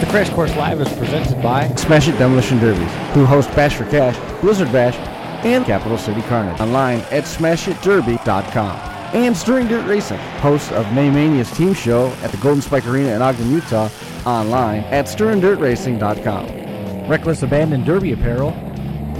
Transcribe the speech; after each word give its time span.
The 0.00 0.06
Crash 0.06 0.30
Course 0.30 0.54
Live 0.54 0.80
is 0.80 0.88
presented 0.96 1.42
by 1.42 1.66
Smash 1.74 2.06
It 2.06 2.16
Demolition 2.18 2.60
Derbies, 2.60 2.88
who 3.14 3.24
host 3.24 3.50
Bash 3.56 3.74
for 3.74 3.84
Cash, 3.86 4.16
Blizzard 4.40 4.70
Bash, 4.70 4.94
and 5.44 5.64
Capital 5.64 5.98
City 5.98 6.22
Carnage. 6.22 6.60
Online 6.60 7.00
at 7.10 7.24
smashitderby.com. 7.24 8.76
And 9.12 9.36
Stirring 9.36 9.66
Dirt 9.66 9.84
Racing, 9.88 10.18
host 10.38 10.70
of 10.70 10.92
May 10.92 11.10
Mania's 11.10 11.50
team 11.50 11.74
show 11.74 12.12
at 12.22 12.30
the 12.30 12.36
Golden 12.36 12.62
Spike 12.62 12.86
Arena 12.86 13.16
in 13.16 13.22
Ogden, 13.22 13.50
Utah, 13.50 13.88
online 14.24 14.84
at 14.84 15.06
stirringdirtracing.com. 15.06 17.08
Reckless 17.08 17.42
Abandon 17.42 17.84
Derby 17.84 18.12
Apparel 18.12 18.50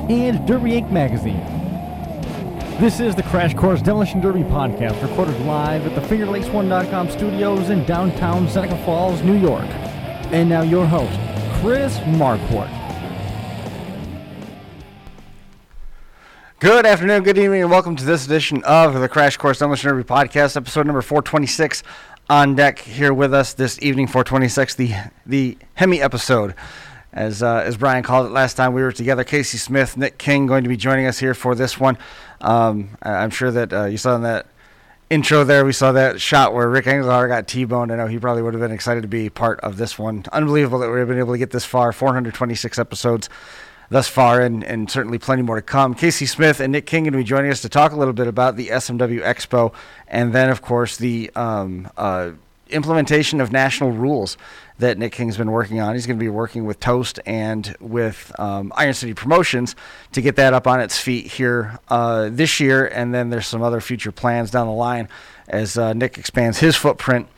and 0.09 0.47
Derby 0.47 0.71
Inc. 0.71 0.93
Magazine. 0.93 1.41
This 2.79 3.01
is 3.01 3.17
the 3.17 3.25
Crash 3.25 3.53
Course 3.55 3.83
Demolition 3.83 4.21
Derby 4.21 4.43
podcast, 4.43 5.03
recorded 5.03 5.41
live 5.41 5.85
at 5.87 5.97
the 5.97 6.01
FingerLakes1.com 6.03 7.11
studios 7.11 7.71
in 7.71 7.85
downtown 7.85 8.48
Seneca 8.48 8.77
Falls, 8.84 9.20
New 9.23 9.37
York. 9.37 9.66
And 10.30 10.50
now 10.50 10.60
your 10.60 10.84
host, 10.84 11.18
Chris 11.62 11.96
Marquardt. 12.00 12.68
Good 16.60 16.84
afternoon, 16.84 17.23
good 17.23 17.38
evening, 17.38 17.62
and 17.62 17.70
welcome 17.70 17.96
to 17.96 18.04
this 18.04 18.27
edition 18.27 18.62
of 18.64 18.92
the 18.92 19.09
Crash 19.09 19.38
Course 19.38 19.60
Demolition 19.60 19.88
Derby 19.88 20.04
podcast, 20.04 20.54
episode 20.54 20.84
number 20.84 21.01
426 21.01 21.82
on 22.28 22.54
deck 22.54 22.78
here 22.78 23.14
with 23.14 23.32
us 23.32 23.54
this 23.54 23.80
evening, 23.80 24.06
426, 24.06 24.74
the 24.74 24.92
the 25.24 25.56
Hemi 25.73 26.02
episode. 26.02 26.54
As, 27.10 27.42
uh, 27.42 27.62
as 27.65 27.79
Brian 27.79 28.02
called 28.02 28.26
it 28.26 28.32
last 28.32 28.54
time 28.54 28.74
we 28.74 28.82
were 28.82 28.92
together, 28.92 29.24
Casey 29.24 29.56
Smith, 29.56 29.96
Nick 29.96 30.18
King 30.18 30.46
going 30.46 30.62
to 30.62 30.68
be 30.68 30.76
joining 30.76 31.06
us 31.06 31.18
here 31.18 31.32
for 31.32 31.54
this 31.54 31.80
one. 31.80 31.96
Um, 32.42 32.98
I'm 33.01 33.30
sure 33.30 33.51
that 33.51 33.73
uh, 33.73 33.84
you 33.87 33.96
saw 33.96 34.18
that 34.18 34.46
intro 35.11 35.45
there, 35.45 35.65
we 35.65 35.73
saw 35.73 35.93
that 35.93 36.21
shot 36.21 36.55
where 36.55 36.69
Rick 36.69 36.85
Engelhauer 36.87 37.29
got 37.29 37.49
T-boned. 37.49 37.91
I 37.93 37.97
know 37.97 38.07
he 38.07 38.19
probably 38.19 38.43
would 38.43 38.55
have 38.55 38.61
been 38.61 38.73
excited 38.73 39.03
to 39.03 39.09
be 39.09 39.30
part 39.30 39.61
of 39.61 39.77
this 39.77 39.99
one. 39.99 40.25
Unbelievable 40.33 40.79
that 40.80 40.91
we've 40.91 41.07
been 41.07 41.19
able 41.19 41.32
to 41.32 41.38
get 41.38 41.51
this 41.51 41.65
far, 41.65 41.93
426 41.93 42.79
episodes 42.79 43.29
thus 43.91 44.07
far, 44.07 44.41
and, 44.41 44.63
and 44.65 44.91
certainly 44.91 45.19
plenty 45.19 45.43
more 45.43 45.57
to 45.57 45.63
come. 45.63 45.95
Casey 45.95 46.27
Smith 46.27 46.60
and 46.60 46.73
Nick 46.73 46.87
King 46.87 47.05
going 47.05 47.13
to 47.13 47.19
be 47.19 47.24
joining 47.24 47.51
us 47.51 47.63
to 47.63 47.69
talk 47.69 47.93
a 47.93 47.97
little 47.97 48.13
bit 48.13 48.27
about 48.27 48.57
the 48.57 48.69
SMW 48.69 49.23
Expo, 49.23 49.73
and 50.09 50.35
then, 50.35 50.51
of 50.51 50.60
course, 50.60 50.99
the 50.99 51.30
um, 51.35 51.91
uh, 51.97 52.32
implementation 52.69 53.41
of 53.41 53.51
national 53.51 53.93
rules 53.93 54.37
that 54.79 54.96
Nick 54.96 55.12
King's 55.12 55.37
been 55.37 55.51
working 55.51 55.80
on. 55.80 55.95
He's 55.95 56.07
going 56.07 56.18
to 56.18 56.23
be 56.23 56.29
working 56.29 56.65
with 56.65 56.80
Toast 56.80 57.18
and 57.26 57.76
with 57.80 58.32
um, 58.38 58.73
Iron 58.76 58.95
City 58.95 59.15
Promotions 59.15 59.74
to 60.12 60.23
get 60.23 60.37
that 60.37 60.54
up 60.54 60.66
on 60.66 60.80
its 60.80 60.98
feet 60.98 61.26
here 61.26 61.79
uh, 61.88 62.29
this 62.30 62.60
year, 62.60 62.87
and 62.87 63.12
then 63.12 63.30
there's 63.30 63.46
some 63.46 63.62
other 63.62 63.80
future 63.80 64.12
plans 64.12 64.50
down 64.50 64.66
the 64.66 64.72
line 64.72 65.09
as 65.48 65.76
uh, 65.76 65.93
Nick 65.93 66.19
expands 66.19 66.59
his 66.59 66.76
footprint 66.76 67.28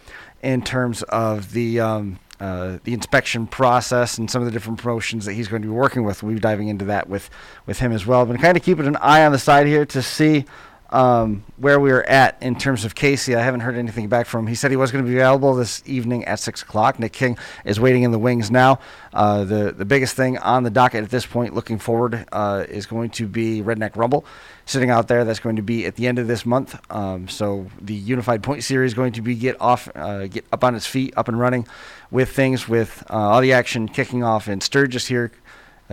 in 0.43 0.63
terms 0.63 1.03
of 1.05 1.53
the 1.53 1.81
um, 1.81 2.19
uh, 2.41 2.79
the 2.85 2.95
inspection 2.95 3.47
process 3.47 4.17
and 4.17 4.31
some 4.31 4.41
of 4.41 4.47
the 4.47 4.53
different 4.53 4.79
promotions 4.79 5.27
that 5.27 5.35
he's 5.35 5.47
going 5.47 5.61
to 5.61 5.69
be 5.69 5.73
working 5.73 6.05
with. 6.05 6.23
We'll 6.23 6.35
be 6.35 6.41
diving 6.41 6.69
into 6.69 6.87
that 6.87 7.09
with 7.09 7.29
with 7.67 7.79
him 7.79 7.93
as 7.93 8.07
well. 8.07 8.25
Been 8.25 8.39
kind 8.39 8.57
of 8.57 8.63
keeping 8.63 8.87
an 8.87 8.97
eye 8.97 9.25
on 9.25 9.33
the 9.33 9.39
side 9.39 9.67
here 9.67 9.85
to 9.87 10.03
see 10.03 10.47
um, 10.91 11.45
where 11.57 11.79
we 11.79 11.91
are 11.91 12.03
at 12.03 12.41
in 12.43 12.57
terms 12.57 12.85
of 12.85 12.95
Casey. 12.95 13.35
I 13.35 13.43
haven't 13.43 13.61
heard 13.61 13.77
anything 13.77 14.09
back 14.09 14.27
from 14.27 14.41
him. 14.41 14.47
He 14.49 14.55
said 14.55 14.71
he 14.71 14.77
was 14.77 14.91
going 14.91 15.05
to 15.05 15.09
be 15.09 15.17
available 15.17 15.55
this 15.55 15.83
evening 15.87 16.25
at 16.25 16.41
six 16.41 16.63
o'clock. 16.63 16.99
Nick 16.99 17.13
King 17.13 17.39
is 17.65 17.79
waiting 17.79 18.03
in 18.03 18.11
the 18.11 18.19
wings 18.19 18.51
now. 18.51 18.81
Uh, 19.13 19.45
the 19.45 19.73
the 19.73 19.85
biggest 19.85 20.17
thing 20.17 20.39
on 20.39 20.63
the 20.63 20.71
docket 20.71 21.05
at 21.05 21.11
this 21.11 21.27
point, 21.27 21.55
looking 21.55 21.79
forward, 21.79 22.27
uh, 22.33 22.65
is 22.69 22.87
going 22.87 23.11
to 23.11 23.27
be 23.27 23.63
Redneck 23.63 23.97
Rumble 23.97 24.25
sitting 24.67 24.91
out 24.91 25.09
there. 25.09 25.25
That's 25.25 25.41
going 25.41 25.57
to 25.57 25.63
be 25.63 25.87
at 25.87 25.97
the 25.97 26.07
end 26.07 26.19
of 26.19 26.27
this 26.27 26.45
month. 26.45 26.79
Um, 26.91 27.29
so 27.29 27.67
the 27.81 27.95
Unified 27.95 28.43
Point 28.43 28.65
Series 28.65 28.93
is 28.93 28.95
going 28.95 29.13
to 29.13 29.23
be 29.23 29.35
get 29.35 29.61
off, 29.61 29.89
uh, 29.95 30.27
get 30.27 30.45
up 30.53 30.65
on 30.65 30.75
its 30.75 30.87
feet, 30.87 31.15
up 31.17 31.29
and 31.29 31.39
running 31.39 31.67
with 32.11 32.31
things, 32.31 32.69
with 32.69 33.05
uh, 33.11 33.15
all 33.15 33.41
the 33.41 33.53
action 33.53 33.89
kicking 33.89 34.23
off 34.23 34.49
in 34.49 34.61
Sturgis 34.61 35.07
here 35.07 35.33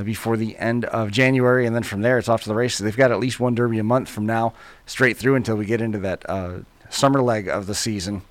before 0.03 0.37
the 0.37 0.57
end 0.57 0.85
of 0.85 1.11
January, 1.11 1.65
and 1.65 1.75
then 1.75 1.83
from 1.83 2.01
there 2.01 2.17
it's 2.17 2.29
off 2.29 2.43
to 2.43 2.49
the 2.49 2.55
races. 2.55 2.79
They've 2.79 2.95
got 2.95 3.11
at 3.11 3.19
least 3.19 3.39
one 3.39 3.55
Derby 3.55 3.79
a 3.79 3.83
month 3.83 4.09
from 4.09 4.25
now, 4.25 4.53
straight 4.85 5.17
through 5.17 5.35
until 5.35 5.55
we 5.55 5.65
get 5.65 5.81
into 5.81 5.99
that 5.99 6.27
uh, 6.29 6.59
summer 6.89 7.21
leg 7.21 7.47
of 7.47 7.67
the 7.67 7.75
season, 7.75 8.21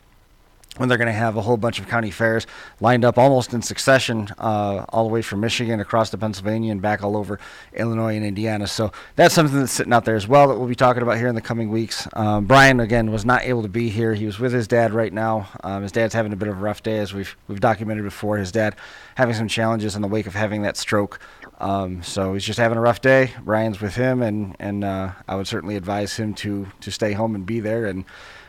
when 0.77 0.91
they're 0.91 0.99
going 0.99 1.07
to 1.07 1.13
have 1.13 1.37
a 1.37 1.41
whole 1.41 1.57
bunch 1.57 1.79
of 1.79 1.89
county 1.89 2.11
fairs 2.11 2.47
lined 2.81 3.03
up 3.03 3.17
almost 3.17 3.55
in 3.55 3.63
succession, 3.63 4.29
uh, 4.39 4.85
all 4.91 5.05
the 5.05 5.11
way 5.13 5.23
from 5.23 5.41
Michigan 5.41 5.81
across 5.81 6.11
to 6.11 6.19
Pennsylvania 6.19 6.71
and 6.71 6.83
back 6.83 7.03
all 7.03 7.17
over 7.17 7.41
Illinois 7.73 8.15
and 8.15 8.27
Indiana. 8.27 8.67
So 8.67 8.93
that's 9.15 9.35
something 9.35 9.59
that's 9.59 9.73
sitting 9.73 9.93
out 9.93 10.05
there 10.05 10.17
as 10.17 10.29
well 10.29 10.49
that 10.49 10.59
we'll 10.59 10.69
be 10.69 10.75
talking 10.75 11.03
about 11.03 11.17
here 11.17 11.29
in 11.29 11.35
the 11.35 11.41
coming 11.41 11.71
weeks. 11.71 12.07
Um, 12.13 12.45
Brian 12.45 12.81
again 12.81 13.11
was 13.11 13.25
not 13.25 13.43
able 13.45 13.63
to 13.63 13.69
be 13.69 13.89
here. 13.89 14.13
He 14.13 14.27
was 14.27 14.39
with 14.39 14.53
his 14.53 14.69
dad 14.69 14.93
right 14.93 15.13
now. 15.13 15.49
Um, 15.65 15.83
his 15.83 15.93
dad's 15.93 16.13
having 16.13 16.35
a 16.35 16.37
bit 16.37 16.49
of 16.49 16.59
a 16.59 16.61
rough 16.61 16.83
day, 16.83 16.99
as 16.99 17.15
we've 17.15 17.35
we've 17.49 17.61
documented 17.61 18.05
before. 18.05 18.37
His 18.37 18.53
dad 18.53 18.77
having 19.15 19.35
some 19.35 19.49
challenges 19.49 19.97
in 19.97 20.03
the 20.03 20.09
wake 20.09 20.27
of 20.27 20.35
having 20.35 20.61
that 20.63 20.77
stroke. 20.77 21.21
Um, 21.59 22.03
so 22.03 22.35
he's 22.35 22.45
just 22.45 22.59
having 22.59 22.77
a 22.77 22.81
rough 22.81 23.01
day. 23.01 23.33
Brian's 23.43 23.81
with 23.81 23.95
him, 23.95 24.23
and 24.23 24.57
and 24.59 24.85
uh, 24.85 25.13
I 25.27 25.37
would 25.37 25.47
certainly 25.47 25.77
advise 25.77 26.17
him 26.17 26.35
to 26.35 26.67
to 26.81 26.91
stay 26.91 27.13
home 27.13 27.35
and 27.35 27.47
be 27.47 27.61
there 27.61 27.87
and 27.87 28.05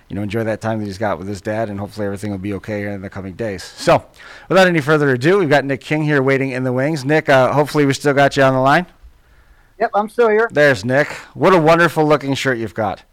you 0.09 0.15
know, 0.15 0.21
enjoy 0.21 0.43
that 0.45 0.61
time 0.61 0.79
that 0.79 0.85
he's 0.85 0.97
got 0.97 1.17
with 1.17 1.27
his 1.27 1.41
dad, 1.41 1.69
and 1.69 1.79
hopefully 1.79 2.05
everything 2.05 2.31
will 2.31 2.37
be 2.37 2.53
okay 2.53 2.93
in 2.93 3.01
the 3.01 3.09
coming 3.09 3.33
days. 3.33 3.63
So, 3.63 4.05
without 4.47 4.67
any 4.67 4.79
further 4.79 5.09
ado, 5.09 5.39
we've 5.39 5.49
got 5.49 5.65
Nick 5.65 5.81
King 5.81 6.03
here 6.03 6.21
waiting 6.21 6.51
in 6.51 6.63
the 6.63 6.71
wings. 6.71 7.03
Nick, 7.03 7.27
uh, 7.27 7.51
hopefully 7.51 7.85
we 7.85 7.93
still 7.93 8.13
got 8.13 8.37
you 8.37 8.43
on 8.43 8.53
the 8.53 8.61
line. 8.61 8.85
Yep, 9.79 9.91
I'm 9.93 10.09
still 10.09 10.29
here. 10.29 10.49
There's 10.51 10.83
Nick. 10.85 11.09
What 11.33 11.53
a 11.53 11.59
wonderful 11.59 12.05
looking 12.05 12.35
shirt 12.35 12.57
you've 12.57 12.73
got. 12.73 13.03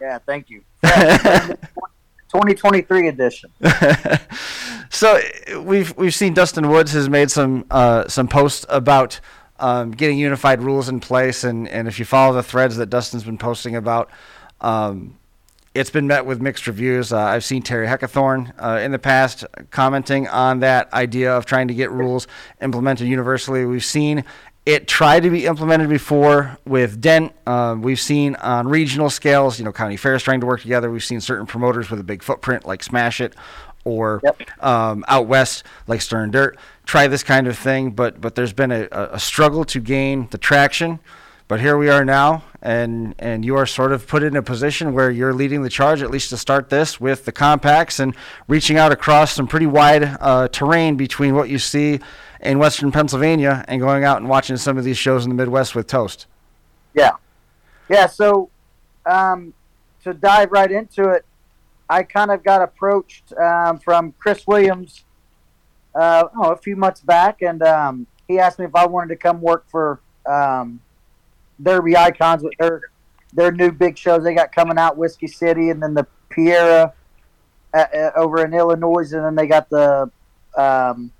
Yeah, 0.00 0.18
thank 0.18 0.48
you. 0.48 0.62
2023 0.82 3.08
edition. 3.08 3.50
so 4.90 5.20
we've 5.60 5.96
we've 5.96 6.14
seen 6.14 6.34
Dustin 6.34 6.68
Woods 6.68 6.92
has 6.92 7.08
made 7.08 7.30
some 7.30 7.64
uh, 7.70 8.06
some 8.08 8.28
posts 8.28 8.66
about 8.68 9.20
um, 9.64 9.92
getting 9.92 10.18
unified 10.18 10.60
rules 10.60 10.90
in 10.90 11.00
place, 11.00 11.42
and, 11.42 11.66
and 11.68 11.88
if 11.88 11.98
you 11.98 12.04
follow 12.04 12.34
the 12.34 12.42
threads 12.42 12.76
that 12.76 12.90
Dustin's 12.90 13.24
been 13.24 13.38
posting 13.38 13.76
about. 13.76 14.10
Um, 14.60 15.16
it's 15.74 15.88
been 15.88 16.06
met 16.06 16.26
with 16.26 16.40
mixed 16.42 16.66
reviews. 16.66 17.14
Uh, 17.14 17.18
I've 17.18 17.44
seen 17.44 17.62
Terry 17.62 17.86
Heckathorn 17.86 18.52
uh, 18.62 18.80
in 18.80 18.92
the 18.92 18.98
past 18.98 19.42
commenting 19.70 20.28
on 20.28 20.60
that 20.60 20.92
idea 20.92 21.34
of 21.34 21.46
trying 21.46 21.68
to 21.68 21.74
get 21.74 21.90
rules 21.90 22.26
implemented 22.60 23.08
universally. 23.08 23.64
We've 23.64 23.84
seen 23.84 24.24
it 24.66 24.86
tried 24.86 25.22
to 25.22 25.30
be 25.30 25.46
implemented 25.46 25.88
before 25.88 26.58
with 26.66 27.00
Dent. 27.00 27.32
Uh, 27.46 27.74
we've 27.80 27.98
seen 27.98 28.34
on 28.36 28.68
regional 28.68 29.08
scales, 29.08 29.58
you 29.58 29.64
know, 29.64 29.72
county 29.72 29.96
fairs 29.96 30.22
trying 30.22 30.40
to 30.40 30.46
work 30.46 30.60
together. 30.60 30.90
We've 30.90 31.02
seen 31.02 31.22
certain 31.22 31.46
promoters 31.46 31.90
with 31.90 32.00
a 32.00 32.04
big 32.04 32.22
footprint 32.22 32.66
like 32.66 32.82
Smash 32.82 33.22
It 33.22 33.34
or 33.84 34.20
Yep. 34.24 34.62
um, 34.62 35.04
out 35.08 35.26
west 35.26 35.64
like 35.86 36.02
Stirring 36.02 36.30
Dirt 36.32 36.58
try 36.84 37.06
this 37.06 37.22
kind 37.22 37.46
of 37.46 37.58
thing, 37.58 37.90
but 37.90 38.20
but 38.20 38.34
there's 38.34 38.52
been 38.52 38.72
a, 38.72 38.88
a 38.90 39.18
struggle 39.18 39.64
to 39.66 39.80
gain 39.80 40.28
the 40.30 40.38
traction. 40.38 41.00
But 41.46 41.60
here 41.60 41.76
we 41.76 41.90
are 41.90 42.04
now, 42.04 42.44
and 42.62 43.14
and 43.18 43.44
you 43.44 43.56
are 43.56 43.66
sort 43.66 43.92
of 43.92 44.06
put 44.06 44.22
in 44.22 44.34
a 44.36 44.42
position 44.42 44.94
where 44.94 45.10
you're 45.10 45.34
leading 45.34 45.62
the 45.62 45.68
charge, 45.68 46.02
at 46.02 46.10
least 46.10 46.30
to 46.30 46.38
start 46.38 46.70
this, 46.70 46.98
with 46.98 47.26
the 47.26 47.32
compacts 47.32 48.00
and 48.00 48.16
reaching 48.48 48.78
out 48.78 48.92
across 48.92 49.32
some 49.32 49.46
pretty 49.46 49.66
wide 49.66 50.16
uh, 50.20 50.48
terrain 50.48 50.96
between 50.96 51.34
what 51.34 51.50
you 51.50 51.58
see 51.58 52.00
in 52.40 52.58
Western 52.58 52.92
Pennsylvania 52.92 53.64
and 53.68 53.80
going 53.80 54.04
out 54.04 54.18
and 54.18 54.28
watching 54.28 54.56
some 54.56 54.78
of 54.78 54.84
these 54.84 54.98
shows 54.98 55.24
in 55.24 55.30
the 55.30 55.34
Midwest 55.34 55.74
with 55.74 55.86
Toast. 55.86 56.26
Yeah. 56.94 57.12
Yeah, 57.88 58.06
so 58.06 58.50
um, 59.04 59.52
to 60.04 60.14
dive 60.14 60.52
right 60.52 60.70
into 60.70 61.10
it, 61.10 61.24
I 61.88 62.02
kind 62.02 62.30
of 62.30 62.42
got 62.42 62.62
approached 62.62 63.32
um, 63.34 63.78
from 63.78 64.14
Chris 64.18 64.46
Williams 64.46 65.04
uh, 65.94 66.24
oh, 66.36 66.52
a 66.52 66.56
few 66.56 66.76
months 66.76 67.00
back, 67.00 67.42
and 67.42 67.62
um, 67.62 68.06
he 68.26 68.38
asked 68.38 68.58
me 68.58 68.64
if 68.64 68.74
I 68.74 68.86
wanted 68.86 69.08
to 69.08 69.16
come 69.16 69.40
work 69.40 69.64
for 69.70 70.00
um, 70.26 70.80
Derby 71.62 71.96
Icons 71.96 72.42
with 72.42 72.54
their 72.58 72.82
their 73.32 73.50
new 73.50 73.72
big 73.72 73.98
shows 73.98 74.22
they 74.22 74.34
got 74.34 74.52
coming 74.52 74.78
out, 74.78 74.96
Whiskey 74.96 75.26
City, 75.26 75.70
and 75.70 75.82
then 75.82 75.94
the 75.94 76.06
Peoria 76.30 76.92
uh, 77.72 77.76
uh, 77.76 78.10
over 78.16 78.44
in 78.44 78.54
Illinois, 78.54 79.12
and 79.12 79.24
then 79.24 79.34
they 79.34 79.46
got 79.46 79.68
the 79.70 80.10
um, 80.56 81.10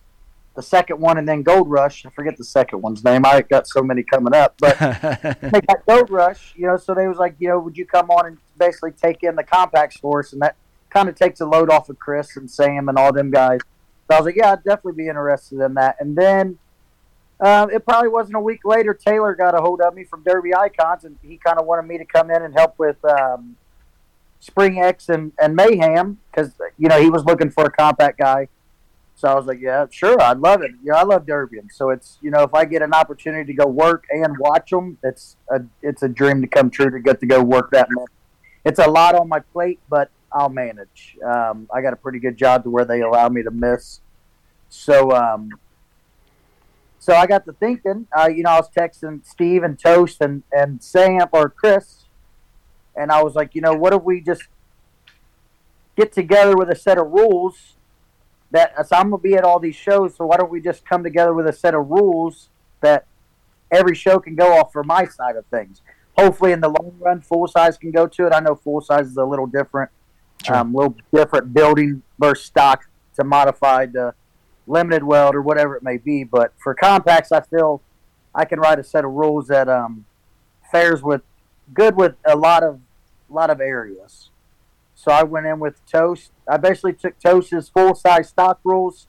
the 0.54 0.62
second 0.62 1.00
one, 1.00 1.18
and 1.18 1.28
then 1.28 1.42
Gold 1.42 1.68
Rush. 1.68 2.06
I 2.06 2.10
forget 2.10 2.36
the 2.36 2.44
second 2.44 2.80
one's 2.80 3.04
name. 3.04 3.24
I 3.26 3.42
got 3.42 3.66
so 3.66 3.82
many 3.82 4.02
coming 4.02 4.34
up, 4.34 4.54
but 4.58 4.78
they 5.40 5.60
got 5.60 5.84
Gold 5.86 6.10
Rush, 6.10 6.54
you 6.56 6.66
know, 6.66 6.76
so 6.76 6.94
they 6.94 7.08
was 7.08 7.18
like, 7.18 7.34
you 7.38 7.48
know, 7.48 7.58
would 7.58 7.76
you 7.76 7.86
come 7.86 8.10
on 8.10 8.26
and 8.26 8.38
basically 8.58 8.92
take 8.92 9.22
in 9.22 9.34
the 9.34 9.42
compacts 9.42 9.96
for 9.96 10.20
us? 10.20 10.32
And 10.32 10.42
that 10.42 10.56
kind 10.90 11.08
of 11.08 11.16
takes 11.16 11.40
a 11.40 11.46
load 11.46 11.70
off 11.70 11.88
of 11.88 11.98
Chris 11.98 12.36
and 12.36 12.48
Sam 12.48 12.88
and 12.88 12.96
all 12.96 13.12
them 13.12 13.30
guys. 13.30 13.60
So 14.08 14.16
I 14.16 14.20
was 14.20 14.26
like, 14.26 14.36
yeah, 14.36 14.52
I'd 14.52 14.64
definitely 14.64 15.04
be 15.04 15.08
interested 15.08 15.60
in 15.60 15.74
that. 15.74 15.96
And 15.98 16.16
then 16.16 16.58
um, 17.40 17.70
it 17.70 17.84
probably 17.84 18.10
wasn't 18.10 18.36
a 18.36 18.40
week 18.40 18.60
later, 18.64 18.94
Taylor 18.94 19.34
got 19.34 19.54
a 19.54 19.60
hold 19.60 19.80
of 19.80 19.94
me 19.94 20.04
from 20.04 20.22
Derby 20.22 20.54
Icons, 20.54 21.04
and 21.04 21.16
he 21.22 21.36
kind 21.36 21.58
of 21.58 21.66
wanted 21.66 21.88
me 21.88 21.98
to 21.98 22.04
come 22.04 22.30
in 22.30 22.42
and 22.42 22.54
help 22.54 22.78
with 22.78 23.02
um, 23.04 23.56
Spring 24.40 24.80
X 24.80 25.08
and, 25.08 25.32
and 25.40 25.56
Mayhem 25.56 26.18
because, 26.30 26.52
you 26.78 26.88
know, 26.88 27.00
he 27.00 27.10
was 27.10 27.24
looking 27.24 27.50
for 27.50 27.64
a 27.64 27.70
compact 27.70 28.18
guy. 28.18 28.48
So 29.16 29.28
I 29.28 29.34
was 29.34 29.46
like, 29.46 29.60
yeah, 29.60 29.86
sure, 29.90 30.20
I'd 30.20 30.38
love 30.38 30.62
it. 30.62 30.72
Yeah, 30.82 30.96
I 30.96 31.04
love 31.04 31.24
Derby. 31.24 31.58
So 31.72 31.90
it's, 31.90 32.18
you 32.20 32.30
know, 32.30 32.42
if 32.42 32.52
I 32.52 32.64
get 32.64 32.82
an 32.82 32.92
opportunity 32.92 33.52
to 33.52 33.56
go 33.56 33.66
work 33.66 34.04
and 34.10 34.36
watch 34.38 34.70
them, 34.70 34.98
it's 35.02 35.36
a, 35.50 35.62
it's 35.82 36.02
a 36.02 36.08
dream 36.08 36.42
to 36.42 36.48
come 36.48 36.68
true 36.68 36.90
to 36.90 36.98
get 36.98 37.20
to 37.20 37.26
go 37.26 37.42
work 37.42 37.70
that 37.70 37.88
much. 37.90 38.10
It's 38.64 38.80
a 38.80 38.88
lot 38.88 39.14
on 39.14 39.28
my 39.28 39.40
plate, 39.40 39.78
but 39.88 40.10
I'll 40.34 40.48
manage. 40.48 41.16
Um, 41.24 41.68
I 41.72 41.80
got 41.80 41.92
a 41.92 41.96
pretty 41.96 42.18
good 42.18 42.36
job 42.36 42.64
to 42.64 42.70
where 42.70 42.84
they 42.84 43.00
allow 43.02 43.28
me 43.28 43.42
to 43.44 43.50
miss. 43.50 44.00
So, 44.68 45.12
um, 45.12 45.50
so 46.98 47.14
I 47.14 47.26
got 47.26 47.44
to 47.46 47.52
thinking. 47.52 48.06
Uh, 48.16 48.28
you 48.28 48.42
know, 48.42 48.50
I 48.50 48.56
was 48.56 48.68
texting 48.70 49.24
Steve 49.24 49.62
and 49.62 49.78
Toast 49.78 50.20
and 50.20 50.42
and 50.52 50.82
Sam 50.82 51.28
or 51.32 51.48
Chris, 51.48 52.04
and 52.96 53.12
I 53.12 53.22
was 53.22 53.34
like, 53.34 53.54
you 53.54 53.60
know, 53.60 53.74
what 53.74 53.92
if 53.92 54.02
we 54.02 54.20
just 54.20 54.42
get 55.96 56.12
together 56.12 56.56
with 56.56 56.70
a 56.70 56.74
set 56.74 56.98
of 56.98 57.10
rules 57.10 57.74
that 58.50 58.74
so 58.86 58.96
I'm 58.96 59.10
gonna 59.10 59.22
be 59.22 59.34
at 59.34 59.44
all 59.44 59.58
these 59.58 59.76
shows. 59.76 60.16
So 60.16 60.26
why 60.26 60.36
don't 60.36 60.50
we 60.50 60.60
just 60.60 60.84
come 60.84 61.02
together 61.02 61.34
with 61.34 61.46
a 61.46 61.52
set 61.52 61.74
of 61.74 61.88
rules 61.88 62.48
that 62.80 63.06
every 63.70 63.94
show 63.94 64.18
can 64.18 64.34
go 64.34 64.58
off 64.58 64.72
for 64.72 64.82
my 64.84 65.06
side 65.06 65.36
of 65.36 65.44
things. 65.46 65.82
Hopefully, 66.16 66.52
in 66.52 66.60
the 66.60 66.68
long 66.68 66.96
run, 67.00 67.20
full 67.20 67.46
size 67.48 67.76
can 67.76 67.90
go 67.90 68.06
to 68.06 68.26
it. 68.26 68.32
I 68.32 68.40
know 68.40 68.54
full 68.54 68.80
size 68.80 69.06
is 69.06 69.16
a 69.16 69.24
little 69.24 69.46
different, 69.46 69.90
Sure. 70.46 70.56
um, 70.56 70.74
little 70.74 70.96
different 71.12 71.54
building 71.54 72.02
versus 72.18 72.46
stock 72.46 72.84
to 73.16 73.24
modified 73.24 73.92
to 73.94 74.14
limited 74.66 75.04
weld 75.04 75.34
or 75.34 75.42
whatever 75.42 75.76
it 75.76 75.82
may 75.82 75.96
be. 75.96 76.24
But 76.24 76.52
for 76.58 76.74
compacts, 76.74 77.32
I 77.32 77.40
feel 77.40 77.82
I 78.34 78.44
can 78.44 78.60
write 78.60 78.78
a 78.78 78.84
set 78.84 79.04
of 79.04 79.12
rules 79.12 79.48
that 79.48 79.68
um, 79.68 80.04
fares 80.70 81.02
with 81.02 81.22
good 81.72 81.96
with 81.96 82.14
a 82.24 82.36
lot 82.36 82.62
of 82.62 82.80
lot 83.28 83.50
of 83.50 83.60
areas. 83.60 84.30
So 84.94 85.10
I 85.10 85.22
went 85.22 85.46
in 85.46 85.58
with 85.58 85.84
Toast. 85.86 86.30
I 86.48 86.56
basically 86.56 86.94
took 86.94 87.18
Toast's 87.18 87.68
full 87.68 87.94
size 87.94 88.28
stock 88.28 88.60
rules 88.64 89.06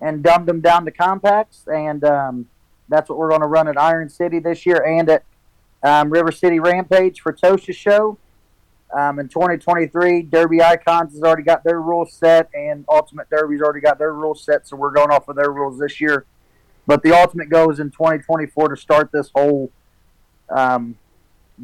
and 0.00 0.22
dumbed 0.22 0.46
them 0.46 0.60
down 0.60 0.84
to 0.86 0.90
compacts, 0.90 1.66
and 1.66 2.02
um, 2.04 2.48
that's 2.88 3.08
what 3.08 3.18
we're 3.18 3.28
going 3.28 3.42
to 3.42 3.46
run 3.46 3.68
at 3.68 3.78
Iron 3.78 4.08
City 4.08 4.38
this 4.38 4.64
year 4.64 4.82
and 4.82 5.08
at 5.08 5.24
um, 5.82 6.10
River 6.10 6.32
City 6.32 6.58
Rampage 6.58 7.20
for 7.20 7.32
Toast's 7.32 7.76
show. 7.76 8.18
Um, 8.96 9.20
in 9.20 9.28
2023, 9.28 10.22
Derby 10.22 10.62
Icons 10.62 11.12
has 11.12 11.22
already 11.22 11.44
got 11.44 11.62
their 11.62 11.80
rules 11.80 12.12
set, 12.12 12.48
and 12.54 12.84
Ultimate 12.88 13.30
Derby's 13.30 13.60
already 13.60 13.80
got 13.80 13.98
their 13.98 14.12
rules 14.12 14.44
set, 14.44 14.66
so 14.66 14.76
we're 14.76 14.90
going 14.90 15.10
off 15.10 15.28
of 15.28 15.36
their 15.36 15.52
rules 15.52 15.78
this 15.78 16.00
year. 16.00 16.26
But 16.86 17.02
the 17.02 17.16
Ultimate 17.16 17.48
goes 17.48 17.78
in 17.78 17.90
2024 17.90 18.68
to 18.68 18.76
start 18.76 19.12
this 19.12 19.30
whole 19.34 19.70
um, 20.48 20.96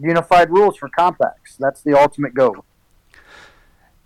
unified 0.01 0.51
rules 0.51 0.77
for 0.77 0.89
compacts. 0.89 1.57
That's 1.57 1.83
the 1.83 1.99
ultimate 1.99 2.35
goal. 2.35 2.65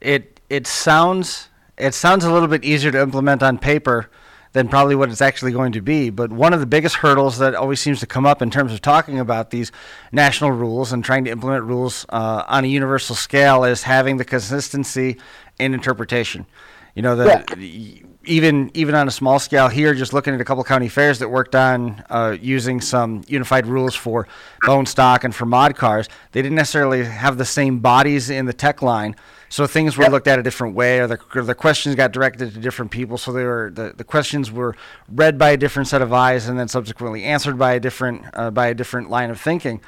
it 0.00 0.40
it 0.48 0.66
sounds 0.66 1.48
it 1.76 1.94
sounds 1.94 2.24
a 2.24 2.32
little 2.32 2.48
bit 2.48 2.64
easier 2.64 2.90
to 2.90 3.00
implement 3.00 3.42
on 3.42 3.58
paper 3.58 4.10
than 4.52 4.68
probably 4.68 4.94
what 4.94 5.10
it's 5.10 5.20
actually 5.20 5.52
going 5.52 5.72
to 5.72 5.80
be. 5.80 6.10
But 6.10 6.32
one 6.32 6.52
of 6.52 6.60
the 6.60 6.66
biggest 6.66 6.96
hurdles 6.96 7.38
that 7.38 7.54
always 7.54 7.80
seems 7.80 8.00
to 8.00 8.06
come 8.06 8.26
up 8.26 8.42
in 8.42 8.50
terms 8.50 8.72
of 8.72 8.82
talking 8.82 9.18
about 9.18 9.50
these 9.50 9.70
national 10.12 10.50
rules 10.50 10.92
and 10.92 11.04
trying 11.04 11.24
to 11.24 11.30
implement 11.30 11.64
rules 11.64 12.04
uh, 12.08 12.44
on 12.48 12.64
a 12.64 12.68
universal 12.68 13.14
scale 13.14 13.64
is 13.64 13.84
having 13.84 14.16
the 14.16 14.24
consistency 14.24 15.18
in 15.58 15.74
interpretation. 15.74 16.46
You 16.94 17.02
know, 17.02 17.14
the 17.16 18.02
even 18.24 18.70
even 18.74 18.94
on 18.94 19.08
a 19.08 19.10
small 19.10 19.38
scale 19.38 19.68
here, 19.68 19.94
just 19.94 20.12
looking 20.12 20.34
at 20.34 20.40
a 20.40 20.44
couple 20.44 20.62
county 20.64 20.88
fairs 20.88 21.20
that 21.20 21.28
worked 21.28 21.54
on 21.54 22.04
uh, 22.10 22.36
using 22.40 22.80
some 22.80 23.22
unified 23.28 23.66
rules 23.66 23.94
for 23.94 24.26
bone 24.66 24.86
stock 24.86 25.24
and 25.24 25.34
for 25.34 25.46
mod 25.46 25.76
cars, 25.76 26.08
they 26.32 26.42
didn't 26.42 26.56
necessarily 26.56 27.04
have 27.04 27.38
the 27.38 27.44
same 27.44 27.78
bodies 27.78 28.28
in 28.28 28.46
the 28.46 28.52
tech 28.52 28.82
line. 28.82 29.14
So 29.50 29.66
things 29.66 29.96
were 29.98 30.04
Yep. 30.04 30.12
looked 30.12 30.28
at 30.28 30.38
a 30.38 30.42
different 30.42 30.74
way, 30.76 31.00
or 31.00 31.08
the, 31.08 31.18
or 31.34 31.42
the 31.42 31.56
questions 31.56 31.96
got 31.96 32.12
directed 32.12 32.54
to 32.54 32.60
different 32.60 32.92
people. 32.92 33.18
So 33.18 33.32
they 33.32 33.44
were 33.44 33.70
the, 33.74 33.92
the 33.94 34.04
questions 34.04 34.50
were 34.50 34.76
read 35.08 35.38
by 35.38 35.50
a 35.50 35.56
different 35.56 35.88
set 35.88 36.00
of 36.00 36.12
eyes, 36.12 36.48
and 36.48 36.58
then 36.58 36.68
subsequently 36.68 37.24
answered 37.24 37.58
by 37.58 37.72
a 37.72 37.80
different 37.80 38.24
uh, 38.32 38.50
by 38.52 38.68
a 38.68 38.74
different 38.74 39.10
line 39.10 39.28
of 39.28 39.40
thinking. 39.40 39.80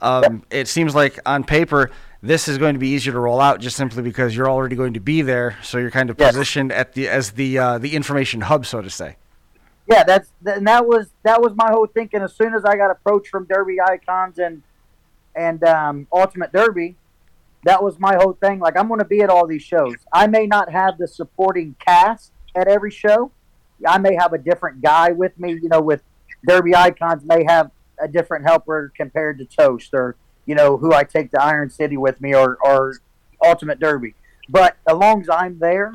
Um, 0.00 0.44
it 0.50 0.68
seems 0.68 0.94
like 0.94 1.18
on 1.26 1.42
paper 1.42 1.90
this 2.22 2.46
is 2.48 2.58
going 2.58 2.74
to 2.74 2.78
be 2.78 2.88
easier 2.88 3.12
to 3.12 3.18
roll 3.18 3.40
out 3.40 3.60
just 3.60 3.76
simply 3.76 4.02
because 4.02 4.34
you're 4.36 4.48
already 4.48 4.76
going 4.76 4.94
to 4.94 5.00
be 5.00 5.22
there, 5.22 5.56
so 5.62 5.78
you're 5.78 5.90
kind 5.90 6.10
of 6.10 6.16
Yes. 6.18 6.32
positioned 6.32 6.70
at 6.72 6.92
the 6.94 7.08
as 7.08 7.32
the 7.32 7.58
uh, 7.58 7.78
the 7.78 7.94
information 7.96 8.42
hub, 8.42 8.66
so 8.66 8.80
to 8.80 8.88
say. 8.90 9.16
Yeah, 9.90 10.04
that's 10.04 10.30
and 10.46 10.66
that 10.68 10.86
was 10.86 11.08
that 11.24 11.42
was 11.42 11.54
my 11.56 11.70
whole 11.72 11.86
thinking. 11.86 12.22
As 12.22 12.34
soon 12.34 12.54
as 12.54 12.64
I 12.64 12.76
got 12.76 12.92
approached 12.92 13.30
from 13.30 13.46
Derby 13.46 13.80
Icons 13.80 14.38
and 14.38 14.62
and 15.34 15.64
um, 15.64 16.06
Ultimate 16.12 16.52
Derby, 16.52 16.94
that 17.64 17.82
was 17.82 17.98
my 17.98 18.14
whole 18.16 18.34
thing. 18.34 18.58
Like 18.58 18.76
I'm 18.76 18.88
going 18.88 19.00
to 19.00 19.06
be 19.06 19.20
at 19.20 19.30
all 19.30 19.46
these 19.46 19.62
shows. 19.62 19.94
I 20.12 20.26
may 20.26 20.46
not 20.46 20.70
have 20.70 20.98
the 20.98 21.08
supporting 21.08 21.74
cast 21.84 22.32
at 22.54 22.68
every 22.68 22.90
show. 22.90 23.32
I 23.86 23.98
may 23.98 24.14
have 24.14 24.32
a 24.32 24.38
different 24.38 24.82
guy 24.82 25.10
with 25.10 25.38
me. 25.38 25.52
You 25.52 25.68
know, 25.68 25.80
with 25.80 26.02
Derby 26.46 26.74
Icons, 26.74 27.24
may 27.24 27.44
have 27.44 27.70
a 28.00 28.08
different 28.08 28.46
helper 28.46 28.92
compared 28.96 29.38
to 29.38 29.44
Toast 29.44 29.90
or 29.92 30.16
you 30.46 30.54
know 30.54 30.76
who 30.76 30.92
I 30.92 31.04
take 31.04 31.30
to 31.32 31.42
Iron 31.42 31.70
City 31.70 31.96
with 31.96 32.20
me 32.20 32.34
or 32.34 32.58
or 32.62 32.98
Ultimate 33.44 33.80
Derby. 33.80 34.14
But 34.48 34.76
as 34.88 34.96
long 34.96 35.20
as 35.20 35.28
I'm 35.28 35.58
there 35.58 35.94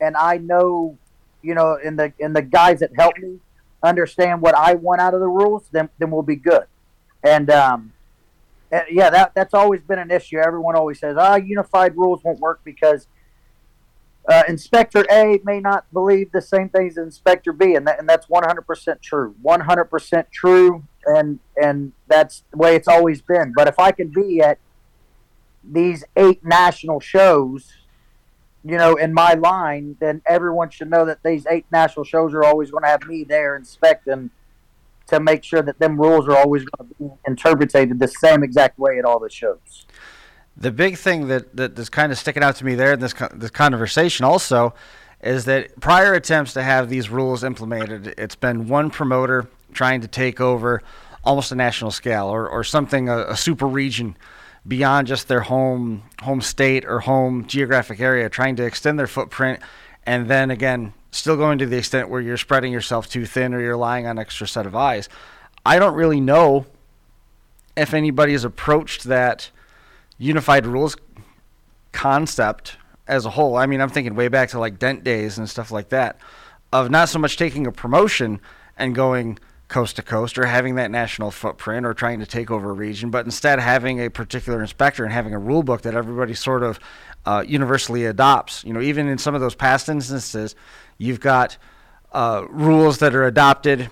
and 0.00 0.16
I 0.16 0.36
know 0.38 0.98
you 1.44 1.54
know, 1.54 1.78
and 1.84 1.98
the 1.98 2.12
and 2.18 2.34
the 2.34 2.42
guys 2.42 2.80
that 2.80 2.90
help 2.96 3.16
me 3.18 3.38
understand 3.82 4.40
what 4.40 4.54
I 4.56 4.74
want 4.74 5.00
out 5.00 5.14
of 5.14 5.20
the 5.20 5.28
rules, 5.28 5.68
then 5.70 5.90
then 5.98 6.10
we'll 6.10 6.22
be 6.22 6.36
good. 6.36 6.64
And 7.22 7.50
um, 7.50 7.92
yeah, 8.90 9.10
that 9.10 9.34
that's 9.34 9.54
always 9.54 9.82
been 9.82 9.98
an 9.98 10.10
issue. 10.10 10.38
Everyone 10.38 10.76
always 10.76 10.98
says, 10.98 11.16
"Ah, 11.18 11.36
unified 11.36 11.96
rules 11.96 12.22
won't 12.24 12.40
work 12.40 12.60
because 12.64 13.06
uh, 14.28 14.42
Inspector 14.48 15.04
A 15.10 15.40
may 15.44 15.60
not 15.60 15.90
believe 15.92 16.32
the 16.32 16.40
same 16.40 16.68
things 16.68 16.98
as 16.98 17.04
Inspector 17.04 17.52
B," 17.52 17.74
and 17.74 17.86
that, 17.86 17.98
and 17.98 18.08
that's 18.08 18.28
one 18.28 18.44
hundred 18.44 18.66
percent 18.66 19.02
true. 19.02 19.34
One 19.42 19.60
hundred 19.60 19.86
percent 19.86 20.28
true, 20.32 20.84
and 21.06 21.38
and 21.60 21.92
that's 22.08 22.44
the 22.50 22.56
way 22.56 22.74
it's 22.74 22.88
always 22.88 23.22
been. 23.22 23.52
But 23.54 23.68
if 23.68 23.78
I 23.78 23.92
can 23.92 24.08
be 24.08 24.40
at 24.40 24.58
these 25.62 26.04
eight 26.16 26.44
national 26.44 27.00
shows 27.00 27.72
you 28.64 28.78
know, 28.78 28.94
in 28.94 29.12
my 29.12 29.34
line, 29.34 29.96
then 30.00 30.22
everyone 30.26 30.70
should 30.70 30.88
know 30.88 31.04
that 31.04 31.22
these 31.22 31.46
eight 31.46 31.66
national 31.70 32.04
shows 32.04 32.32
are 32.32 32.44
always 32.44 32.70
going 32.70 32.82
to 32.82 32.88
have 32.88 33.06
me 33.06 33.22
there 33.22 33.56
inspecting 33.56 34.30
to 35.06 35.20
make 35.20 35.44
sure 35.44 35.62
that 35.62 35.78
them 35.78 36.00
rules 36.00 36.26
are 36.28 36.36
always 36.36 36.64
going 36.64 36.88
to 36.88 36.94
be 36.94 37.10
interpreted 37.26 37.98
the 37.98 38.08
same 38.08 38.42
exact 38.42 38.78
way 38.78 38.98
at 38.98 39.04
all 39.04 39.18
the 39.18 39.30
shows. 39.30 39.86
The 40.56 40.70
big 40.70 40.96
thing 40.96 41.28
that, 41.28 41.56
that 41.56 41.78
is 41.78 41.88
kind 41.88 42.12
of 42.12 42.18
sticking 42.18 42.42
out 42.42 42.56
to 42.56 42.64
me 42.64 42.74
there 42.74 42.92
in 42.92 43.00
this 43.00 43.14
this 43.34 43.50
conversation 43.50 44.24
also 44.24 44.74
is 45.20 45.46
that 45.46 45.80
prior 45.80 46.12
attempts 46.14 46.52
to 46.52 46.62
have 46.62 46.88
these 46.88 47.08
rules 47.08 47.42
implemented, 47.42 48.14
it's 48.18 48.36
been 48.36 48.68
one 48.68 48.90
promoter 48.90 49.48
trying 49.72 50.00
to 50.02 50.08
take 50.08 50.40
over 50.40 50.82
almost 51.24 51.50
a 51.50 51.54
national 51.54 51.90
scale 51.90 52.26
or, 52.26 52.48
or 52.48 52.62
something 52.62 53.08
a, 53.08 53.18
a 53.28 53.36
super 53.36 53.66
region 53.66 54.16
beyond 54.66 55.06
just 55.06 55.28
their 55.28 55.40
home 55.40 56.02
home 56.22 56.40
state 56.40 56.84
or 56.84 57.00
home 57.00 57.46
geographic 57.46 58.00
area, 58.00 58.28
trying 58.28 58.56
to 58.56 58.64
extend 58.64 58.98
their 58.98 59.06
footprint, 59.06 59.60
and 60.06 60.28
then 60.28 60.50
again 60.50 60.92
still 61.18 61.36
going 61.36 61.58
to 61.58 61.66
the 61.66 61.78
extent 61.78 62.08
where 62.08 62.20
you're 62.20 62.36
spreading 62.36 62.72
yourself 62.72 63.08
too 63.08 63.26
thin 63.26 63.54
or 63.54 63.60
you're 63.60 63.70
relying 63.70 64.06
on 64.06 64.18
extra 64.18 64.46
set 64.46 64.66
of 64.66 64.74
eyes. 64.74 65.08
I 65.64 65.78
don't 65.78 65.94
really 65.94 66.20
know 66.20 66.66
if 67.76 67.94
anybody 67.94 68.32
has 68.32 68.44
approached 68.44 69.04
that 69.04 69.50
unified 70.18 70.66
rules 70.66 70.96
concept 71.92 72.76
as 73.06 73.24
a 73.24 73.30
whole. 73.30 73.56
I 73.56 73.66
mean, 73.66 73.80
I'm 73.80 73.88
thinking 73.88 74.14
way 74.14 74.28
back 74.28 74.50
to 74.50 74.58
like 74.58 74.78
dent 74.78 75.04
days 75.04 75.38
and 75.38 75.48
stuff 75.48 75.70
like 75.70 75.90
that, 75.90 76.18
of 76.72 76.90
not 76.90 77.08
so 77.08 77.18
much 77.18 77.36
taking 77.36 77.66
a 77.66 77.72
promotion 77.72 78.40
and 78.76 78.94
going 78.94 79.38
coast 79.68 79.96
to 79.96 80.02
coast 80.02 80.38
or 80.38 80.46
having 80.46 80.74
that 80.74 80.90
national 80.90 81.30
footprint 81.30 81.86
or 81.86 81.94
trying 81.94 82.20
to 82.20 82.26
take 82.26 82.50
over 82.50 82.70
a 82.70 82.74
region, 82.74 83.10
but 83.10 83.24
instead 83.24 83.58
having 83.58 84.00
a 84.00 84.10
particular 84.10 84.60
inspector 84.60 85.04
and 85.04 85.12
having 85.12 85.34
a 85.34 85.38
rule 85.38 85.62
book 85.62 85.82
that 85.82 85.94
everybody 85.94 86.34
sort 86.34 86.62
of 86.62 86.78
uh, 87.26 87.42
universally 87.46 88.04
adopts. 88.04 88.62
You 88.64 88.72
know, 88.72 88.80
even 88.80 89.08
in 89.08 89.18
some 89.18 89.34
of 89.34 89.40
those 89.40 89.54
past 89.54 89.88
instances, 89.88 90.54
you've 90.98 91.20
got 91.20 91.56
uh, 92.12 92.44
rules 92.48 92.98
that 92.98 93.14
are 93.14 93.24
adopted 93.24 93.90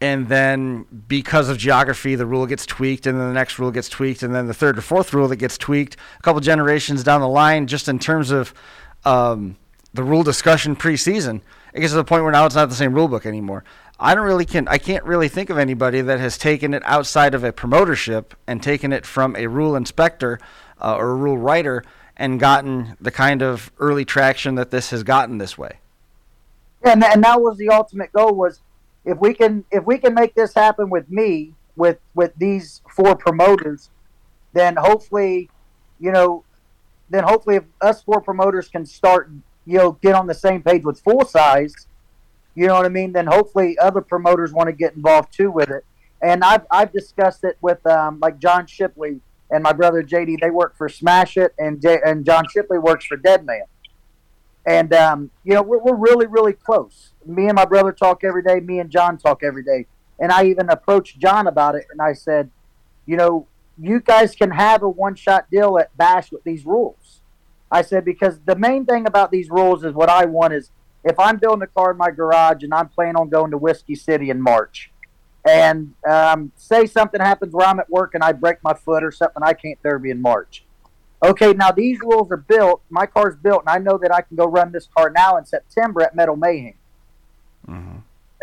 and 0.00 0.28
then 0.28 0.84
because 1.08 1.48
of 1.48 1.56
geography 1.56 2.14
the 2.14 2.26
rule 2.26 2.46
gets 2.46 2.66
tweaked 2.66 3.06
and 3.06 3.18
then 3.18 3.28
the 3.28 3.34
next 3.34 3.58
rule 3.58 3.70
gets 3.70 3.88
tweaked 3.88 4.22
and 4.22 4.34
then 4.34 4.46
the 4.46 4.54
third 4.54 4.76
or 4.76 4.82
fourth 4.82 5.14
rule 5.14 5.28
that 5.28 5.36
gets 5.36 5.56
tweaked. 5.56 5.96
A 6.18 6.22
couple 6.22 6.40
generations 6.40 7.04
down 7.04 7.20
the 7.20 7.28
line 7.28 7.66
just 7.66 7.88
in 7.88 7.98
terms 7.98 8.30
of 8.30 8.52
um, 9.04 9.56
the 9.94 10.02
rule 10.02 10.22
discussion 10.22 10.76
preseason 10.76 11.40
it 11.72 11.80
gets 11.80 11.92
to 11.92 11.96
the 11.96 12.04
point 12.04 12.22
where 12.22 12.32
now 12.32 12.46
it's 12.46 12.54
not 12.54 12.68
the 12.68 12.74
same 12.74 12.94
rule 12.94 13.08
book 13.08 13.26
anymore. 13.26 13.64
I 13.98 14.14
don't 14.14 14.24
really 14.24 14.44
can 14.44 14.66
i 14.68 14.76
can't 14.76 15.04
really 15.04 15.28
think 15.28 15.50
of 15.50 15.58
anybody 15.58 16.00
that 16.00 16.18
has 16.18 16.36
taken 16.36 16.74
it 16.74 16.82
outside 16.84 17.34
of 17.34 17.44
a 17.44 17.52
promotership 17.52 18.32
and 18.46 18.62
taken 18.62 18.92
it 18.92 19.06
from 19.06 19.36
a 19.36 19.46
rule 19.46 19.76
inspector 19.76 20.40
uh, 20.82 20.96
or 20.96 21.10
a 21.10 21.14
rule 21.14 21.38
writer 21.38 21.84
and 22.16 22.40
gotten 22.40 22.96
the 23.00 23.10
kind 23.10 23.42
of 23.42 23.72
early 23.78 24.04
traction 24.04 24.56
that 24.56 24.70
this 24.70 24.90
has 24.90 25.02
gotten 25.04 25.38
this 25.38 25.56
way 25.56 25.78
And 26.84 27.02
and 27.02 27.24
that 27.24 27.40
was 27.40 27.56
the 27.56 27.70
ultimate 27.70 28.12
goal 28.12 28.34
was 28.34 28.60
if 29.04 29.18
we 29.18 29.34
can 29.34 29.64
if 29.70 29.84
we 29.84 29.98
can 29.98 30.14
make 30.14 30.34
this 30.34 30.54
happen 30.54 30.90
with 30.90 31.10
me 31.10 31.52
with 31.76 31.98
with 32.14 32.32
these 32.36 32.82
four 32.90 33.16
promoters, 33.16 33.90
then 34.52 34.76
hopefully, 34.76 35.50
you 35.98 36.12
know, 36.12 36.44
then 37.08 37.24
hopefully 37.24 37.56
if 37.56 37.64
us 37.80 38.02
four 38.02 38.20
promoters 38.20 38.68
can 38.68 38.84
start 38.84 39.30
you 39.66 39.78
know 39.78 39.92
get 40.02 40.14
on 40.14 40.26
the 40.26 40.34
same 40.34 40.62
page 40.62 40.84
with 40.84 41.00
full 41.00 41.24
size, 41.24 41.74
you 42.54 42.66
know 42.66 42.74
what 42.74 42.84
I 42.84 42.90
mean. 42.90 43.12
Then 43.12 43.26
hopefully 43.26 43.78
other 43.78 44.02
promoters 44.02 44.52
want 44.52 44.68
to 44.68 44.72
get 44.72 44.94
involved 44.94 45.32
too 45.32 45.50
with 45.50 45.70
it. 45.70 45.84
And 46.22 46.44
I've 46.44 46.66
I've 46.70 46.92
discussed 46.92 47.44
it 47.44 47.56
with 47.62 47.84
um, 47.86 48.20
like 48.20 48.38
John 48.38 48.66
Shipley 48.66 49.20
and 49.50 49.62
my 49.62 49.72
brother 49.72 50.02
JD. 50.02 50.40
They 50.40 50.50
work 50.50 50.76
for 50.76 50.90
Smash 50.90 51.38
It, 51.38 51.54
and 51.58 51.80
J- 51.80 52.00
and 52.04 52.26
John 52.26 52.44
Shipley 52.48 52.78
works 52.78 53.06
for 53.06 53.16
Dead 53.16 53.46
Man 53.46 53.62
and 54.66 54.92
um, 54.94 55.30
you 55.44 55.54
know 55.54 55.62
we're, 55.62 55.78
we're 55.78 55.96
really 55.96 56.26
really 56.26 56.52
close 56.52 57.12
me 57.26 57.46
and 57.46 57.54
my 57.54 57.64
brother 57.64 57.92
talk 57.92 58.24
every 58.24 58.42
day 58.42 58.60
me 58.60 58.78
and 58.78 58.90
john 58.90 59.18
talk 59.18 59.42
every 59.42 59.62
day 59.62 59.86
and 60.18 60.30
I 60.32 60.46
even 60.46 60.68
approached 60.70 61.18
John 61.18 61.46
about 61.46 61.74
it, 61.74 61.86
and 61.90 62.00
I 62.00 62.12
said, 62.12 62.50
you 63.06 63.16
know, 63.16 63.46
you 63.78 64.00
guys 64.00 64.34
can 64.34 64.50
have 64.52 64.82
a 64.82 64.88
one 64.88 65.14
shot 65.14 65.50
deal 65.50 65.78
at 65.78 65.96
Bash 65.96 66.30
with 66.30 66.44
these 66.44 66.64
rules. 66.64 67.20
I 67.70 67.82
said 67.82 68.04
because 68.04 68.38
the 68.44 68.54
main 68.54 68.86
thing 68.86 69.06
about 69.06 69.32
these 69.32 69.50
rules 69.50 69.84
is 69.84 69.94
what 69.94 70.08
I 70.08 70.26
want 70.26 70.54
is 70.54 70.70
if 71.02 71.18
I'm 71.18 71.38
building 71.38 71.62
a 71.62 71.66
car 71.66 71.90
in 71.90 71.96
my 71.96 72.10
garage 72.10 72.62
and 72.62 72.72
I'm 72.72 72.88
planning 72.88 73.16
on 73.16 73.28
going 73.28 73.50
to 73.50 73.58
Whiskey 73.58 73.96
City 73.96 74.30
in 74.30 74.40
March, 74.40 74.92
and 75.46 75.94
um, 76.08 76.52
say 76.56 76.86
something 76.86 77.20
happens 77.20 77.52
where 77.52 77.66
I'm 77.66 77.80
at 77.80 77.90
work 77.90 78.14
and 78.14 78.22
I 78.22 78.32
break 78.32 78.62
my 78.62 78.74
foot 78.74 79.02
or 79.02 79.10
something, 79.10 79.42
I 79.42 79.52
can't 79.52 79.82
derby 79.82 80.10
in 80.10 80.22
March. 80.22 80.64
Okay, 81.24 81.54
now 81.54 81.70
these 81.70 81.98
rules 82.00 82.30
are 82.30 82.36
built. 82.36 82.82
My 82.90 83.06
car's 83.06 83.34
built, 83.34 83.62
and 83.62 83.70
I 83.70 83.78
know 83.78 83.96
that 83.96 84.14
I 84.14 84.20
can 84.20 84.36
go 84.36 84.44
run 84.44 84.72
this 84.72 84.88
car 84.94 85.10
now 85.10 85.38
in 85.38 85.46
September 85.46 86.02
at 86.02 86.14
Metal 86.14 86.36
Mayhem. 86.36 86.74
Mm-hmm. 87.66 87.98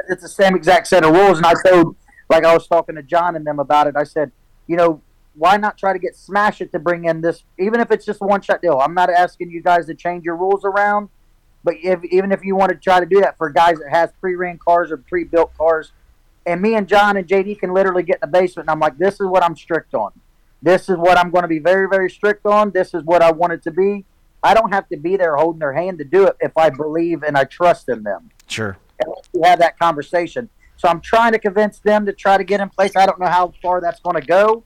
It's 0.09 0.23
the 0.23 0.29
same 0.29 0.55
exact 0.55 0.87
set 0.87 1.05
of 1.05 1.13
rules, 1.13 1.37
and 1.37 1.45
I 1.45 1.53
told, 1.63 1.95
like 2.27 2.43
I 2.43 2.53
was 2.55 2.65
talking 2.65 2.95
to 2.95 3.03
John 3.03 3.35
and 3.35 3.45
them 3.45 3.59
about 3.59 3.85
it. 3.85 3.95
I 3.95 4.03
said, 4.03 4.31
you 4.65 4.77
know, 4.77 5.01
why 5.35 5.57
not 5.57 5.77
try 5.77 5.93
to 5.93 5.99
get 5.99 6.15
Smash 6.15 6.59
It 6.59 6.71
to 6.71 6.79
bring 6.79 7.05
in 7.05 7.21
this, 7.21 7.43
even 7.59 7.79
if 7.79 7.91
it's 7.91 8.03
just 8.03 8.19
a 8.19 8.25
one 8.25 8.41
shot 8.41 8.63
deal? 8.63 8.79
I'm 8.79 8.95
not 8.95 9.11
asking 9.11 9.51
you 9.51 9.61
guys 9.61 9.85
to 9.85 9.93
change 9.93 10.25
your 10.25 10.35
rules 10.35 10.65
around, 10.65 11.09
but 11.63 11.75
if, 11.83 12.03
even 12.05 12.31
if 12.31 12.43
you 12.43 12.55
want 12.55 12.71
to 12.71 12.77
try 12.77 12.99
to 12.99 13.05
do 13.05 13.21
that 13.21 13.37
for 13.37 13.51
guys 13.51 13.77
that 13.77 13.91
has 13.91 14.09
pre 14.19 14.35
ran 14.35 14.57
cars 14.57 14.91
or 14.91 14.97
pre 14.97 15.23
built 15.23 15.55
cars, 15.55 15.91
and 16.47 16.59
me 16.59 16.73
and 16.73 16.87
John 16.87 17.15
and 17.15 17.27
JD 17.27 17.59
can 17.59 17.75
literally 17.75 18.01
get 18.01 18.15
in 18.15 18.31
the 18.31 18.39
basement, 18.39 18.67
and 18.67 18.71
I'm 18.71 18.79
like, 18.79 18.97
this 18.97 19.15
is 19.15 19.27
what 19.27 19.43
I'm 19.43 19.55
strict 19.55 19.93
on. 19.93 20.11
This 20.61 20.89
is 20.89 20.97
what 20.97 21.17
I'm 21.17 21.31
going 21.31 21.41
to 21.41 21.47
be 21.47 21.59
very, 21.59 21.87
very 21.89 22.09
strict 22.09 22.45
on. 22.45 22.71
This 22.71 22.93
is 22.93 23.03
what 23.03 23.21
I 23.21 23.31
want 23.31 23.53
it 23.53 23.63
to 23.63 23.71
be. 23.71 24.05
I 24.43 24.53
don't 24.53 24.73
have 24.73 24.87
to 24.89 24.97
be 24.97 25.17
there 25.17 25.35
holding 25.35 25.59
their 25.59 25.73
hand 25.73 25.97
to 25.99 26.03
do 26.03 26.27
it 26.27 26.35
if 26.39 26.55
I 26.57 26.69
believe 26.69 27.23
and 27.23 27.37
I 27.37 27.43
trust 27.43 27.89
in 27.89 28.03
them. 28.03 28.29
Sure. 28.47 28.77
And 28.99 29.13
we 29.33 29.47
have 29.47 29.59
that 29.59 29.77
conversation. 29.79 30.49
So 30.77 30.87
I'm 30.87 31.01
trying 31.01 31.31
to 31.33 31.39
convince 31.39 31.79
them 31.79 32.05
to 32.05 32.13
try 32.13 32.37
to 32.37 32.43
get 32.43 32.59
in 32.59 32.69
place. 32.69 32.95
I 32.95 33.05
don't 33.05 33.19
know 33.19 33.27
how 33.27 33.53
far 33.61 33.81
that's 33.81 33.99
going 33.99 34.19
to 34.19 34.25
go. 34.25 34.63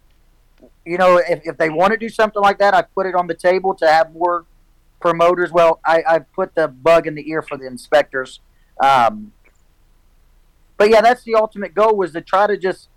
You 0.86 0.98
know, 0.98 1.18
if, 1.18 1.42
if 1.44 1.58
they 1.58 1.70
want 1.70 1.92
to 1.92 1.98
do 1.98 2.10
something 2.10 2.42
like 2.42 2.60
that, 2.60 2.74
I 2.74 2.84
put 2.84 3.06
it 3.06 3.16
on 3.16 3.28
the 3.28 3.34
table 3.34 3.74
to 3.76 3.88
have 3.88 4.14
more 4.14 4.46
promoters. 5.02 5.52
Well, 5.52 5.80
I, 5.86 6.04
I 6.08 6.20
put 6.20 6.56
the 6.56 6.68
bug 6.68 7.08
in 7.08 7.16
the 7.16 7.30
ear 7.30 7.42
for 7.42 7.58
the 7.58 7.68
inspectors. 7.68 8.40
Um, 8.82 9.34
but 10.78 10.90
yeah, 10.90 11.02
that's 11.02 11.24
the 11.24 11.36
ultimate 11.36 11.74
goal 11.74 11.96
was 11.96 12.14
to 12.14 12.22
try 12.22 12.48
to 12.48 12.58
just 12.58 12.90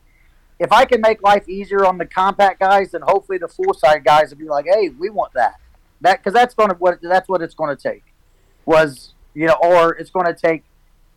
if 0.59 0.73
I 0.73 0.85
can 0.85 1.01
make 1.01 1.23
life 1.23 1.49
easier 1.49 1.87
on 1.87 1.99
the 1.99 2.07
compact 2.07 2.61
guys, 2.61 2.93
then 2.93 3.03
hopefully 3.03 3.39
the 3.39 3.49
full 3.49 3.75
side 3.75 4.05
guys 4.05 4.31
will 4.31 4.39
be 4.39 4.49
like, 4.49 4.67
hey, 4.67 4.89
we 4.89 5.11
want 5.11 5.33
that. 5.35 5.55
That 6.01 6.19
because 6.19 6.33
that's 6.35 6.55
going 6.55 6.71
to 6.71 6.77
what 6.77 7.01
that's 7.03 7.29
what 7.29 7.43
it's 7.43 7.55
going 7.55 7.77
to 7.77 7.83
take. 7.83 8.05
Was 8.67 9.15
you 9.35 9.47
know, 9.47 9.57
or 9.63 9.93
it's 9.93 10.11
going 10.11 10.27
to 10.27 10.35
take 10.35 10.65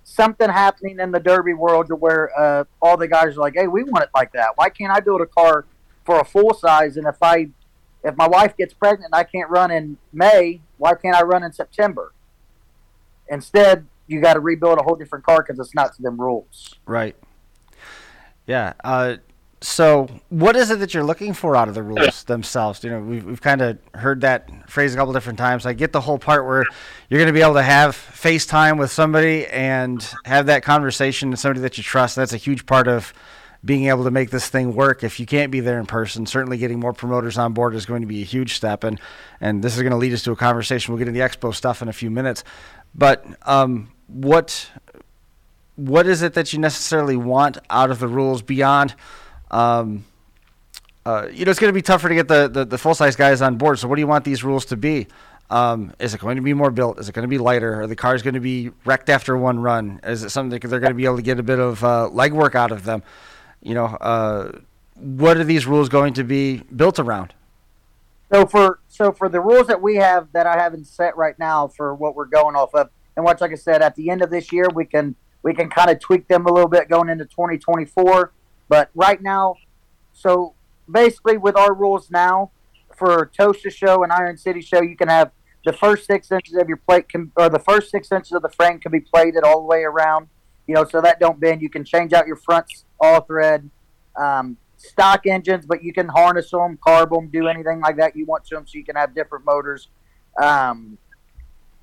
something 0.03 0.49
happening 0.49 0.99
in 0.99 1.11
the 1.11 1.19
derby 1.19 1.53
world 1.53 1.87
to 1.87 1.95
where 1.95 2.31
uh, 2.39 2.63
all 2.81 2.97
the 2.97 3.07
guys 3.07 3.37
are 3.37 3.41
like, 3.41 3.53
hey, 3.55 3.67
we 3.67 3.83
want 3.83 4.03
it 4.03 4.09
like 4.13 4.31
that. 4.33 4.51
Why 4.55 4.69
can't 4.69 4.91
I 4.91 4.99
build 4.99 5.21
a 5.21 5.25
car 5.25 5.65
for 6.05 6.19
a 6.19 6.25
full 6.25 6.53
size? 6.53 6.97
And 6.97 7.07
if 7.07 7.17
I 7.21 7.49
if 8.03 8.15
my 8.17 8.27
wife 8.27 8.57
gets 8.57 8.73
pregnant 8.73 9.11
and 9.13 9.15
I 9.15 9.23
can't 9.23 9.49
run 9.49 9.71
in 9.71 9.97
May, 10.11 10.61
why 10.77 10.95
can't 10.95 11.15
I 11.15 11.21
run 11.21 11.43
in 11.43 11.51
September? 11.51 12.13
Instead, 13.29 13.85
you 14.07 14.19
got 14.19 14.33
to 14.33 14.39
rebuild 14.39 14.79
a 14.79 14.83
whole 14.83 14.95
different 14.95 15.23
car 15.23 15.43
because 15.43 15.59
it's 15.59 15.75
not 15.75 15.95
to 15.95 16.01
them 16.01 16.19
rules. 16.19 16.75
Right. 16.85 17.15
Yeah. 18.47 18.73
Uh, 18.83 19.17
so, 19.63 20.07
what 20.29 20.55
is 20.55 20.71
it 20.71 20.79
that 20.79 20.95
you're 20.95 21.03
looking 21.03 21.33
for 21.33 21.55
out 21.55 21.67
of 21.67 21.75
the 21.75 21.83
rules 21.83 22.23
themselves? 22.23 22.83
You 22.83 22.89
know, 22.89 22.99
we've, 22.99 23.23
we've 23.23 23.41
kind 23.41 23.61
of 23.61 23.77
heard 23.93 24.21
that 24.21 24.49
phrase 24.67 24.95
a 24.95 24.97
couple 24.97 25.13
different 25.13 25.37
times. 25.37 25.67
I 25.67 25.73
get 25.73 25.91
the 25.91 26.01
whole 26.01 26.17
part 26.17 26.47
where 26.47 26.65
you're 27.09 27.19
going 27.19 27.27
to 27.27 27.33
be 27.33 27.43
able 27.43 27.53
to 27.53 27.61
have 27.61 27.95
FaceTime 27.95 28.79
with 28.79 28.91
somebody 28.91 29.45
and 29.45 30.03
have 30.25 30.47
that 30.47 30.63
conversation 30.63 31.29
with 31.29 31.39
somebody 31.39 31.59
that 31.61 31.77
you 31.77 31.83
trust. 31.83 32.15
That's 32.15 32.33
a 32.33 32.37
huge 32.37 32.65
part 32.65 32.87
of 32.87 33.13
being 33.63 33.85
able 33.85 34.03
to 34.05 34.09
make 34.09 34.31
this 34.31 34.47
thing 34.49 34.73
work. 34.73 35.03
If 35.03 35.19
you 35.19 35.27
can't 35.27 35.51
be 35.51 35.59
there 35.59 35.79
in 35.79 35.85
person, 35.85 36.25
certainly 36.25 36.57
getting 36.57 36.79
more 36.79 36.93
promoters 36.93 37.37
on 37.37 37.53
board 37.53 37.75
is 37.75 37.85
going 37.85 38.01
to 38.01 38.07
be 38.07 38.23
a 38.23 38.25
huge 38.25 38.55
step. 38.55 38.83
And, 38.83 38.99
and 39.39 39.63
this 39.63 39.75
is 39.75 39.83
going 39.83 39.91
to 39.91 39.97
lead 39.97 40.11
us 40.11 40.23
to 40.23 40.31
a 40.31 40.35
conversation. 40.35 40.91
We'll 40.91 40.97
get 40.97 41.07
into 41.07 41.19
the 41.19 41.27
expo 41.27 41.53
stuff 41.53 41.83
in 41.83 41.87
a 41.87 41.93
few 41.93 42.09
minutes. 42.09 42.43
But 42.95 43.23
um, 43.43 43.91
what 44.07 44.71
what 45.75 46.07
is 46.07 46.23
it 46.23 46.33
that 46.33 46.51
you 46.51 46.59
necessarily 46.59 47.15
want 47.15 47.59
out 47.69 47.91
of 47.91 47.99
the 47.99 48.07
rules 48.07 48.41
beyond– 48.41 48.95
um, 49.51 50.05
uh, 51.05 51.27
you 51.31 51.45
know, 51.45 51.51
it's 51.51 51.59
going 51.59 51.69
to 51.69 51.77
be 51.77 51.81
tougher 51.81 52.09
to 52.09 52.15
get 52.15 52.27
the, 52.27 52.47
the, 52.47 52.65
the 52.65 52.77
full 52.77 52.95
size 52.95 53.15
guys 53.15 53.41
on 53.41 53.57
board. 53.57 53.79
So, 53.79 53.87
what 53.87 53.95
do 53.95 54.01
you 54.01 54.07
want 54.07 54.25
these 54.25 54.43
rules 54.43 54.65
to 54.65 54.77
be? 54.77 55.07
Um, 55.49 55.93
is 55.99 56.13
it 56.13 56.21
going 56.21 56.37
to 56.37 56.41
be 56.41 56.53
more 56.53 56.71
built? 56.71 56.99
Is 56.99 57.09
it 57.09 57.11
going 57.13 57.23
to 57.23 57.29
be 57.29 57.37
lighter? 57.37 57.81
Are 57.81 57.87
the 57.87 57.95
cars 57.95 58.21
going 58.21 58.35
to 58.35 58.39
be 58.39 58.71
wrecked 58.85 59.09
after 59.09 59.35
one 59.35 59.59
run? 59.59 59.99
Is 60.03 60.23
it 60.23 60.29
something 60.29 60.57
they're 60.59 60.79
going 60.79 60.91
to 60.91 60.95
be 60.95 61.05
able 61.05 61.17
to 61.17 61.21
get 61.21 61.39
a 61.39 61.43
bit 61.43 61.59
of 61.59 61.83
uh, 61.83 62.09
legwork 62.11 62.55
out 62.55 62.71
of 62.71 62.85
them? 62.85 63.03
You 63.61 63.73
know, 63.73 63.85
uh, 63.85 64.59
what 64.95 65.37
are 65.37 65.43
these 65.43 65.65
rules 65.65 65.89
going 65.89 66.13
to 66.13 66.23
be 66.23 66.57
built 66.75 66.99
around? 66.99 67.33
So 68.31 68.45
for 68.45 68.79
so 68.87 69.11
for 69.11 69.27
the 69.27 69.41
rules 69.41 69.67
that 69.67 69.81
we 69.81 69.97
have 69.97 70.31
that 70.31 70.47
I 70.47 70.57
haven't 70.57 70.85
set 70.85 71.17
right 71.17 71.37
now 71.37 71.67
for 71.67 71.93
what 71.93 72.15
we're 72.15 72.25
going 72.25 72.55
off 72.55 72.73
of, 72.73 72.89
and 73.17 73.25
watch 73.25 73.41
like 73.41 73.51
I 73.51 73.55
said, 73.55 73.81
at 73.81 73.95
the 73.95 74.09
end 74.09 74.21
of 74.21 74.29
this 74.29 74.53
year 74.53 74.67
we 74.73 74.85
can 74.85 75.15
we 75.43 75.53
can 75.53 75.69
kind 75.69 75.89
of 75.89 75.99
tweak 75.99 76.29
them 76.29 76.45
a 76.45 76.51
little 76.51 76.69
bit 76.69 76.87
going 76.87 77.09
into 77.09 77.25
2024. 77.25 78.31
But 78.71 78.89
right 78.95 79.21
now, 79.21 79.55
so 80.13 80.53
basically 80.89 81.35
with 81.35 81.57
our 81.57 81.73
rules 81.73 82.09
now 82.09 82.51
for 82.95 83.29
Tosa 83.37 83.69
show 83.69 84.01
and 84.03 84.13
Iron 84.13 84.37
City 84.37 84.61
show, 84.61 84.81
you 84.81 84.95
can 84.95 85.09
have 85.09 85.31
the 85.65 85.73
first 85.73 86.07
six 86.07 86.31
inches 86.31 86.55
of 86.55 86.69
your 86.69 86.77
plate 86.77 87.09
can, 87.09 87.33
or 87.35 87.49
the 87.49 87.59
first 87.59 87.91
six 87.91 88.09
inches 88.13 88.31
of 88.31 88.41
the 88.41 88.49
frame 88.49 88.79
can 88.79 88.93
be 88.93 89.01
plated 89.01 89.43
all 89.43 89.59
the 89.59 89.67
way 89.67 89.83
around. 89.83 90.29
You 90.67 90.75
know, 90.75 90.85
so 90.85 91.01
that 91.01 91.19
don't 91.19 91.37
bend. 91.37 91.61
You 91.61 91.69
can 91.69 91.83
change 91.83 92.13
out 92.13 92.27
your 92.27 92.37
fronts 92.37 92.85
all 92.97 93.19
thread. 93.19 93.69
Um, 94.15 94.55
stock 94.77 95.27
engines, 95.27 95.65
but 95.65 95.83
you 95.83 95.91
can 95.91 96.07
harness 96.07 96.51
them, 96.51 96.79
carb 96.87 97.09
them, 97.09 97.27
do 97.27 97.49
anything 97.49 97.81
like 97.81 97.97
that 97.97 98.15
you 98.15 98.25
want 98.25 98.45
to 98.45 98.55
them, 98.55 98.65
so 98.65 98.77
you 98.77 98.85
can 98.85 98.95
have 98.95 99.13
different 99.13 99.43
motors. 99.43 99.89
Um, 100.41 100.97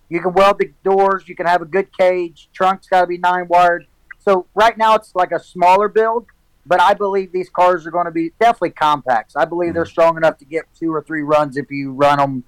you 0.09 0.23
can 0.23 0.33
weld 0.33 0.57
the 0.59 0.73
doors. 0.83 1.29
You 1.29 1.37
can 1.37 1.45
have 1.45 1.61
a 1.61 1.67
good 1.67 1.95
cage. 1.95 2.49
Trunk's 2.55 2.89
got 2.89 3.03
to 3.03 3.07
be 3.07 3.19
nine 3.19 3.47
wired. 3.47 3.87
So 4.21 4.47
right 4.55 4.77
now 4.79 4.95
it's 4.95 5.15
like 5.15 5.33
a 5.33 5.39
smaller 5.39 5.89
build, 5.89 6.25
but 6.69 6.81
I 6.83 6.93
believe 6.93 7.33
these 7.33 7.49
cars 7.49 7.87
are 7.87 7.91
going 7.91 8.05
to 8.05 8.13
be 8.13 8.33
definitely 8.39 8.71
compacts. 8.71 9.35
I 9.35 9.47
believe 9.47 9.69
mm-hmm. 9.69 9.77
they're 9.77 9.87
strong 9.87 10.19
enough 10.19 10.37
to 10.39 10.45
get 10.45 10.65
two 10.79 10.93
or 10.93 11.03
three 11.03 11.23
runs 11.23 11.57
if 11.57 11.71
you 11.71 11.93
run 11.93 12.19
them 12.19 12.45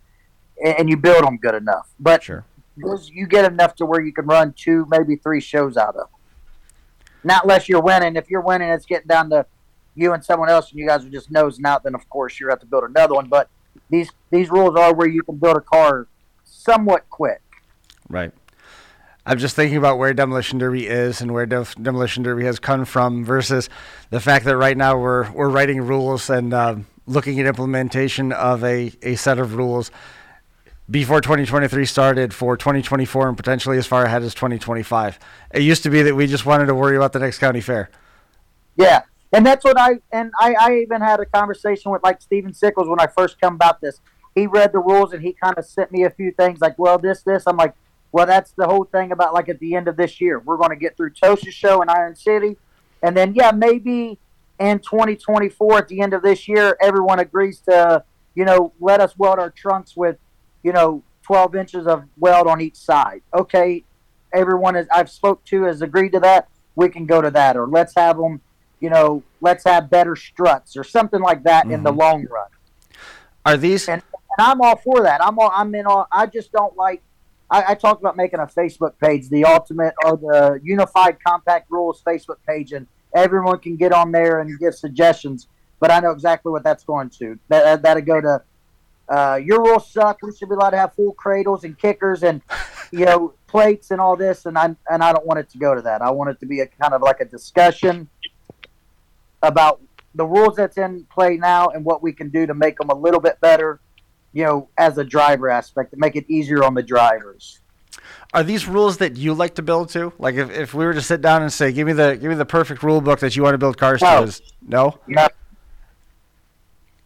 and 0.62 0.90
you 0.90 0.96
build 0.98 1.24
them 1.24 1.38
good 1.38 1.54
enough. 1.54 1.88
But 1.98 2.22
sure. 2.22 2.44
you 2.76 3.26
get 3.26 3.50
enough 3.50 3.74
to 3.76 3.86
where 3.86 4.02
you 4.02 4.12
can 4.12 4.26
run 4.26 4.52
two, 4.52 4.86
maybe 4.90 5.16
three 5.16 5.40
shows 5.40 5.78
out 5.78 5.96
of. 5.96 6.08
Not 7.24 7.44
unless 7.44 7.66
you're 7.66 7.80
winning. 7.80 8.16
If 8.16 8.28
you're 8.28 8.42
winning, 8.42 8.68
it's 8.68 8.84
getting 8.84 9.06
down 9.06 9.30
to 9.30 9.46
you 9.94 10.12
and 10.12 10.22
someone 10.22 10.50
else, 10.50 10.70
and 10.70 10.78
you 10.78 10.86
guys 10.86 11.04
are 11.04 11.10
just 11.10 11.30
nosing 11.30 11.64
out. 11.64 11.82
Then 11.82 11.94
of 11.94 12.08
course 12.10 12.38
you 12.38 12.48
have 12.50 12.60
to 12.60 12.66
build 12.66 12.84
another 12.84 13.14
one. 13.14 13.28
But 13.28 13.48
these 13.88 14.10
these 14.30 14.50
rules 14.50 14.76
are 14.76 14.94
where 14.94 15.08
you 15.08 15.22
can 15.22 15.36
build 15.36 15.56
a 15.56 15.62
car 15.62 16.08
somewhat 16.44 17.08
quick. 17.08 17.40
Right. 18.08 18.32
I'm 19.30 19.38
just 19.38 19.54
thinking 19.54 19.78
about 19.78 19.96
where 19.96 20.12
Demolition 20.12 20.58
Derby 20.58 20.88
is 20.88 21.20
and 21.20 21.32
where 21.32 21.46
Demolition 21.46 22.24
Derby 22.24 22.44
has 22.46 22.58
come 22.58 22.84
from 22.84 23.24
versus 23.24 23.68
the 24.10 24.18
fact 24.18 24.44
that 24.44 24.56
right 24.56 24.76
now 24.76 24.98
we're 24.98 25.30
we're 25.30 25.48
writing 25.48 25.82
rules 25.82 26.28
and 26.28 26.52
uh, 26.52 26.74
looking 27.06 27.38
at 27.38 27.46
implementation 27.46 28.32
of 28.32 28.64
a, 28.64 28.90
a 29.02 29.14
set 29.14 29.38
of 29.38 29.54
rules 29.54 29.92
before 30.90 31.20
2023 31.20 31.84
started 31.84 32.34
for 32.34 32.56
2024 32.56 33.28
and 33.28 33.36
potentially 33.36 33.78
as 33.78 33.86
far 33.86 34.04
ahead 34.04 34.24
as 34.24 34.34
2025. 34.34 35.20
It 35.54 35.62
used 35.62 35.84
to 35.84 35.90
be 35.90 36.02
that 36.02 36.16
we 36.16 36.26
just 36.26 36.44
wanted 36.44 36.66
to 36.66 36.74
worry 36.74 36.96
about 36.96 37.12
the 37.12 37.20
next 37.20 37.38
county 37.38 37.60
fair. 37.60 37.88
Yeah, 38.76 39.02
and 39.32 39.46
that's 39.46 39.64
what 39.64 39.78
I 39.78 40.00
and 40.10 40.32
I, 40.40 40.56
I 40.60 40.74
even 40.78 41.02
had 41.02 41.20
a 41.20 41.24
conversation 41.24 41.92
with 41.92 42.02
like 42.02 42.20
Steven 42.20 42.52
Sickles 42.52 42.88
when 42.88 42.98
I 42.98 43.06
first 43.06 43.40
come 43.40 43.54
about 43.54 43.80
this. 43.80 44.00
He 44.34 44.48
read 44.48 44.72
the 44.72 44.80
rules 44.80 45.12
and 45.12 45.22
he 45.22 45.34
kind 45.34 45.56
of 45.56 45.64
sent 45.64 45.92
me 45.92 46.02
a 46.02 46.10
few 46.10 46.32
things 46.32 46.60
like, 46.60 46.76
well, 46.80 46.98
this, 46.98 47.22
this. 47.22 47.44
I'm 47.46 47.56
like, 47.56 47.74
well, 48.12 48.26
that's 48.26 48.52
the 48.52 48.66
whole 48.66 48.84
thing 48.84 49.12
about 49.12 49.34
like 49.34 49.48
at 49.48 49.58
the 49.60 49.74
end 49.74 49.88
of 49.88 49.96
this 49.96 50.20
year. 50.20 50.38
We're 50.38 50.56
going 50.56 50.70
to 50.70 50.76
get 50.76 50.96
through 50.96 51.10
Tosa's 51.10 51.54
show 51.54 51.82
in 51.82 51.88
Iron 51.88 52.16
City. 52.16 52.56
And 53.02 53.16
then, 53.16 53.34
yeah, 53.34 53.52
maybe 53.52 54.18
in 54.58 54.78
2024 54.80 55.78
at 55.78 55.88
the 55.88 56.00
end 56.00 56.12
of 56.12 56.22
this 56.22 56.48
year, 56.48 56.76
everyone 56.80 57.20
agrees 57.20 57.60
to, 57.60 58.04
you 58.34 58.44
know, 58.44 58.72
let 58.80 59.00
us 59.00 59.16
weld 59.16 59.38
our 59.38 59.50
trunks 59.50 59.96
with, 59.96 60.18
you 60.62 60.72
know, 60.72 61.02
12 61.22 61.54
inches 61.54 61.86
of 61.86 62.04
weld 62.18 62.46
on 62.46 62.60
each 62.60 62.76
side. 62.76 63.22
Okay, 63.32 63.84
everyone 64.32 64.76
is 64.76 64.86
I've 64.92 65.10
spoke 65.10 65.44
to 65.46 65.62
has 65.64 65.82
agreed 65.82 66.12
to 66.12 66.20
that. 66.20 66.48
We 66.74 66.88
can 66.88 67.06
go 67.06 67.22
to 67.22 67.30
that, 67.30 67.56
or 67.56 67.66
let's 67.66 67.94
have 67.96 68.16
them, 68.16 68.40
you 68.80 68.90
know, 68.90 69.22
let's 69.40 69.64
have 69.64 69.90
better 69.90 70.16
struts 70.16 70.76
or 70.76 70.84
something 70.84 71.20
like 71.20 71.44
that 71.44 71.64
mm-hmm. 71.64 71.74
in 71.74 71.82
the 71.82 71.90
mm-hmm. 71.90 72.00
long 72.00 72.26
run. 72.26 72.48
Are 73.46 73.56
these? 73.56 73.88
And, 73.88 74.02
and 74.36 74.46
I'm 74.46 74.60
all 74.60 74.76
for 74.76 75.02
that. 75.02 75.24
I'm 75.24 75.38
all. 75.38 75.50
I'm 75.54 75.74
in 75.74 75.86
all. 75.86 76.06
I 76.10 76.26
just 76.26 76.52
don't 76.52 76.76
like 76.76 77.02
I, 77.50 77.64
I, 77.68 77.74
talked 77.74 78.00
about 78.00 78.16
making 78.16 78.38
a 78.38 78.46
Facebook 78.46 78.92
page, 79.00 79.28
the 79.28 79.44
ultimate 79.44 79.94
or 80.04 80.16
the 80.16 80.60
unified 80.62 81.18
compact 81.24 81.70
rules 81.70 82.02
Facebook 82.06 82.36
page, 82.46 82.72
and 82.72 82.86
everyone 83.14 83.58
can 83.58 83.76
get 83.76 83.92
on 83.92 84.12
there 84.12 84.40
and 84.40 84.58
give 84.58 84.74
suggestions. 84.74 85.48
But 85.80 85.90
I 85.90 86.00
know 86.00 86.10
exactly 86.10 86.52
what 86.52 86.62
that's 86.62 86.84
going 86.84 87.10
to. 87.10 87.38
That 87.48 87.82
that'll 87.82 88.02
go 88.02 88.20
to 88.20 88.42
uh, 89.08 89.40
your 89.42 89.62
rules 89.62 89.90
suck. 89.90 90.18
We 90.22 90.34
should 90.34 90.48
be 90.48 90.54
allowed 90.54 90.70
to 90.70 90.76
have 90.76 90.94
full 90.94 91.12
cradles 91.12 91.64
and 91.64 91.76
kickers 91.76 92.22
and 92.22 92.40
you 92.92 93.04
know 93.04 93.34
plates 93.46 93.90
and 93.90 94.00
all 94.00 94.16
this. 94.16 94.46
And 94.46 94.56
I 94.56 94.76
and 94.88 95.02
I 95.02 95.12
don't 95.12 95.26
want 95.26 95.40
it 95.40 95.50
to 95.50 95.58
go 95.58 95.74
to 95.74 95.82
that. 95.82 96.02
I 96.02 96.10
want 96.10 96.30
it 96.30 96.40
to 96.40 96.46
be 96.46 96.60
a 96.60 96.66
kind 96.66 96.94
of 96.94 97.02
like 97.02 97.20
a 97.20 97.24
discussion 97.24 98.08
about 99.42 99.80
the 100.14 100.26
rules 100.26 100.56
that's 100.56 100.76
in 100.76 101.06
play 101.12 101.36
now 101.36 101.68
and 101.68 101.84
what 101.84 102.02
we 102.02 102.12
can 102.12 102.30
do 102.30 102.46
to 102.46 102.54
make 102.54 102.78
them 102.78 102.90
a 102.90 102.94
little 102.94 103.20
bit 103.20 103.40
better. 103.40 103.80
You 104.32 104.44
know, 104.44 104.68
as 104.78 104.96
a 104.98 105.04
driver 105.04 105.48
aspect, 105.50 105.90
to 105.90 105.96
make 105.96 106.14
it 106.16 106.24
easier 106.28 106.62
on 106.64 106.74
the 106.74 106.82
drivers. 106.82 107.60
Are 108.32 108.44
these 108.44 108.68
rules 108.68 108.98
that 108.98 109.16
you 109.16 109.34
like 109.34 109.56
to 109.56 109.62
build 109.62 109.88
to? 109.90 110.12
Like 110.18 110.36
if, 110.36 110.50
if 110.50 110.72
we 110.74 110.84
were 110.84 110.94
to 110.94 111.02
sit 111.02 111.20
down 111.20 111.42
and 111.42 111.52
say, 111.52 111.72
give 111.72 111.86
me 111.86 111.92
the 111.92 112.16
give 112.20 112.28
me 112.30 112.36
the 112.36 112.46
perfect 112.46 112.82
rule 112.84 113.00
book 113.00 113.18
that 113.20 113.34
you 113.34 113.42
want 113.42 113.54
to 113.54 113.58
build 113.58 113.76
cars 113.76 114.00
No. 114.00 114.18
to, 114.20 114.22
is 114.28 114.40
no? 114.62 114.98
No, 115.08 115.26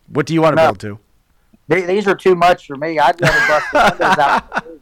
What 0.08 0.26
do 0.26 0.34
you 0.34 0.42
want 0.42 0.56
to 0.56 0.62
No. 0.62 0.68
build 0.68 0.80
to? 0.80 0.98
they- 1.66 1.86
these 1.86 2.06
are 2.06 2.14
too 2.14 2.34
much 2.34 2.66
for 2.66 2.76
me. 2.76 2.98
I'd 2.98 3.18
rather 3.20 3.46
bust 3.48 3.66
the 3.72 3.96
windows 3.98 4.18
out. 4.18 4.66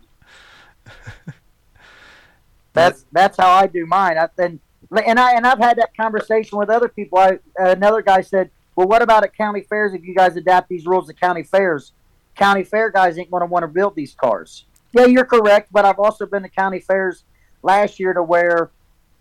That's 2.74 3.04
that's 3.12 3.36
how 3.36 3.50
I 3.50 3.66
do 3.66 3.84
mine. 3.86 4.16
I 4.16 4.28
and 4.38 4.58
and 5.04 5.20
I 5.20 5.34
and 5.34 5.46
I've 5.46 5.58
had 5.58 5.76
that 5.76 5.94
conversation 5.96 6.56
with 6.58 6.70
other 6.70 6.88
people. 6.88 7.18
I 7.18 7.38
another 7.56 8.00
guy 8.00 8.22
said, 8.22 8.50
"Well, 8.76 8.88
what 8.88 9.02
about 9.02 9.24
at 9.24 9.36
county 9.36 9.60
fairs? 9.60 9.92
If 9.92 10.04
you 10.04 10.14
guys 10.14 10.36
adapt 10.36 10.68
these 10.70 10.86
rules 10.86 11.06
to 11.08 11.12
county 11.14 11.42
fairs, 11.42 11.92
county 12.36 12.64
fair 12.64 12.90
guys 12.90 13.18
ain't 13.18 13.30
going 13.30 13.42
to 13.42 13.46
want 13.46 13.62
to 13.62 13.68
build 13.68 13.94
these 13.94 14.14
cars." 14.14 14.66
Yeah, 14.92 15.06
you're 15.06 15.24
correct. 15.24 15.68
But 15.72 15.84
I've 15.84 15.98
also 15.98 16.26
been 16.26 16.42
to 16.42 16.48
county 16.48 16.80
fairs 16.80 17.24
last 17.62 17.98
year 17.98 18.12
to 18.12 18.22
where 18.22 18.70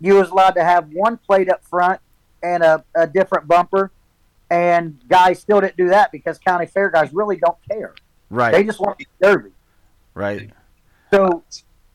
you 0.00 0.14
was 0.14 0.30
allowed 0.30 0.52
to 0.52 0.64
have 0.64 0.88
one 0.92 1.16
plate 1.16 1.48
up 1.48 1.64
front 1.64 2.00
and 2.42 2.62
a, 2.62 2.84
a 2.94 3.06
different 3.06 3.46
bumper, 3.46 3.92
and 4.50 4.98
guys 5.08 5.40
still 5.40 5.60
didn't 5.60 5.76
do 5.76 5.88
that 5.88 6.12
because 6.12 6.38
county 6.38 6.66
fair 6.66 6.90
guys 6.90 7.12
really 7.12 7.36
don't 7.36 7.58
care. 7.70 7.94
Right. 8.30 8.52
They 8.52 8.64
just 8.64 8.80
want 8.80 8.98
to 8.98 9.04
be 9.04 9.10
derby. 9.20 9.50
right. 10.14 10.50
So 11.12 11.44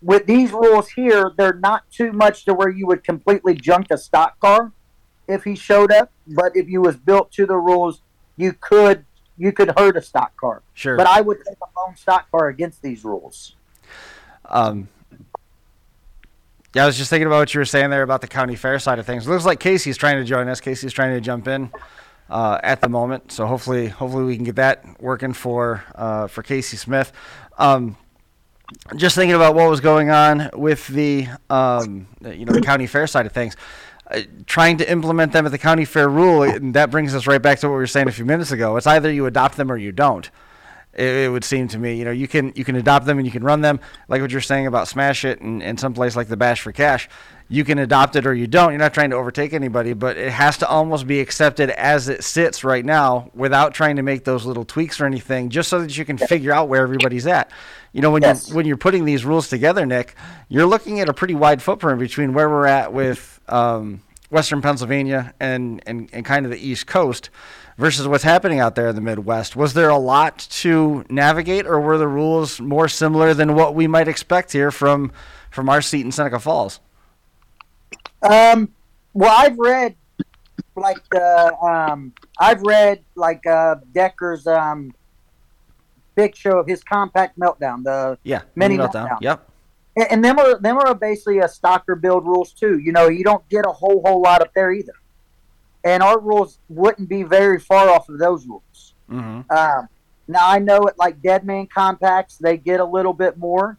with 0.01 0.27
these 0.27 0.51
rules 0.51 0.89
here, 0.89 1.31
they're 1.35 1.53
not 1.53 1.89
too 1.91 2.11
much 2.11 2.45
to 2.45 2.53
where 2.53 2.69
you 2.69 2.85
would 2.87 3.03
completely 3.03 3.55
junk 3.55 3.87
a 3.89 3.97
stock 3.97 4.39
car 4.39 4.71
if 5.27 5.43
he 5.43 5.55
showed 5.55 5.91
up. 5.91 6.11
But 6.27 6.55
if 6.55 6.69
you 6.69 6.81
was 6.81 6.95
built 6.95 7.31
to 7.33 7.45
the 7.45 7.57
rules, 7.57 8.01
you 8.35 8.53
could 8.53 9.05
you 9.37 9.51
could 9.51 9.71
hurt 9.77 9.97
a 9.97 10.01
stock 10.01 10.35
car. 10.37 10.61
Sure. 10.73 10.97
But 10.97 11.07
I 11.07 11.21
would 11.21 11.37
take 11.45 11.57
a 11.61 11.79
lone 11.79 11.95
stock 11.95 12.29
car 12.31 12.47
against 12.47 12.81
these 12.81 13.03
rules. 13.03 13.55
Um, 14.45 14.87
yeah, 16.73 16.83
I 16.83 16.85
was 16.85 16.97
just 16.97 17.09
thinking 17.09 17.27
about 17.27 17.39
what 17.39 17.53
you 17.53 17.59
were 17.59 17.65
saying 17.65 17.89
there 17.89 18.03
about 18.03 18.21
the 18.21 18.27
county 18.27 18.55
fair 18.55 18.77
side 18.79 18.99
of 18.99 19.05
things. 19.05 19.25
It 19.25 19.29
looks 19.29 19.45
like 19.45 19.59
Casey's 19.59 19.97
trying 19.97 20.17
to 20.17 20.23
join 20.23 20.47
us. 20.47 20.61
Casey's 20.61 20.93
trying 20.93 21.13
to 21.15 21.21
jump 21.21 21.47
in 21.47 21.71
uh, 22.29 22.59
at 22.61 22.81
the 22.81 22.89
moment, 22.89 23.31
so 23.31 23.45
hopefully, 23.45 23.87
hopefully 23.87 24.25
we 24.25 24.35
can 24.35 24.45
get 24.45 24.57
that 24.57 25.01
working 25.01 25.33
for 25.33 25.83
uh, 25.95 26.27
for 26.27 26.43
Casey 26.43 26.77
Smith. 26.77 27.11
Um, 27.57 27.97
just 28.95 29.15
thinking 29.15 29.35
about 29.35 29.55
what 29.55 29.69
was 29.69 29.79
going 29.79 30.09
on 30.09 30.49
with 30.53 30.87
the 30.87 31.27
um, 31.49 32.07
you 32.21 32.45
know 32.45 32.53
the 32.53 32.61
county 32.61 32.85
fair 32.85 33.07
side 33.07 33.25
of 33.25 33.31
things. 33.31 33.55
Uh, 34.09 34.21
trying 34.45 34.77
to 34.77 34.89
implement 34.89 35.33
them 35.33 35.45
at 35.45 35.51
the 35.51 35.57
county 35.57 35.83
fair 35.83 36.07
rule, 36.07 36.43
and 36.43 36.73
that 36.73 36.89
brings 36.89 37.13
us 37.13 37.27
right 37.27 37.41
back 37.41 37.59
to 37.59 37.67
what 37.67 37.73
we 37.73 37.79
were 37.79 37.87
saying 37.87 38.07
a 38.07 38.11
few 38.11 38.23
minutes 38.23 38.51
ago. 38.51 38.77
It's 38.77 38.87
either 38.87 39.11
you 39.11 39.25
adopt 39.25 39.57
them 39.57 39.69
or 39.69 39.75
you 39.75 39.91
don't 39.91 40.29
it, 40.97 41.25
it 41.25 41.29
would 41.31 41.43
seem 41.43 41.67
to 41.69 41.77
me. 41.77 41.95
You 41.95 42.05
know, 42.05 42.11
you 42.11 42.27
can 42.27 42.51
you 42.55 42.65
can 42.65 42.75
adopt 42.75 43.05
them 43.05 43.17
and 43.17 43.25
you 43.25 43.31
can 43.31 43.43
run 43.43 43.61
them, 43.61 43.79
like 44.09 44.21
what 44.21 44.31
you're 44.31 44.41
saying 44.41 44.67
about 44.67 44.87
Smash 44.87 45.23
It 45.23 45.39
and, 45.41 45.63
and 45.63 45.79
someplace 45.79 46.15
like 46.15 46.27
the 46.27 46.37
Bash 46.37 46.61
for 46.61 46.71
Cash. 46.71 47.07
You 47.49 47.63
can 47.63 47.79
adopt 47.79 48.17
it 48.17 48.25
or 48.25 48.33
you 48.33 48.45
don't. 48.45 48.71
You're 48.71 48.79
not 48.79 48.93
trying 48.93 49.11
to 49.11 49.15
overtake 49.15 49.53
anybody, 49.53 49.93
but 49.93 50.17
it 50.17 50.33
has 50.33 50.57
to 50.57 50.67
almost 50.67 51.07
be 51.07 51.21
accepted 51.21 51.69
as 51.69 52.09
it 52.09 52.25
sits 52.25 52.65
right 52.65 52.83
now 52.83 53.31
without 53.33 53.73
trying 53.73 53.95
to 53.95 54.01
make 54.01 54.25
those 54.25 54.45
little 54.45 54.65
tweaks 54.65 54.99
or 54.99 55.05
anything, 55.05 55.49
just 55.49 55.69
so 55.69 55.79
that 55.79 55.97
you 55.97 56.03
can 56.03 56.17
figure 56.17 56.51
out 56.51 56.67
where 56.67 56.81
everybody's 56.81 57.25
at. 57.25 57.49
You 57.93 58.01
know, 58.01 58.11
when 58.11 58.21
Yes. 58.23 58.49
you 58.49 58.55
when 58.55 58.65
you're 58.65 58.75
putting 58.75 59.05
these 59.05 59.23
rules 59.23 59.47
together, 59.47 59.85
Nick, 59.85 60.15
you're 60.49 60.65
looking 60.65 60.99
at 60.99 61.07
a 61.07 61.13
pretty 61.13 61.35
wide 61.35 61.61
footprint 61.61 61.99
between 61.99 62.33
where 62.33 62.49
we're 62.49 62.65
at 62.67 62.91
with 62.91 63.36
um, 63.49 64.01
Western 64.29 64.61
Pennsylvania 64.61 65.33
and, 65.39 65.81
and, 65.85 66.09
and 66.13 66.25
kind 66.25 66.45
of 66.45 66.51
the 66.51 66.59
East 66.59 66.87
Coast 66.87 67.29
versus 67.77 68.07
what's 68.07 68.23
happening 68.23 68.59
out 68.59 68.75
there 68.75 68.89
in 68.89 68.95
the 68.95 69.01
Midwest. 69.01 69.55
Was 69.55 69.73
there 69.73 69.89
a 69.89 69.97
lot 69.97 70.39
to 70.39 71.05
navigate, 71.09 71.65
or 71.65 71.79
were 71.79 71.97
the 71.97 72.07
rules 72.07 72.59
more 72.59 72.87
similar 72.87 73.33
than 73.33 73.55
what 73.55 73.75
we 73.75 73.87
might 73.87 74.07
expect 74.07 74.51
here 74.51 74.71
from 74.71 75.11
from 75.51 75.69
our 75.69 75.81
seat 75.81 76.01
in 76.05 76.11
Seneca 76.11 76.39
Falls? 76.39 76.79
Um, 78.21 78.69
well, 79.13 79.33
I've 79.35 79.57
read 79.57 79.95
like 80.75 81.03
uh, 81.15 81.51
um, 81.61 82.13
I've 82.39 82.61
read 82.61 83.03
like 83.15 83.45
uh, 83.45 83.75
Decker's 83.93 84.45
um, 84.47 84.93
big 86.15 86.35
show 86.35 86.57
of 86.57 86.67
his 86.67 86.83
compact 86.83 87.39
meltdown. 87.39 87.83
The 87.83 88.17
Yeah, 88.23 88.41
Mini 88.55 88.77
meltdown. 88.77 89.09
meltdown. 89.09 89.17
Yep. 89.21 89.49
And, 89.97 90.07
and 90.11 90.23
them 90.23 90.39
are 90.39 90.59
them 90.59 90.77
are 90.77 90.93
basically 90.93 91.39
a 91.39 91.47
stocker 91.47 91.99
build 91.99 92.25
rules 92.25 92.53
too. 92.53 92.77
You 92.77 92.93
know, 92.93 93.09
you 93.09 93.23
don't 93.23 93.47
get 93.49 93.65
a 93.65 93.71
whole 93.71 94.01
whole 94.05 94.21
lot 94.21 94.41
up 94.41 94.53
there 94.53 94.71
either. 94.71 94.93
And 95.83 96.01
our 96.03 96.19
rules 96.19 96.59
wouldn't 96.69 97.09
be 97.09 97.23
very 97.23 97.59
far 97.59 97.89
off 97.89 98.07
of 98.09 98.19
those 98.19 98.45
rules. 98.47 98.93
hmm 99.09 99.41
Um, 99.49 99.89
now 100.27 100.47
I 100.49 100.59
know 100.59 100.83
it 100.83 100.95
like 100.97 101.21
Dead 101.21 101.45
Man 101.45 101.67
compacts, 101.67 102.37
they 102.37 102.57
get 102.57 102.79
a 102.79 102.85
little 102.85 103.13
bit 103.13 103.37
more 103.37 103.77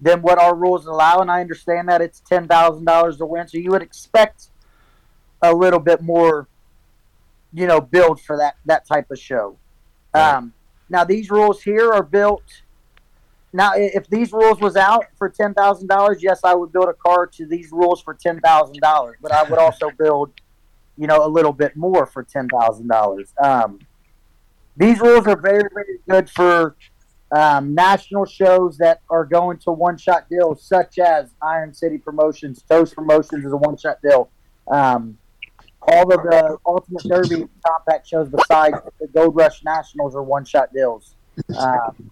than 0.00 0.20
what 0.20 0.38
our 0.38 0.54
rules 0.54 0.86
allow, 0.86 1.20
and 1.20 1.30
I 1.30 1.40
understand 1.40 1.88
that 1.88 2.00
it's 2.00 2.20
ten 2.20 2.48
thousand 2.48 2.84
dollars 2.84 3.18
to 3.18 3.26
win, 3.26 3.46
so 3.46 3.58
you 3.58 3.70
would 3.70 3.82
expect 3.82 4.48
a 5.42 5.52
little 5.52 5.78
bit 5.80 6.02
more, 6.02 6.48
you 7.52 7.66
know, 7.66 7.80
build 7.80 8.20
for 8.20 8.36
that 8.38 8.56
that 8.64 8.86
type 8.86 9.10
of 9.10 9.18
show. 9.18 9.56
Right. 10.14 10.34
Um, 10.34 10.54
now 10.88 11.04
these 11.04 11.30
rules 11.30 11.62
here 11.62 11.92
are 11.92 12.02
built. 12.02 12.42
Now, 13.52 13.72
if 13.74 14.08
these 14.08 14.32
rules 14.32 14.60
was 14.60 14.76
out 14.76 15.04
for 15.16 15.28
ten 15.28 15.52
thousand 15.52 15.88
dollars, 15.88 16.22
yes, 16.22 16.40
I 16.42 16.54
would 16.54 16.72
build 16.72 16.88
a 16.88 16.94
car 16.94 17.26
to 17.26 17.46
these 17.46 17.70
rules 17.70 18.00
for 18.00 18.14
ten 18.14 18.40
thousand 18.40 18.80
dollars. 18.80 19.16
But 19.20 19.32
I 19.32 19.42
would 19.42 19.58
also 19.58 19.90
build, 19.98 20.32
you 20.96 21.06
know, 21.06 21.24
a 21.24 21.28
little 21.28 21.52
bit 21.52 21.76
more 21.76 22.06
for 22.06 22.22
ten 22.22 22.48
thousand 22.48 22.88
dollars. 22.88 23.32
Um, 23.42 23.80
these 24.76 25.00
rules 25.00 25.26
are 25.26 25.36
very, 25.36 25.64
very 25.74 25.98
good 26.08 26.30
for 26.30 26.76
um, 27.32 27.74
national 27.74 28.24
shows 28.24 28.78
that 28.78 29.00
are 29.10 29.24
going 29.24 29.58
to 29.58 29.72
one-shot 29.72 30.28
deals, 30.28 30.62
such 30.62 30.98
as 30.98 31.30
Iron 31.42 31.74
City 31.74 31.98
Promotions, 31.98 32.62
Toast 32.62 32.94
Promotions 32.94 33.44
is 33.44 33.52
a 33.52 33.56
one-shot 33.56 33.98
deal. 34.02 34.30
Um, 34.70 35.18
all 35.82 36.12
of 36.12 36.22
the 36.22 36.58
Ultimate 36.64 37.02
Derby 37.04 37.48
compact 37.66 38.06
shows, 38.06 38.28
besides 38.28 38.76
the 39.00 39.08
Gold 39.08 39.34
Rush 39.34 39.64
Nationals, 39.64 40.14
are 40.14 40.22
one-shot 40.22 40.72
deals. 40.72 41.16
Um, 41.58 42.10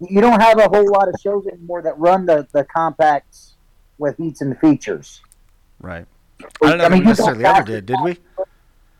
you 0.00 0.20
don't 0.20 0.40
have 0.40 0.58
a 0.58 0.68
whole 0.68 0.90
lot 0.90 1.08
of 1.08 1.14
shows 1.20 1.46
anymore 1.46 1.82
that 1.82 1.98
run 1.98 2.26
the, 2.26 2.46
the 2.52 2.64
compacts 2.64 3.56
with 3.98 4.16
heats 4.16 4.40
and 4.40 4.58
features. 4.60 5.20
Right. 5.80 6.06
I 6.40 6.46
don't 6.68 6.78
know 6.78 6.84
I 6.84 6.88
mean, 6.88 7.04
we 7.04 7.08
you 7.10 7.14
don't 7.14 7.26
necessarily 7.26 7.44
ever 7.44 7.62
did, 7.64 7.86
did 7.86 7.96
we? 8.02 8.18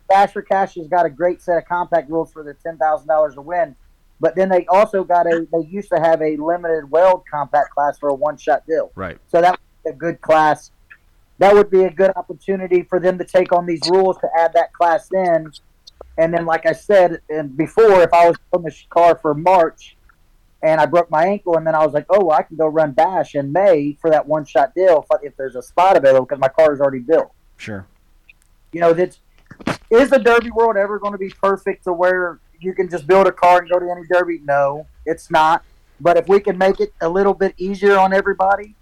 Bash 0.09 0.33
for 0.33 0.43
Cash 0.43 0.75
has 0.75 0.89
got 0.89 1.07
a 1.07 1.11
great 1.11 1.43
set 1.43 1.59
of 1.59 1.65
compact 1.67 2.11
rules 2.11 2.33
for 2.33 2.43
the 2.43 2.55
ten 2.55 2.79
thousand 2.79 3.07
dollars 3.09 3.35
to 3.35 3.43
win, 3.43 3.77
but 4.21 4.35
then 4.35 4.49
they 4.49 4.67
also 4.67 5.05
got 5.05 5.27
a. 5.27 5.47
They 5.53 5.69
used 5.69 5.91
to 5.91 6.01
have 6.01 6.23
a 6.23 6.37
limited 6.37 6.91
weld 6.91 7.25
compact 7.31 7.71
class 7.75 7.99
for 7.99 8.09
a 8.09 8.15
one 8.15 8.39
shot 8.39 8.67
deal, 8.67 8.91
Right. 8.95 9.19
so 9.29 9.41
that 9.41 9.53
would 9.53 9.85
be 9.85 9.91
a 9.91 9.93
good 9.93 10.21
class. 10.21 10.73
That 11.39 11.55
would 11.55 11.71
be 11.71 11.85
a 11.85 11.91
good 11.91 12.11
opportunity 12.17 12.83
for 12.83 12.99
them 12.99 13.19
to 13.19 13.25
take 13.25 13.53
on 13.53 13.67
these 13.67 13.83
rules 13.89 14.17
to 14.19 14.29
add 14.37 14.55
that 14.55 14.73
class 14.73 15.09
in, 15.13 15.53
and 16.17 16.33
then, 16.35 16.47
like 16.47 16.67
I 16.67 16.73
said 16.73 17.21
and 17.29 17.57
before, 17.57 18.03
if 18.03 18.13
I 18.13 18.29
was 18.29 18.37
on 18.53 18.63
the 18.63 18.75
car 18.89 19.19
for 19.21 19.35
March, 19.35 19.98
and 20.62 20.81
I 20.81 20.87
broke 20.87 21.11
my 21.11 21.25
ankle, 21.25 21.57
and 21.57 21.66
then 21.66 21.75
I 21.75 21.85
was 21.85 21.94
like, 21.94 22.07
oh, 22.11 22.25
well, 22.25 22.37
I 22.37 22.42
can 22.42 22.57
go 22.57 22.66
run 22.66 22.92
Bash 22.92 23.35
in 23.35 23.53
May 23.53 23.97
for 24.01 24.11
that 24.11 24.27
one 24.27 24.44
shot 24.44 24.75
deal 24.75 25.07
if, 25.11 25.23
if 25.23 25.37
there's 25.37 25.55
a 25.57 25.62
spot 25.62 25.97
available 25.97 26.27
because 26.27 26.40
my 26.40 26.49
car 26.49 26.73
is 26.73 26.81
already 26.81 26.99
built 27.01 27.33
Sure. 27.57 27.87
you 28.73 28.81
know 28.81 28.92
that's 28.92 29.18
is 29.90 30.11
the 30.11 30.18
derby 30.18 30.51
world 30.51 30.77
ever 30.77 30.99
going 30.99 31.12
to 31.12 31.18
be 31.18 31.31
perfect 31.31 31.85
to 31.85 31.92
where 31.92 32.38
you 32.61 32.73
can 32.75 32.88
just 32.88 33.07
build 33.07 33.27
a 33.27 33.33
car 33.33 33.59
and 33.61 33.68
go 33.71 33.79
to 33.79 33.90
any 33.90 34.03
derby 34.12 34.40
no 34.44 34.87
it's 35.07 35.31
not 35.31 35.64
but 36.01 36.16
if 36.16 36.29
we 36.29 36.38
can 36.38 36.57
make 36.57 36.79
it 36.81 36.92
a 37.01 37.09
little 37.09 37.35
bit 37.35 37.55
easier 37.59 37.99
on 37.99 38.12
everybody 38.12 38.75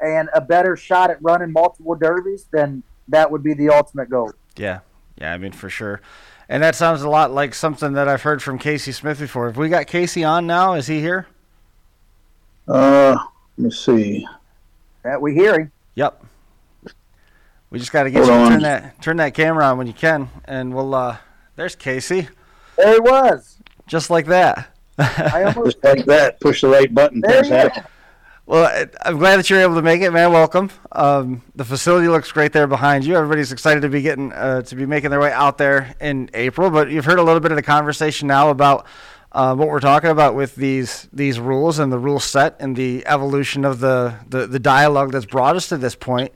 and 0.00 0.28
a 0.34 0.40
better 0.40 0.76
shot 0.76 1.10
at 1.10 1.22
running 1.22 1.52
multiple 1.52 1.94
derbies 1.94 2.46
then 2.52 2.82
that 3.08 3.30
would 3.30 3.42
be 3.42 3.52
the 3.54 3.68
ultimate 3.68 4.08
goal 4.08 4.32
Yeah. 4.56 4.80
Yeah, 5.18 5.34
I 5.34 5.38
mean, 5.38 5.52
for 5.52 5.68
sure. 5.68 6.00
And 6.52 6.62
that 6.62 6.74
sounds 6.74 7.00
a 7.00 7.08
lot 7.08 7.30
like 7.30 7.54
something 7.54 7.94
that 7.94 8.08
I've 8.08 8.20
heard 8.20 8.42
from 8.42 8.58
Casey 8.58 8.92
Smith 8.92 9.18
before. 9.18 9.46
Have 9.46 9.56
we 9.56 9.70
got 9.70 9.86
Casey 9.86 10.22
on 10.22 10.46
now? 10.46 10.74
Is 10.74 10.86
he 10.86 11.00
here? 11.00 11.26
Uh, 12.68 13.16
let 13.56 13.64
me 13.64 13.70
see. 13.70 14.26
that 15.02 15.18
we 15.22 15.32
hearing 15.32 15.72
Yep. 15.94 16.22
We 17.70 17.78
just 17.78 17.90
got 17.90 18.02
to 18.02 18.10
get 18.10 18.18
Hold 18.26 18.28
you 18.28 18.34
on. 18.34 18.50
turn 18.50 18.62
that 18.64 19.00
turn 19.00 19.16
that 19.16 19.32
camera 19.32 19.64
on 19.64 19.78
when 19.78 19.86
you 19.86 19.94
can, 19.94 20.28
and 20.44 20.74
we'll. 20.74 20.94
uh 20.94 21.16
There's 21.56 21.74
Casey, 21.74 22.28
there 22.76 22.92
he 22.96 23.00
was 23.00 23.56
just 23.86 24.10
like 24.10 24.26
that. 24.26 24.68
i 24.98 25.44
almost 25.44 25.80
Just 25.80 25.84
like 25.84 26.04
that, 26.04 26.38
push 26.38 26.60
the 26.60 26.68
right 26.68 26.94
button. 26.94 27.22
there 27.22 27.42
he 27.42 27.50
is. 27.50 27.72
Well, 28.52 28.86
I'm 29.00 29.16
glad 29.16 29.38
that 29.38 29.48
you're 29.48 29.62
able 29.62 29.76
to 29.76 29.82
make 29.82 30.02
it, 30.02 30.10
man. 30.10 30.30
Welcome. 30.30 30.68
Um, 30.92 31.40
the 31.54 31.64
facility 31.64 32.06
looks 32.08 32.30
great 32.30 32.52
there 32.52 32.66
behind 32.66 33.02
you. 33.02 33.16
Everybody's 33.16 33.50
excited 33.50 33.80
to 33.80 33.88
be 33.88 34.02
getting 34.02 34.30
uh, 34.30 34.60
to 34.60 34.76
be 34.76 34.84
making 34.84 35.08
their 35.08 35.20
way 35.20 35.32
out 35.32 35.56
there 35.56 35.94
in 36.02 36.28
April. 36.34 36.68
But 36.68 36.90
you've 36.90 37.06
heard 37.06 37.18
a 37.18 37.22
little 37.22 37.40
bit 37.40 37.50
of 37.50 37.56
the 37.56 37.62
conversation 37.62 38.28
now 38.28 38.50
about. 38.50 38.86
Uh, 39.34 39.54
what 39.54 39.68
we're 39.68 39.80
talking 39.80 40.10
about 40.10 40.34
with 40.34 40.54
these 40.56 41.08
these 41.10 41.40
rules 41.40 41.78
and 41.78 41.90
the 41.90 41.98
rule 41.98 42.20
set 42.20 42.54
and 42.60 42.76
the 42.76 43.02
evolution 43.06 43.64
of 43.64 43.80
the, 43.80 44.14
the, 44.28 44.46
the 44.46 44.58
dialogue 44.58 45.10
that's 45.10 45.24
brought 45.24 45.56
us 45.56 45.70
to 45.70 45.78
this 45.78 45.94
point. 45.94 46.30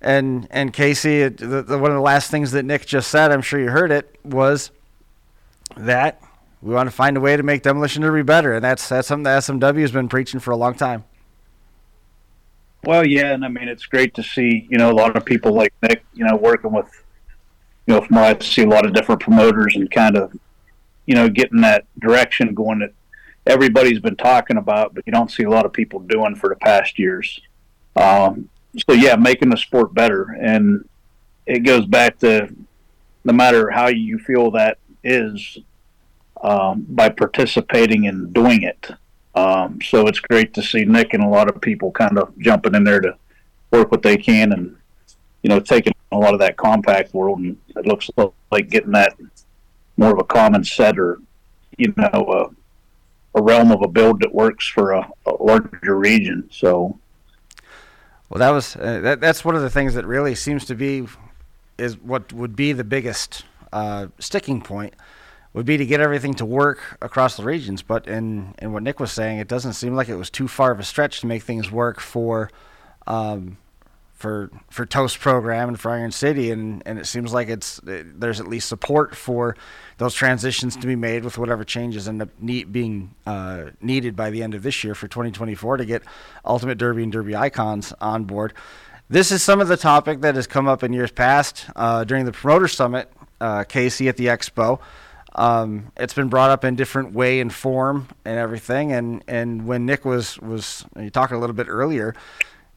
And 0.00 0.48
and 0.50 0.72
Casey, 0.72 1.28
the, 1.28 1.62
the, 1.62 1.76
one 1.76 1.90
of 1.90 1.96
the 1.96 2.00
last 2.00 2.30
things 2.30 2.52
that 2.52 2.64
Nick 2.64 2.86
just 2.86 3.10
said, 3.10 3.30
I'm 3.30 3.42
sure 3.42 3.60
you 3.60 3.68
heard 3.68 3.92
it, 3.92 4.18
was 4.24 4.70
that 5.76 6.22
we 6.62 6.72
want 6.72 6.86
to 6.86 6.96
find 6.96 7.18
a 7.18 7.20
way 7.20 7.36
to 7.36 7.42
make 7.42 7.60
demolition 7.60 8.00
derby 8.00 8.22
better, 8.22 8.54
and 8.54 8.64
that's 8.64 8.88
that's 8.88 9.08
something 9.08 9.24
that 9.24 9.42
SMW 9.42 9.82
has 9.82 9.92
been 9.92 10.08
preaching 10.08 10.40
for 10.40 10.52
a 10.52 10.56
long 10.56 10.72
time. 10.72 11.04
Well, 12.84 13.06
yeah, 13.06 13.32
and 13.34 13.44
I 13.44 13.48
mean 13.48 13.68
it's 13.68 13.86
great 13.86 14.14
to 14.14 14.22
see 14.22 14.66
you 14.70 14.78
know 14.78 14.90
a 14.90 14.94
lot 14.94 15.16
of 15.16 15.24
people 15.24 15.52
like 15.52 15.72
Nick, 15.82 16.04
you 16.14 16.24
know, 16.24 16.36
working 16.36 16.72
with 16.72 17.04
you 17.86 17.94
know 17.94 18.00
from 18.00 18.18
I 18.18 18.38
see 18.40 18.62
a 18.62 18.68
lot 18.68 18.86
of 18.86 18.94
different 18.94 19.20
promoters 19.20 19.76
and 19.76 19.90
kind 19.90 20.16
of 20.16 20.32
you 21.06 21.14
know 21.14 21.28
getting 21.28 21.60
that 21.62 21.84
direction 21.98 22.54
going 22.54 22.78
that 22.80 22.92
everybody's 23.46 24.00
been 24.00 24.16
talking 24.16 24.56
about, 24.56 24.94
but 24.94 25.04
you 25.06 25.12
don't 25.12 25.30
see 25.30 25.42
a 25.42 25.50
lot 25.50 25.66
of 25.66 25.72
people 25.72 26.00
doing 26.00 26.34
for 26.34 26.48
the 26.48 26.56
past 26.56 26.98
years. 26.98 27.40
Um, 27.96 28.48
so 28.86 28.94
yeah, 28.94 29.16
making 29.16 29.50
the 29.50 29.56
sport 29.56 29.92
better, 29.92 30.36
and 30.40 30.88
it 31.46 31.60
goes 31.60 31.86
back 31.86 32.18
to 32.20 32.54
no 33.24 33.32
matter 33.32 33.70
how 33.70 33.88
you 33.88 34.18
feel 34.18 34.50
that 34.52 34.78
is 35.02 35.58
um, 36.42 36.86
by 36.88 37.08
participating 37.08 38.06
and 38.06 38.32
doing 38.32 38.62
it. 38.62 38.90
Um, 39.34 39.78
so 39.80 40.06
it's 40.06 40.20
great 40.20 40.54
to 40.54 40.62
see 40.62 40.84
Nick 40.84 41.14
and 41.14 41.22
a 41.22 41.28
lot 41.28 41.48
of 41.48 41.60
people 41.60 41.92
kind 41.92 42.18
of 42.18 42.36
jumping 42.38 42.74
in 42.74 42.84
there 42.84 43.00
to 43.00 43.16
work 43.70 43.90
what 43.90 44.02
they 44.02 44.16
can 44.16 44.52
and 44.52 44.76
you 45.42 45.48
know 45.48 45.60
taking 45.60 45.92
a 46.12 46.18
lot 46.18 46.34
of 46.34 46.40
that 46.40 46.56
compact 46.56 47.14
world 47.14 47.38
and 47.38 47.56
it 47.76 47.86
looks 47.86 48.10
like 48.50 48.68
getting 48.68 48.90
that 48.90 49.16
more 49.96 50.12
of 50.12 50.18
a 50.18 50.24
common 50.24 50.64
set 50.64 50.98
or 50.98 51.20
you 51.78 51.94
know 51.96 52.50
a, 53.34 53.38
a 53.38 53.42
realm 53.42 53.70
of 53.70 53.82
a 53.82 53.88
build 53.88 54.20
that 54.20 54.34
works 54.34 54.66
for 54.66 54.92
a, 54.92 55.08
a 55.26 55.42
larger 55.42 55.96
region. 55.96 56.48
So 56.50 56.98
well, 58.28 58.38
that 58.38 58.50
was 58.50 58.76
uh, 58.76 59.00
that, 59.00 59.20
that's 59.20 59.44
one 59.44 59.54
of 59.54 59.62
the 59.62 59.70
things 59.70 59.94
that 59.94 60.06
really 60.06 60.34
seems 60.34 60.64
to 60.66 60.74
be 60.74 61.06
is 61.78 61.98
what 61.98 62.32
would 62.32 62.56
be 62.56 62.72
the 62.72 62.84
biggest 62.84 63.44
uh, 63.72 64.08
sticking 64.18 64.60
point 64.60 64.94
would 65.52 65.66
be 65.66 65.76
to 65.76 65.86
get 65.86 66.00
everything 66.00 66.34
to 66.34 66.44
work 66.44 66.98
across 67.02 67.36
the 67.36 67.42
regions. 67.42 67.82
But 67.82 68.06
in 68.06 68.54
in 68.58 68.72
what 68.72 68.82
Nick 68.82 69.00
was 69.00 69.12
saying, 69.12 69.38
it 69.38 69.48
doesn't 69.48 69.74
seem 69.74 69.94
like 69.94 70.08
it 70.08 70.16
was 70.16 70.30
too 70.30 70.48
far 70.48 70.70
of 70.70 70.78
a 70.78 70.84
stretch 70.84 71.20
to 71.20 71.26
make 71.26 71.42
things 71.42 71.70
work 71.70 72.00
for 72.00 72.50
um, 73.06 73.56
for 74.20 74.50
for 74.68 74.84
Toast 74.86 75.18
program 75.18 75.68
and 75.68 75.80
for 75.80 75.90
Iron 75.90 76.12
City, 76.12 76.50
and 76.50 76.82
and 76.86 76.98
it 76.98 77.06
seems 77.06 77.32
like 77.32 77.48
it's 77.48 77.80
there's 77.82 78.38
at 78.38 78.46
least 78.46 78.68
support 78.68 79.16
for 79.16 79.56
those 79.96 80.14
transitions 80.14 80.76
to 80.76 80.86
be 80.86 80.94
made 80.94 81.24
with 81.24 81.38
whatever 81.38 81.64
changes 81.64 82.06
end 82.06 82.22
up 82.22 82.28
need, 82.38 82.70
being 82.72 83.14
uh, 83.26 83.70
needed 83.80 84.14
by 84.14 84.30
the 84.30 84.42
end 84.42 84.54
of 84.54 84.62
this 84.62 84.84
year 84.84 84.94
for 84.94 85.08
2024 85.08 85.78
to 85.78 85.84
get 85.84 86.02
Ultimate 86.44 86.78
Derby 86.78 87.02
and 87.02 87.12
Derby 87.12 87.34
Icons 87.34 87.92
on 88.00 88.24
board. 88.24 88.52
This 89.08 89.32
is 89.32 89.42
some 89.42 89.60
of 89.60 89.68
the 89.68 89.76
topic 89.76 90.20
that 90.20 90.36
has 90.36 90.46
come 90.46 90.68
up 90.68 90.84
in 90.84 90.92
years 90.92 91.10
past 91.10 91.66
uh, 91.74 92.04
during 92.04 92.26
the 92.26 92.32
promoter 92.32 92.68
summit, 92.68 93.10
uh, 93.40 93.64
Casey 93.64 94.08
at 94.08 94.16
the 94.16 94.26
expo. 94.26 94.80
Um, 95.34 95.92
it's 95.96 96.14
been 96.14 96.28
brought 96.28 96.50
up 96.50 96.64
in 96.64 96.76
different 96.76 97.12
way 97.12 97.40
and 97.40 97.52
form 97.52 98.08
and 98.24 98.38
everything. 98.38 98.92
And, 98.92 99.22
and 99.28 99.66
when 99.66 99.86
Nick 99.86 100.04
was 100.04 100.38
was 100.40 100.84
talking 101.12 101.36
a 101.36 101.40
little 101.40 101.54
bit 101.54 101.68
earlier, 101.68 102.14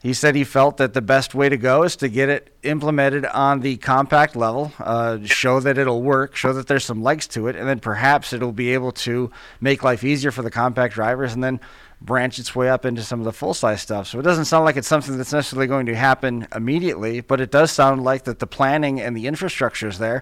he 0.04 0.14
said 0.14 0.36
he 0.36 0.44
felt 0.44 0.78
that 0.78 0.94
the 0.94 1.02
best 1.02 1.34
way 1.34 1.48
to 1.48 1.56
go 1.56 1.84
is 1.84 1.96
to 1.96 2.10
get 2.10 2.28
it 2.28 2.54
implemented 2.64 3.26
on 3.26 3.62
the 3.62 3.78
compact 3.78 4.36
level, 4.36 4.74
uh, 4.80 5.20
show 5.24 5.62
that 5.62 5.78
it'll 5.78 6.02
work, 6.02 6.36
show 6.36 6.52
that 6.52 6.68
there's 6.68 6.84
some 6.84 7.02
legs 7.02 7.26
to 7.30 7.48
it, 7.48 7.56
and 7.56 7.70
then 7.70 7.80
perhaps 7.80 8.34
it'll 8.34 8.52
be 8.52 8.74
able 8.74 8.92
to 8.92 9.32
make 9.62 9.82
life 9.82 10.04
easier 10.04 10.30
for 10.30 10.42
the 10.42 10.52
compact 10.52 10.94
drivers, 10.94 11.34
and 11.34 11.42
then 11.42 11.58
branch 12.04 12.38
its 12.38 12.54
way 12.54 12.70
up 12.70 12.86
into 12.86 13.02
some 13.02 13.20
of 13.20 13.26
the 13.26 13.32
full 13.32 13.54
size 13.54 13.82
stuff. 13.82 14.08
So 14.08 14.20
it 14.20 14.24
doesn't 14.24 14.46
sound 14.46 14.66
like 14.66 14.76
it's 14.76 14.88
something 14.88 15.18
that's 15.18 15.32
necessarily 15.32 15.68
going 15.68 15.86
to 15.86 15.96
happen 15.96 16.48
immediately, 16.54 17.22
but 17.22 17.40
it 17.40 17.50
does 17.50 17.72
sound 17.72 18.04
like 18.04 18.26
that 18.26 18.40
the 18.40 18.48
planning 18.48 19.00
and 19.00 19.16
the 19.16 19.26
infrastructure 19.26 19.88
is 19.88 20.00
there 20.00 20.22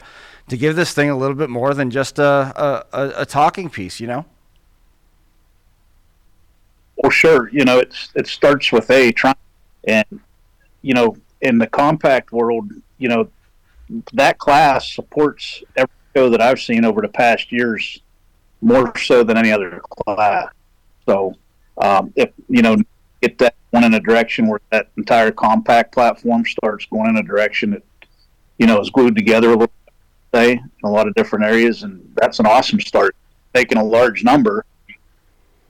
to 0.49 0.57
give 0.57 0.75
this 0.75 0.93
thing 0.93 1.09
a 1.09 1.17
little 1.17 1.35
bit 1.35 1.49
more 1.49 1.73
than 1.73 1.89
just 1.89 2.19
a, 2.19 2.85
a, 2.93 3.13
a 3.21 3.25
talking 3.25 3.69
piece, 3.69 3.99
you 3.99 4.07
know? 4.07 4.25
Well, 6.97 7.09
sure. 7.09 7.49
You 7.49 7.65
know, 7.65 7.79
it's 7.79 8.09
it 8.13 8.27
starts 8.27 8.71
with 8.71 8.89
a 8.91 9.11
trying, 9.11 9.35
and 9.85 10.05
you 10.83 10.93
know, 10.93 11.17
in 11.41 11.57
the 11.57 11.65
compact 11.65 12.31
world, 12.31 12.69
you 12.99 13.09
know, 13.09 13.27
that 14.13 14.37
class 14.37 14.93
supports 14.93 15.63
every 15.75 15.89
show 16.15 16.29
that 16.29 16.41
I've 16.41 16.59
seen 16.59 16.85
over 16.85 17.01
the 17.01 17.07
past 17.07 17.51
years 17.51 18.01
more 18.61 18.95
so 18.97 19.23
than 19.23 19.35
any 19.35 19.51
other 19.51 19.81
class. 20.05 20.49
So, 21.07 21.35
um, 21.77 22.13
if 22.15 22.31
you 22.49 22.61
know, 22.61 22.77
get 23.21 23.37
that 23.39 23.55
one 23.71 23.83
in 23.83 23.93
a 23.93 23.99
direction 23.99 24.47
where 24.47 24.59
that 24.71 24.89
entire 24.97 25.31
compact 25.31 25.93
platform 25.93 26.45
starts 26.45 26.85
going 26.85 27.09
in 27.09 27.17
a 27.17 27.23
direction 27.23 27.71
that 27.71 27.83
you 28.57 28.67
know 28.67 28.79
is 28.79 28.89
glued 28.89 29.15
together 29.15 29.49
a 29.49 29.55
little 29.55 29.71
say 30.33 30.53
in 30.53 30.69
a 30.83 30.89
lot 30.89 31.07
of 31.07 31.13
different 31.15 31.45
areas, 31.45 31.83
and 31.83 32.01
that's 32.15 32.39
an 32.39 32.45
awesome 32.45 32.79
start. 32.79 33.15
Taking 33.53 33.77
a 33.77 33.83
large 33.83 34.23
number 34.23 34.65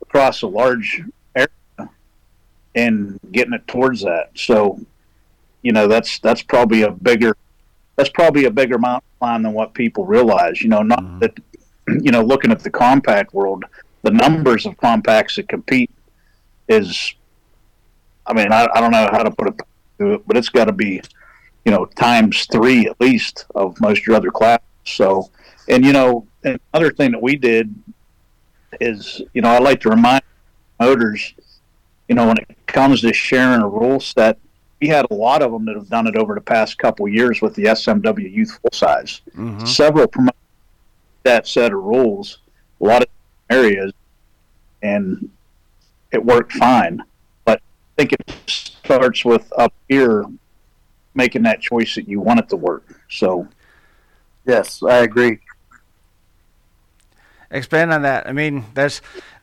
across 0.01 0.43
a 0.43 0.47
large 0.47 1.01
area 1.35 1.89
and 2.75 3.19
getting 3.31 3.53
it 3.53 3.67
towards 3.67 4.01
that. 4.01 4.29
So, 4.35 4.79
you 5.63 5.71
know, 5.71 5.87
that's 5.87 6.19
that's 6.19 6.43
probably 6.43 6.83
a 6.83 6.91
bigger 6.91 7.35
that's 7.95 8.09
probably 8.09 8.45
a 8.45 8.51
bigger 8.51 8.77
mountain 8.77 9.07
climb 9.19 9.43
than 9.43 9.53
what 9.53 9.73
people 9.73 10.05
realize. 10.05 10.61
You 10.61 10.69
know, 10.69 10.83
not 10.83 10.99
mm-hmm. 10.99 11.19
that 11.19 11.37
you 11.87 12.11
know, 12.11 12.21
looking 12.21 12.51
at 12.51 12.59
the 12.59 12.69
compact 12.69 13.33
world, 13.33 13.65
the 14.03 14.11
numbers 14.11 14.65
of 14.65 14.77
compacts 14.77 15.35
that 15.35 15.47
compete 15.49 15.91
is, 16.67 17.13
I 18.25 18.33
mean, 18.33 18.51
I, 18.51 18.67
I 18.73 18.81
don't 18.81 18.91
know 18.91 19.09
how 19.11 19.23
to 19.23 19.31
put 19.31 19.47
it, 19.99 20.27
but 20.27 20.37
it's 20.37 20.49
got 20.49 20.65
to 20.65 20.71
be 20.71 21.01
you 21.65 21.71
know, 21.71 21.85
times 21.85 22.47
three 22.51 22.87
at 22.87 22.99
least 22.99 23.45
of 23.55 23.79
most 23.81 23.99
of 23.99 24.07
your 24.07 24.15
other 24.15 24.31
classes. 24.31 24.65
So, 24.85 25.29
and 25.67 25.85
you 25.85 25.93
know, 25.93 26.27
another 26.43 26.91
thing 26.91 27.11
that 27.11 27.21
we 27.21 27.35
did 27.35 27.73
is, 28.79 29.21
you 29.33 29.41
know, 29.41 29.49
I 29.49 29.59
like 29.59 29.81
to 29.81 29.89
remind 29.89 30.23
motors, 30.79 31.33
you 32.07 32.15
know, 32.15 32.27
when 32.27 32.37
it 32.37 32.57
comes 32.65 33.01
to 33.01 33.13
sharing 33.13 33.61
a 33.61 33.67
rule 33.67 33.99
set, 33.99 34.39
we 34.81 34.87
had 34.87 35.05
a 35.11 35.13
lot 35.13 35.43
of 35.43 35.51
them 35.51 35.65
that 35.65 35.75
have 35.75 35.89
done 35.89 36.07
it 36.07 36.15
over 36.15 36.33
the 36.33 36.41
past 36.41 36.79
couple 36.79 37.07
years 37.07 37.41
with 37.41 37.53
the 37.53 37.65
SMW 37.65 38.31
Youth 38.31 38.59
Full 38.61 38.71
Size. 38.73 39.21
Mm-hmm. 39.35 39.65
Several 39.65 40.07
promote 40.07 40.35
that 41.23 41.47
set 41.47 41.71
of 41.71 41.83
rules, 41.83 42.39
a 42.81 42.85
lot 42.85 43.03
of 43.03 43.07
areas, 43.51 43.91
and 44.81 45.29
it 46.11 46.23
worked 46.23 46.53
fine. 46.53 47.03
But 47.45 47.59
I 47.59 48.03
think 48.03 48.13
it 48.13 48.33
starts 48.47 49.23
with 49.23 49.51
up 49.57 49.73
here 49.87 50.25
making 51.13 51.43
that 51.43 51.61
choice 51.61 51.95
that 51.95 52.07
you 52.07 52.19
want 52.19 52.39
it 52.39 52.49
to 52.49 52.55
work. 52.55 53.01
So, 53.09 53.47
yes, 54.45 54.81
I 54.81 54.99
agree. 54.99 55.39
Expand 57.51 57.91
on 57.91 58.03
that. 58.03 58.27
I 58.27 58.31
mean, 58.31 58.65
there's 58.73 59.01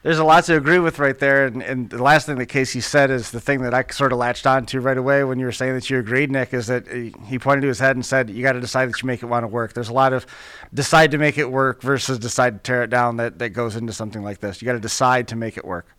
there's 0.08 0.18
a 0.18 0.24
lot 0.24 0.42
to 0.42 0.56
agree 0.56 0.78
with 0.78 0.98
right 0.98 1.18
there. 1.18 1.44
And, 1.44 1.62
and 1.62 1.90
the 1.90 2.02
last 2.02 2.24
thing 2.24 2.38
that 2.38 2.46
Casey 2.46 2.80
said 2.80 3.10
is 3.10 3.30
the 3.30 3.42
thing 3.42 3.60
that 3.60 3.74
I 3.74 3.84
sort 3.90 4.10
of 4.10 4.16
latched 4.16 4.46
on 4.46 4.64
to 4.64 4.80
right 4.80 4.96
away 4.96 5.22
when 5.22 5.38
you 5.38 5.44
were 5.44 5.52
saying 5.52 5.74
that 5.74 5.90
you 5.90 5.98
agreed, 5.98 6.30
Nick, 6.30 6.54
is 6.54 6.66
that 6.68 6.88
he 6.88 7.38
pointed 7.38 7.60
to 7.60 7.66
his 7.66 7.78
head 7.78 7.94
and 7.94 8.06
said, 8.06 8.30
you 8.30 8.42
got 8.42 8.52
to 8.52 8.60
decide 8.60 8.88
that 8.88 9.02
you 9.02 9.06
make 9.06 9.22
it 9.22 9.26
want 9.26 9.42
to 9.42 9.48
work. 9.48 9.74
There's 9.74 9.90
a 9.90 9.92
lot 9.92 10.14
of 10.14 10.24
decide 10.72 11.10
to 11.10 11.18
make 11.18 11.36
it 11.36 11.50
work 11.50 11.82
versus 11.82 12.18
decide 12.18 12.54
to 12.54 12.58
tear 12.60 12.82
it 12.84 12.88
down 12.88 13.18
that, 13.18 13.38
that 13.38 13.50
goes 13.50 13.76
into 13.76 13.92
something 13.92 14.22
like 14.22 14.40
this. 14.40 14.62
You 14.62 14.66
got 14.66 14.72
to 14.72 14.80
decide 14.80 15.28
to 15.28 15.36
make 15.36 15.58
it 15.58 15.64
work. 15.66 15.94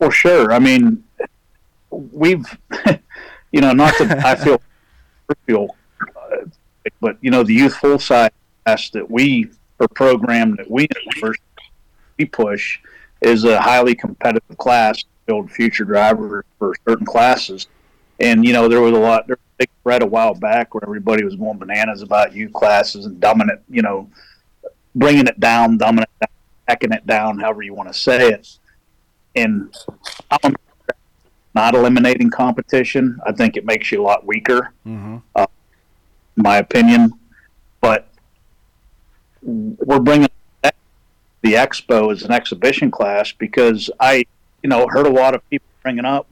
Well, 0.00 0.10
sure. 0.10 0.52
I 0.52 0.58
mean, 0.58 1.04
we've 1.90 2.44
you 3.52 3.60
know, 3.60 3.70
not 3.72 3.96
that 4.00 4.24
I 4.24 4.34
feel 4.34 4.60
feel, 5.46 5.76
uh, 6.16 6.38
but 7.00 7.18
you 7.20 7.30
know, 7.30 7.44
the 7.44 7.54
youthful 7.54 8.00
side 8.00 8.32
that 8.66 9.06
we 9.08 9.48
or 9.78 9.88
program 9.88 10.56
that 10.56 10.68
we 10.68 10.88
we 12.20 12.26
push 12.26 12.78
is 13.22 13.44
a 13.44 13.60
highly 13.60 13.94
competitive 13.94 14.58
class 14.58 14.98
to 14.98 15.08
build 15.26 15.50
future 15.50 15.84
drivers 15.84 16.44
for 16.58 16.74
certain 16.86 17.06
classes. 17.06 17.66
And 18.20 18.44
you 18.44 18.52
know, 18.52 18.68
there 18.68 18.82
was 18.82 18.92
a 18.92 18.98
lot. 18.98 19.26
There 19.26 19.36
was 19.36 19.54
a 19.54 19.58
big 19.58 19.70
thread 19.82 20.02
a 20.02 20.06
while 20.06 20.34
back 20.34 20.74
where 20.74 20.84
everybody 20.84 21.24
was 21.24 21.36
going 21.36 21.58
bananas 21.58 22.02
about 22.02 22.34
youth 22.34 22.52
classes 22.52 23.06
and 23.06 23.20
dumbing 23.20 23.50
it. 23.50 23.62
You 23.68 23.82
know, 23.82 24.10
bringing 24.94 25.26
it 25.26 25.40
down, 25.40 25.78
dumbing 25.78 26.02
it 26.02 26.10
down, 26.20 26.28
backing 26.66 26.92
it 26.92 27.06
down, 27.06 27.38
however 27.38 27.62
you 27.62 27.72
want 27.72 27.88
to 27.90 27.98
say 27.98 28.28
it. 28.28 28.58
And 29.34 29.74
I'm 30.30 30.54
not 31.54 31.74
eliminating 31.74 32.28
competition. 32.30 33.18
I 33.26 33.32
think 33.32 33.56
it 33.56 33.64
makes 33.64 33.90
you 33.90 34.02
a 34.02 34.04
lot 34.04 34.26
weaker, 34.26 34.72
mm-hmm. 34.86 35.18
uh, 35.34 35.46
my 36.36 36.58
opinion. 36.58 37.14
But 37.80 38.08
we're 39.42 40.00
bringing 40.00 40.28
the 41.42 41.54
expo 41.54 42.12
as 42.12 42.22
an 42.22 42.32
exhibition 42.32 42.90
class 42.90 43.32
because 43.32 43.90
I, 43.98 44.24
you 44.62 44.68
know, 44.68 44.86
heard 44.88 45.06
a 45.06 45.10
lot 45.10 45.34
of 45.34 45.48
people 45.48 45.66
bringing 45.82 46.04
up 46.04 46.26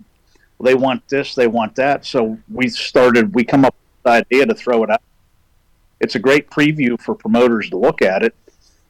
they 0.60 0.74
want 0.74 1.06
this, 1.08 1.34
they 1.34 1.46
want 1.46 1.74
that. 1.76 2.04
So 2.04 2.38
we 2.52 2.68
started, 2.68 3.34
we 3.34 3.44
come 3.44 3.64
up 3.64 3.74
with 3.74 4.02
the 4.04 4.10
idea 4.10 4.46
to 4.46 4.54
throw 4.54 4.82
it 4.84 4.90
out. 4.90 5.02
It's 6.00 6.14
a 6.14 6.18
great 6.18 6.50
preview 6.50 7.00
for 7.00 7.14
promoters 7.14 7.70
to 7.70 7.76
look 7.76 8.02
at 8.02 8.22
it. 8.22 8.34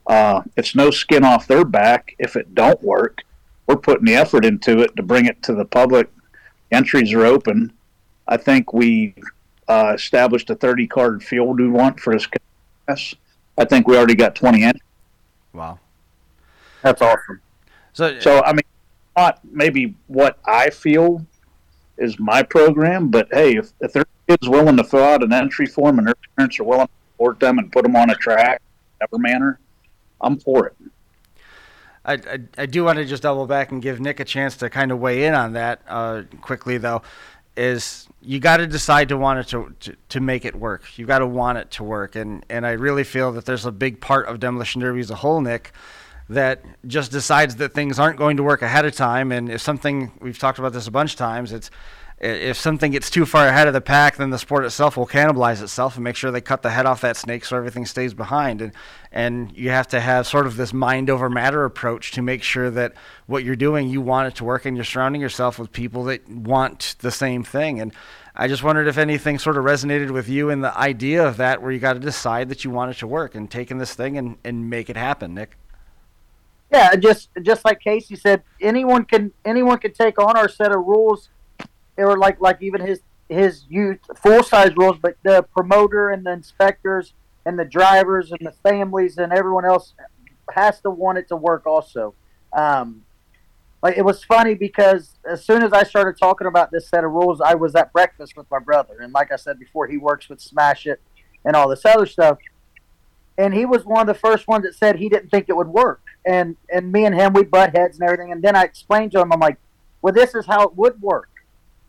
Uh, 0.07 0.43
it's 0.57 0.75
no 0.75 0.91
skin 0.91 1.25
off 1.25 1.47
their 1.47 1.65
back 1.65 2.15
if 2.19 2.37
it 2.37 2.55
don't 2.55 2.83
work. 2.83 3.23
We're 3.67 3.77
putting 3.77 4.07
the 4.07 4.15
effort 4.15 4.45
into 4.45 4.81
it 4.81 4.97
to 4.97 5.03
bring 5.03 5.27
it 5.27 5.43
to 5.45 5.55
the 5.55 5.65
public 5.65 6.11
entries 6.71 7.13
are 7.13 7.25
open. 7.25 7.73
I 8.27 8.37
think 8.39 8.73
we 8.73 9.15
uh, 9.69 9.93
established 9.95 10.49
a 10.51 10.55
30 10.55 10.87
card 10.87 11.23
field 11.23 11.61
we 11.61 11.69
want 11.69 12.01
for 12.01 12.15
this 12.15 12.27
class. 12.87 13.15
I 13.59 13.65
think 13.65 13.87
we 13.87 13.97
already 13.97 14.15
got 14.15 14.35
20 14.35 14.63
in. 14.63 14.73
Wow. 15.53 15.79
That's 16.83 17.03
awesome. 17.03 17.41
So, 17.93 18.19
So, 18.21 18.43
I 18.45 18.53
mean, 18.53 18.63
not 19.17 19.41
maybe 19.45 19.95
what 20.07 20.39
I 20.47 20.71
feel 20.71 21.27
is 21.97 22.19
my 22.19 22.43
program, 22.43 23.09
but 23.09 23.29
hey, 23.33 23.57
if, 23.57 23.73
if 23.81 23.93
there's 23.93 24.07
kids 24.29 24.49
willing 24.49 24.77
to 24.77 24.85
fill 24.85 25.03
out 25.03 25.23
an 25.23 25.33
entry 25.33 25.67
form 25.67 25.99
and 25.99 26.07
their 26.07 26.15
parents 26.37 26.61
are 26.61 26.65
willing 26.65 26.87
to 26.87 26.93
support 27.13 27.41
them 27.41 27.59
and 27.59 27.73
put 27.73 27.83
them 27.83 27.97
on 27.97 28.11
a 28.11 28.15
track, 28.15 28.63
whatever 28.99 29.19
manner, 29.21 29.59
I'm 30.21 30.39
for 30.39 30.67
it. 30.67 30.77
I, 32.05 32.15
I, 32.15 32.39
I 32.57 32.67
do 32.67 32.85
want 32.85 32.99
to 32.99 33.05
just 33.05 33.23
double 33.23 33.47
back 33.47 33.73
and 33.73 33.83
give 33.83 34.01
Nick 34.01 34.21
a 34.21 34.25
chance 34.25 34.57
to 34.59 34.71
kind 34.71 34.93
of 34.93 34.99
weigh 34.99 35.25
in 35.25 35.35
on 35.35 35.53
that 35.55 35.83
uh, 35.87 36.23
quickly, 36.41 36.79
though. 36.79 37.03
Is 37.57 38.07
you 38.23 38.39
got 38.39 38.59
to 38.59 38.69
decide 38.69 39.09
to 39.09 39.17
want 39.17 39.41
it 39.41 39.49
to, 39.49 39.75
to, 39.81 39.97
to 40.11 40.21
make 40.21 40.45
it 40.45 40.55
work. 40.55 40.97
You 40.97 41.07
got 41.07 41.19
to 41.19 41.27
want 41.27 41.59
it 41.59 41.73
to 41.73 41.83
work, 41.83 42.15
and 42.15 42.47
and 42.49 42.65
I 42.65 42.71
really 42.71 43.03
feel 43.03 43.33
that 43.33 43.47
there's 43.47 43.67
a 43.67 43.73
big 43.73 44.01
part 44.01 44.27
of 44.27 44.39
demolition 44.39 44.81
derby 44.81 45.01
as 45.01 45.11
a 45.11 45.17
whole, 45.17 45.41
Nick, 45.41 45.73
that 46.29 46.63
just 46.87 47.11
decides 47.11 47.57
that 47.57 47.75
things 47.75 47.99
aren't 47.99 48.19
going 48.19 48.37
to 48.37 48.43
work 48.43 48.63
ahead 48.63 48.85
of 48.85 48.95
time, 48.95 49.33
and 49.33 49.51
if 49.51 49.61
something 49.61 50.13
we've 50.21 50.39
talked 50.39 50.59
about 50.59 50.73
this 50.73 50.87
a 50.87 50.91
bunch 50.91 51.13
of 51.13 51.19
times, 51.19 51.53
it's 51.53 51.71
if 52.21 52.57
something 52.57 52.91
gets 52.91 53.11
too 53.11 53.25
far 53.25 53.47
ahead 53.47 53.69
of 53.69 53.75
the 53.75 53.81
pack, 53.81 54.17
then 54.17 54.31
the 54.31 54.39
sport 54.39 54.65
itself 54.65 54.97
will 54.97 55.07
cannibalize 55.07 55.63
itself 55.63 55.95
and 55.95 56.03
make 56.03 56.17
sure 56.17 56.33
they 56.33 56.41
cut 56.41 56.63
the 56.63 56.71
head 56.71 56.85
off 56.85 57.01
that 57.01 57.17
snake 57.17 57.45
so 57.45 57.57
everything 57.57 57.87
stays 57.87 58.13
behind. 58.13 58.61
And 58.61 58.73
and 59.13 59.57
you 59.57 59.71
have 59.71 59.87
to 59.89 60.01
have 60.01 60.27
sort 60.27 60.47
of 60.47 60.57
this 60.57 60.73
mind 60.73 61.11
over 61.11 61.31
matter 61.31 61.65
approach 61.65 62.11
to 62.13 62.23
make 62.23 62.43
sure 62.43 62.71
that 62.71 62.95
what 63.27 63.45
you're 63.45 63.57
doing, 63.57 63.89
you 63.89 64.01
want 64.01 64.27
it 64.27 64.35
to 64.37 64.45
work, 64.45 64.67
and 64.67 64.77
you're 64.77 64.85
surrounding 64.85 65.21
yourself 65.21 65.59
with 65.59 65.73
people 65.73 66.05
that 66.05 66.29
want 66.29 66.97
the 66.99 67.13
same 67.13 67.45
thing. 67.45 67.81
And 67.81 67.95
I 68.35 68.49
just 68.49 68.65
wondered 68.65 68.89
if 68.89 68.99
anything 68.99 69.39
sort 69.39 69.57
of 69.57 69.65
resonated 69.65 70.11
with 70.11 70.29
you 70.29 70.51
in 70.51 70.61
the 70.61 70.77
idea 70.77 71.27
of 71.27 71.37
that, 71.37 71.63
where 71.63 71.71
you 71.71 71.79
got 71.79 71.93
to 71.93 72.01
decide 72.01 72.49
that 72.49 72.65
you 72.65 72.71
want 72.71 72.91
it 72.91 72.99
to 72.99 73.07
work 73.07 73.37
and 73.37 73.49
taking 73.49 73.79
this 73.79 73.95
thing 73.95 74.19
and, 74.19 74.39
and 74.45 74.69
make 74.69 74.91
it 74.91 74.97
happen, 74.97 75.35
Nick. 75.35 75.57
Yeah, 76.71 76.95
just 76.97 77.31
just 77.43 77.65
like 77.65 77.81
Casey 77.81 78.17
said, 78.17 78.43
anyone 78.61 79.05
can 79.05 79.33
anyone 79.45 79.79
can 79.79 79.93
take 79.93 80.19
on 80.19 80.37
our 80.37 80.49
set 80.49 80.71
of 80.71 80.85
rules 80.85 81.31
or 81.97 82.19
like 82.19 82.41
like 82.41 82.59
even 82.61 82.81
his 82.81 83.01
his 83.29 83.65
youth 83.69 84.01
full 84.17 84.43
size 84.43 84.73
rules, 84.77 84.99
but 85.01 85.17
the 85.23 85.43
promoter 85.55 86.11
and 86.11 86.25
the 86.25 86.33
inspectors 86.33 87.15
and 87.47 87.59
the 87.59 87.65
drivers 87.65 88.33
and 88.33 88.41
the 88.47 88.53
families 88.63 89.19
and 89.19 89.33
everyone 89.33 89.65
else 89.65 89.95
has 90.53 90.81
to 90.81 90.91
want 90.91 91.19
it 91.19 91.29
to 91.29 91.37
work 91.37 91.67
also. 91.67 92.15
Um, 92.53 93.05
like 93.83 93.97
it 93.97 94.03
was 94.03 94.25
funny 94.25 94.55
because 94.55 95.15
as 95.25 95.45
soon 95.45 95.63
as 95.63 95.73
I 95.73 95.85
started 95.85 96.19
talking 96.19 96.47
about 96.47 96.71
this 96.71 96.89
set 96.89 97.05
of 97.05 97.13
rules, 97.13 97.41
I 97.41 97.55
was 97.55 97.75
at 97.75 97.93
breakfast 97.93 98.37
with 98.37 98.51
my 98.51 98.59
brother, 98.59 98.99
and 99.01 99.13
like 99.13 99.33
I 99.33 99.37
said 99.37 99.59
before, 99.59 99.87
he 99.87 99.97
works 99.97 100.29
with 100.29 100.41
Smash 100.41 100.87
It 100.87 101.01
and 101.45 101.55
all 101.55 101.69
this 101.69 101.85
other 101.85 102.07
stuff. 102.07 102.39
And 103.37 103.55
he 103.55 103.65
was 103.65 103.85
one 103.85 104.01
of 104.01 104.07
the 104.09 104.21
first 104.21 104.49
ones 104.49 104.65
that 104.65 104.75
said 104.75 104.97
he 104.97 105.09
didn't 105.09 105.31
think 105.31 105.47
it 105.49 105.57
would 105.57 105.69
work. 105.69 106.01
And 106.27 106.57
and 106.71 106.93
me 106.93 107.05
and 107.05 107.15
him 107.15 107.33
we 107.33 107.45
butt 107.45 107.75
heads 107.75 107.99
and 107.99 108.09
everything. 108.09 108.33
And 108.33 108.43
then 108.43 108.55
I 108.55 108.65
explained 108.65 109.13
to 109.13 109.21
him, 109.21 109.33
I'm 109.33 109.41
like, 109.41 109.59
well, 110.03 110.13
this 110.13 110.35
is 110.35 110.47
how 110.47 110.63
it 110.65 110.77
would 110.77 111.01
work 111.01 111.31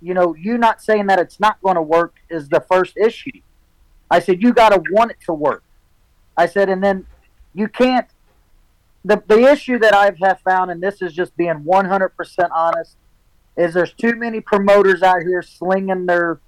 you 0.02 0.14
know, 0.14 0.34
you 0.36 0.58
not 0.58 0.82
saying 0.82 1.08
that 1.08 1.20
it's 1.20 1.40
not 1.40 1.62
going 1.62 1.76
to 1.76 1.82
work 1.82 2.16
is 2.30 2.50
the 2.50 2.62
first 2.62 2.98
issue. 2.98 3.42
I 4.10 4.20
said, 4.20 4.42
you 4.42 4.54
got 4.54 4.70
to 4.70 4.82
want 4.92 5.12
it 5.12 5.18
to 5.26 5.34
work. 5.34 5.64
I 6.38 6.46
said, 6.46 6.70
and 6.70 6.84
then 6.84 7.06
you 7.54 7.68
can't. 7.68 8.08
The, 9.06 9.22
the 9.28 9.40
issue 9.40 9.78
that 9.80 9.94
I've 9.94 10.18
have 10.20 10.40
found, 10.42 10.72
and 10.72 10.82
this 10.82 11.02
is 11.02 11.14
just 11.14 11.36
being 11.38 11.64
100% 11.64 12.50
honest, 12.54 12.96
is 13.58 13.74
there's 13.74 13.94
too 13.94 14.16
many 14.16 14.42
promoters 14.42 15.04
out 15.04 15.22
here 15.22 15.42
slinging 15.42 16.06
their 16.06 16.40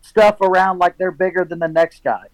stuff 0.00 0.40
around 0.40 0.78
like 0.78 0.98
they're 0.98 1.10
bigger 1.12 1.44
than 1.44 1.58
the 1.58 1.68
next 1.68 2.02
guy. 2.02 2.26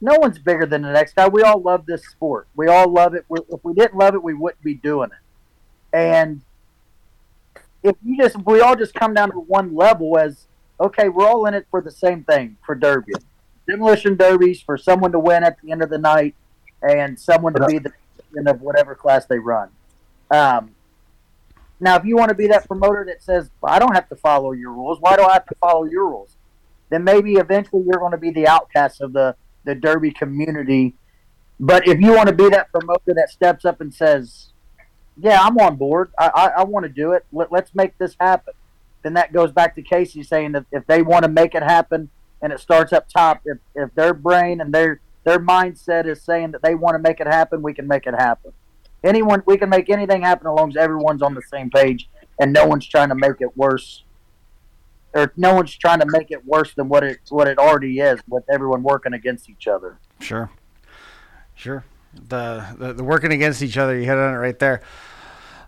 No 0.00 0.16
one's 0.18 0.38
bigger 0.38 0.64
than 0.64 0.82
the 0.82 0.92
next 0.92 1.16
guy. 1.16 1.28
We 1.28 1.42
all 1.42 1.60
love 1.60 1.86
this 1.86 2.06
sport. 2.06 2.46
We 2.54 2.68
all 2.68 2.88
love 2.88 3.14
it. 3.14 3.24
We, 3.28 3.40
if 3.50 3.64
we 3.64 3.74
didn't 3.74 3.96
love 3.96 4.14
it, 4.14 4.22
we 4.22 4.34
wouldn't 4.34 4.62
be 4.62 4.74
doing 4.74 5.10
it. 5.10 5.96
And 5.96 6.42
if 7.82 7.96
you 8.04 8.16
just 8.16 8.36
if 8.36 8.44
we 8.44 8.60
all 8.60 8.76
just 8.76 8.94
come 8.94 9.14
down 9.14 9.30
to 9.32 9.38
one 9.38 9.74
level 9.74 10.18
as 10.18 10.46
okay, 10.80 11.08
we're 11.08 11.26
all 11.26 11.46
in 11.46 11.54
it 11.54 11.66
for 11.70 11.80
the 11.80 11.90
same 11.90 12.22
thing 12.24 12.56
for 12.64 12.74
derby, 12.74 13.12
demolition 13.68 14.16
derbies 14.16 14.60
for 14.60 14.76
someone 14.76 15.12
to 15.12 15.18
win 15.18 15.42
at 15.42 15.60
the 15.62 15.72
end 15.72 15.82
of 15.82 15.90
the 15.90 15.98
night 15.98 16.34
and 16.82 17.18
someone 17.18 17.52
to 17.54 17.66
be 17.66 17.78
the 17.78 17.92
champion 18.16 18.48
of 18.48 18.60
whatever 18.60 18.94
class 18.94 19.26
they 19.26 19.38
run. 19.38 19.70
Um, 20.30 20.72
now, 21.80 21.96
if 21.96 22.04
you 22.04 22.16
want 22.16 22.28
to 22.28 22.34
be 22.34 22.48
that 22.48 22.66
promoter 22.66 23.04
that 23.06 23.22
says 23.22 23.50
I 23.64 23.78
don't 23.78 23.94
have 23.94 24.08
to 24.10 24.16
follow 24.16 24.52
your 24.52 24.72
rules, 24.72 25.00
why 25.00 25.16
do 25.16 25.22
I 25.22 25.32
have 25.34 25.46
to 25.46 25.54
follow 25.56 25.84
your 25.84 26.08
rules? 26.08 26.36
Then 26.90 27.04
maybe 27.04 27.34
eventually 27.34 27.82
you're 27.84 28.00
going 28.00 28.12
to 28.12 28.18
be 28.18 28.30
the 28.30 28.46
outcast 28.46 29.00
of 29.00 29.12
the 29.12 29.36
the 29.64 29.74
derby 29.74 30.10
community. 30.10 30.94
But 31.60 31.86
if 31.88 32.00
you 32.00 32.14
want 32.14 32.28
to 32.28 32.34
be 32.34 32.48
that 32.50 32.70
promoter 32.70 33.14
that 33.14 33.30
steps 33.30 33.64
up 33.64 33.80
and 33.80 33.92
says, 33.92 34.50
yeah, 35.20 35.40
I'm 35.42 35.58
on 35.58 35.76
board. 35.76 36.12
I, 36.18 36.28
I, 36.28 36.46
I 36.60 36.64
want 36.64 36.84
to 36.84 36.88
do 36.88 37.12
it. 37.12 37.24
Let, 37.32 37.50
let's 37.50 37.74
make 37.74 37.98
this 37.98 38.14
happen. 38.20 38.54
Then 39.02 39.14
that 39.14 39.32
goes 39.32 39.52
back 39.52 39.74
to 39.74 39.82
Casey 39.82 40.22
saying 40.22 40.52
that 40.52 40.66
if 40.72 40.86
they 40.86 41.02
want 41.02 41.24
to 41.24 41.28
make 41.28 41.54
it 41.54 41.62
happen 41.62 42.10
and 42.40 42.52
it 42.52 42.60
starts 42.60 42.92
up 42.92 43.08
top, 43.08 43.40
if, 43.44 43.58
if 43.74 43.94
their 43.94 44.14
brain 44.14 44.60
and 44.60 44.72
their 44.72 45.00
their 45.24 45.38
mindset 45.38 46.06
is 46.06 46.22
saying 46.22 46.52
that 46.52 46.62
they 46.62 46.74
want 46.74 46.94
to 46.94 46.98
make 46.98 47.20
it 47.20 47.26
happen, 47.26 47.60
we 47.60 47.74
can 47.74 47.86
make 47.86 48.06
it 48.06 48.14
happen. 48.14 48.52
Anyone, 49.04 49.42
we 49.46 49.58
can 49.58 49.68
make 49.68 49.90
anything 49.90 50.22
happen 50.22 50.46
as 50.46 50.54
long 50.54 50.70
as 50.70 50.76
everyone's 50.76 51.22
on 51.22 51.34
the 51.34 51.42
same 51.42 51.70
page 51.70 52.08
and 52.40 52.52
no 52.52 52.66
one's 52.66 52.86
trying 52.86 53.10
to 53.10 53.14
make 53.14 53.40
it 53.40 53.56
worse, 53.56 54.04
or 55.18 55.32
no 55.36 55.54
one's 55.54 55.76
trying 55.76 56.00
to 56.00 56.06
make 56.06 56.30
it 56.30 56.44
worse 56.46 56.74
than 56.74 56.88
what 56.88 57.02
it 57.02 57.20
what 57.28 57.48
it 57.48 57.58
already 57.58 58.00
is, 58.00 58.20
with 58.28 58.44
everyone 58.48 58.82
working 58.82 59.12
against 59.12 59.50
each 59.50 59.66
other. 59.66 59.98
Sure, 60.20 60.50
sure. 61.54 61.84
The, 62.14 62.64
the, 62.78 62.92
the 62.94 63.04
working 63.04 63.32
against 63.32 63.62
each 63.62 63.76
other, 63.76 63.96
you 63.96 64.04
hit 64.04 64.16
on 64.16 64.34
it 64.34 64.38
right 64.38 64.58
there. 64.58 64.80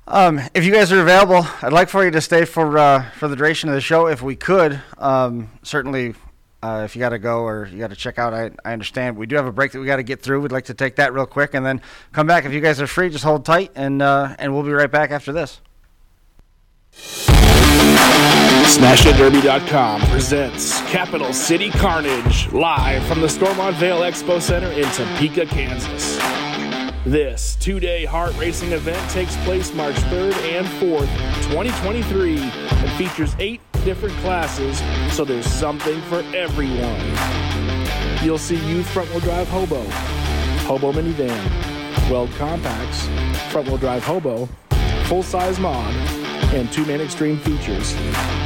Um, 0.08 0.40
if 0.54 0.64
you 0.64 0.72
guys 0.72 0.90
are 0.90 1.00
available, 1.00 1.46
I'd 1.62 1.72
like 1.72 1.88
for 1.88 2.04
you 2.04 2.10
to 2.10 2.20
stay 2.20 2.44
for 2.44 2.76
uh, 2.78 3.10
for 3.12 3.28
the 3.28 3.36
duration 3.36 3.68
of 3.68 3.74
the 3.74 3.80
show, 3.80 4.06
if 4.06 4.22
we 4.22 4.34
could. 4.34 4.80
Um, 4.98 5.50
certainly, 5.62 6.14
uh, 6.62 6.82
if 6.84 6.96
you 6.96 7.00
got 7.00 7.10
to 7.10 7.18
go 7.18 7.42
or 7.42 7.66
you 7.66 7.78
got 7.78 7.90
to 7.90 7.96
check 7.96 8.18
out, 8.18 8.34
I, 8.34 8.50
I 8.64 8.72
understand. 8.72 9.16
We 9.16 9.26
do 9.26 9.36
have 9.36 9.46
a 9.46 9.52
break 9.52 9.72
that 9.72 9.80
we 9.80 9.86
got 9.86 9.96
to 9.96 10.02
get 10.02 10.22
through. 10.22 10.40
We'd 10.40 10.50
like 10.50 10.64
to 10.64 10.74
take 10.74 10.96
that 10.96 11.12
real 11.12 11.26
quick 11.26 11.54
and 11.54 11.64
then 11.64 11.80
come 12.12 12.26
back. 12.26 12.44
If 12.44 12.52
you 12.52 12.60
guys 12.60 12.80
are 12.80 12.86
free, 12.86 13.10
just 13.10 13.22
hold 13.22 13.44
tight, 13.44 13.70
and 13.76 14.02
uh, 14.02 14.34
and 14.38 14.52
we'll 14.52 14.64
be 14.64 14.72
right 14.72 14.90
back 14.90 15.10
after 15.10 15.32
this. 15.32 15.60
SmashItDerby.com 18.70 20.00
presents 20.02 20.80
Capital 20.90 21.32
City 21.32 21.70
Carnage 21.70 22.50
live 22.52 23.04
from 23.06 23.20
the 23.20 23.28
Stormont 23.28 23.76
Vail 23.76 24.00
Expo 24.00 24.40
Center 24.40 24.70
in 24.72 24.84
Topeka, 24.90 25.46
Kansas. 25.46 26.18
This 27.04 27.56
two 27.56 27.80
day 27.80 28.04
heart 28.04 28.36
racing 28.36 28.72
event 28.72 29.10
takes 29.10 29.36
place 29.38 29.72
March 29.74 29.94
3rd 29.96 30.34
and 30.52 30.66
4th, 30.66 31.08
2023, 31.48 32.38
and 32.38 32.90
features 32.92 33.34
eight 33.38 33.60
different 33.84 34.14
classes, 34.18 34.82
so 35.14 35.24
there's 35.24 35.46
something 35.46 36.00
for 36.02 36.22
everyone. 36.34 37.00
You'll 38.22 38.38
see 38.38 38.56
youth 38.68 38.88
front 38.90 39.08
wheel 39.10 39.20
drive 39.20 39.48
hobo, 39.48 39.82
hobo 40.66 40.92
minivan, 40.92 42.10
weld 42.10 42.30
compacts, 42.32 43.06
front 43.50 43.68
wheel 43.68 43.78
drive 43.78 44.04
hobo, 44.04 44.46
full 45.04 45.22
size 45.22 45.58
mod, 45.58 45.94
and 46.54 46.72
two 46.72 46.84
man 46.86 47.00
extreme 47.00 47.38
features, 47.38 47.94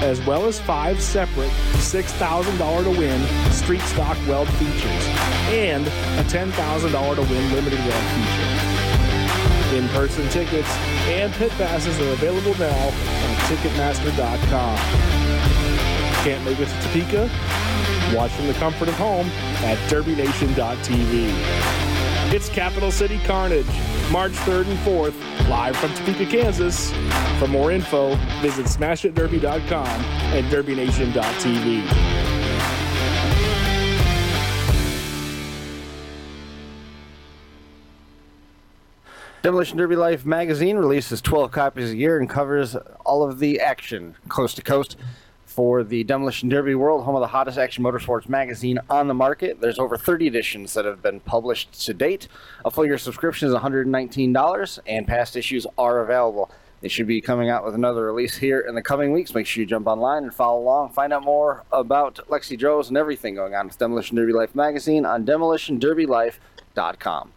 as 0.02 0.24
well 0.26 0.46
as 0.46 0.60
five 0.60 1.00
separate 1.00 1.50
$6,000 1.74 2.84
to 2.84 2.90
win 2.98 3.52
street 3.52 3.80
stock 3.82 4.16
weld 4.28 4.48
features 4.54 5.06
and 5.50 5.86
a 5.86 6.24
$10,000 6.24 7.14
to 7.14 7.22
win 7.22 7.52
limited 7.52 7.78
weld 7.78 8.04
feature. 8.14 8.64
In 9.76 9.88
person 9.88 10.28
tickets 10.28 10.68
and 11.08 11.32
pit 11.34 11.50
passes 11.52 11.98
are 12.00 12.12
available 12.12 12.54
now 12.58 12.86
on 12.86 13.36
Ticketmaster.com. 13.48 14.76
Can't 16.24 16.44
make 16.44 16.60
it 16.60 16.68
to 16.68 16.80
Topeka? 16.82 17.30
Watch 18.14 18.30
from 18.32 18.46
the 18.46 18.54
comfort 18.54 18.88
of 18.88 18.94
home 18.94 19.26
at 19.64 19.76
DerbyNation.tv. 19.90 21.32
It's 22.32 22.48
Capital 22.48 22.90
City 22.90 23.18
Carnage, 23.24 23.66
March 24.10 24.32
3rd 24.32 24.68
and 24.68 24.78
4th, 24.78 25.48
live 25.48 25.76
from 25.76 25.92
Topeka, 25.94 26.26
Kansas. 26.26 26.90
For 27.44 27.50
more 27.50 27.72
info, 27.72 28.14
visit 28.40 28.64
SmashItDerby.com 28.64 29.86
and 29.86 30.46
DerbyNation.tv. 30.46 31.82
Demolition 39.42 39.76
Derby 39.76 39.94
Life 39.94 40.24
magazine 40.24 40.78
releases 40.78 41.20
12 41.20 41.50
copies 41.50 41.90
a 41.90 41.96
year 41.96 42.18
and 42.18 42.30
covers 42.30 42.76
all 43.04 43.22
of 43.22 43.38
the 43.38 43.60
action 43.60 44.16
coast 44.30 44.56
to 44.56 44.62
coast 44.62 44.96
for 45.44 45.84
the 45.84 46.02
Demolition 46.02 46.48
Derby 46.48 46.74
World, 46.74 47.04
home 47.04 47.14
of 47.14 47.20
the 47.20 47.26
hottest 47.26 47.58
action 47.58 47.84
motorsports 47.84 48.26
magazine 48.26 48.78
on 48.88 49.06
the 49.06 49.12
market. 49.12 49.60
There's 49.60 49.78
over 49.78 49.98
30 49.98 50.26
editions 50.26 50.72
that 50.72 50.86
have 50.86 51.02
been 51.02 51.20
published 51.20 51.84
to 51.84 51.92
date. 51.92 52.26
A 52.64 52.70
full 52.70 52.86
year 52.86 52.96
subscription 52.96 53.48
is 53.48 53.54
$119, 53.54 54.78
and 54.86 55.06
past 55.06 55.36
issues 55.36 55.66
are 55.76 56.00
available. 56.00 56.50
They 56.84 56.90
should 56.90 57.06
be 57.06 57.22
coming 57.22 57.48
out 57.48 57.64
with 57.64 57.74
another 57.74 58.04
release 58.04 58.36
here 58.36 58.60
in 58.60 58.74
the 58.74 58.82
coming 58.82 59.10
weeks. 59.10 59.34
Make 59.34 59.46
sure 59.46 59.62
you 59.62 59.66
jump 59.66 59.86
online 59.86 60.24
and 60.24 60.34
follow 60.34 60.60
along. 60.60 60.90
Find 60.90 61.14
out 61.14 61.24
more 61.24 61.64
about 61.72 62.16
Lexi 62.28 62.58
Droz 62.58 62.88
and 62.88 62.98
everything 62.98 63.34
going 63.34 63.54
on 63.54 63.68
with 63.68 63.78
Demolition 63.78 64.18
Derby 64.18 64.34
Life 64.34 64.54
magazine 64.54 65.06
on 65.06 65.24
demolitionderbylife.com. 65.24 67.32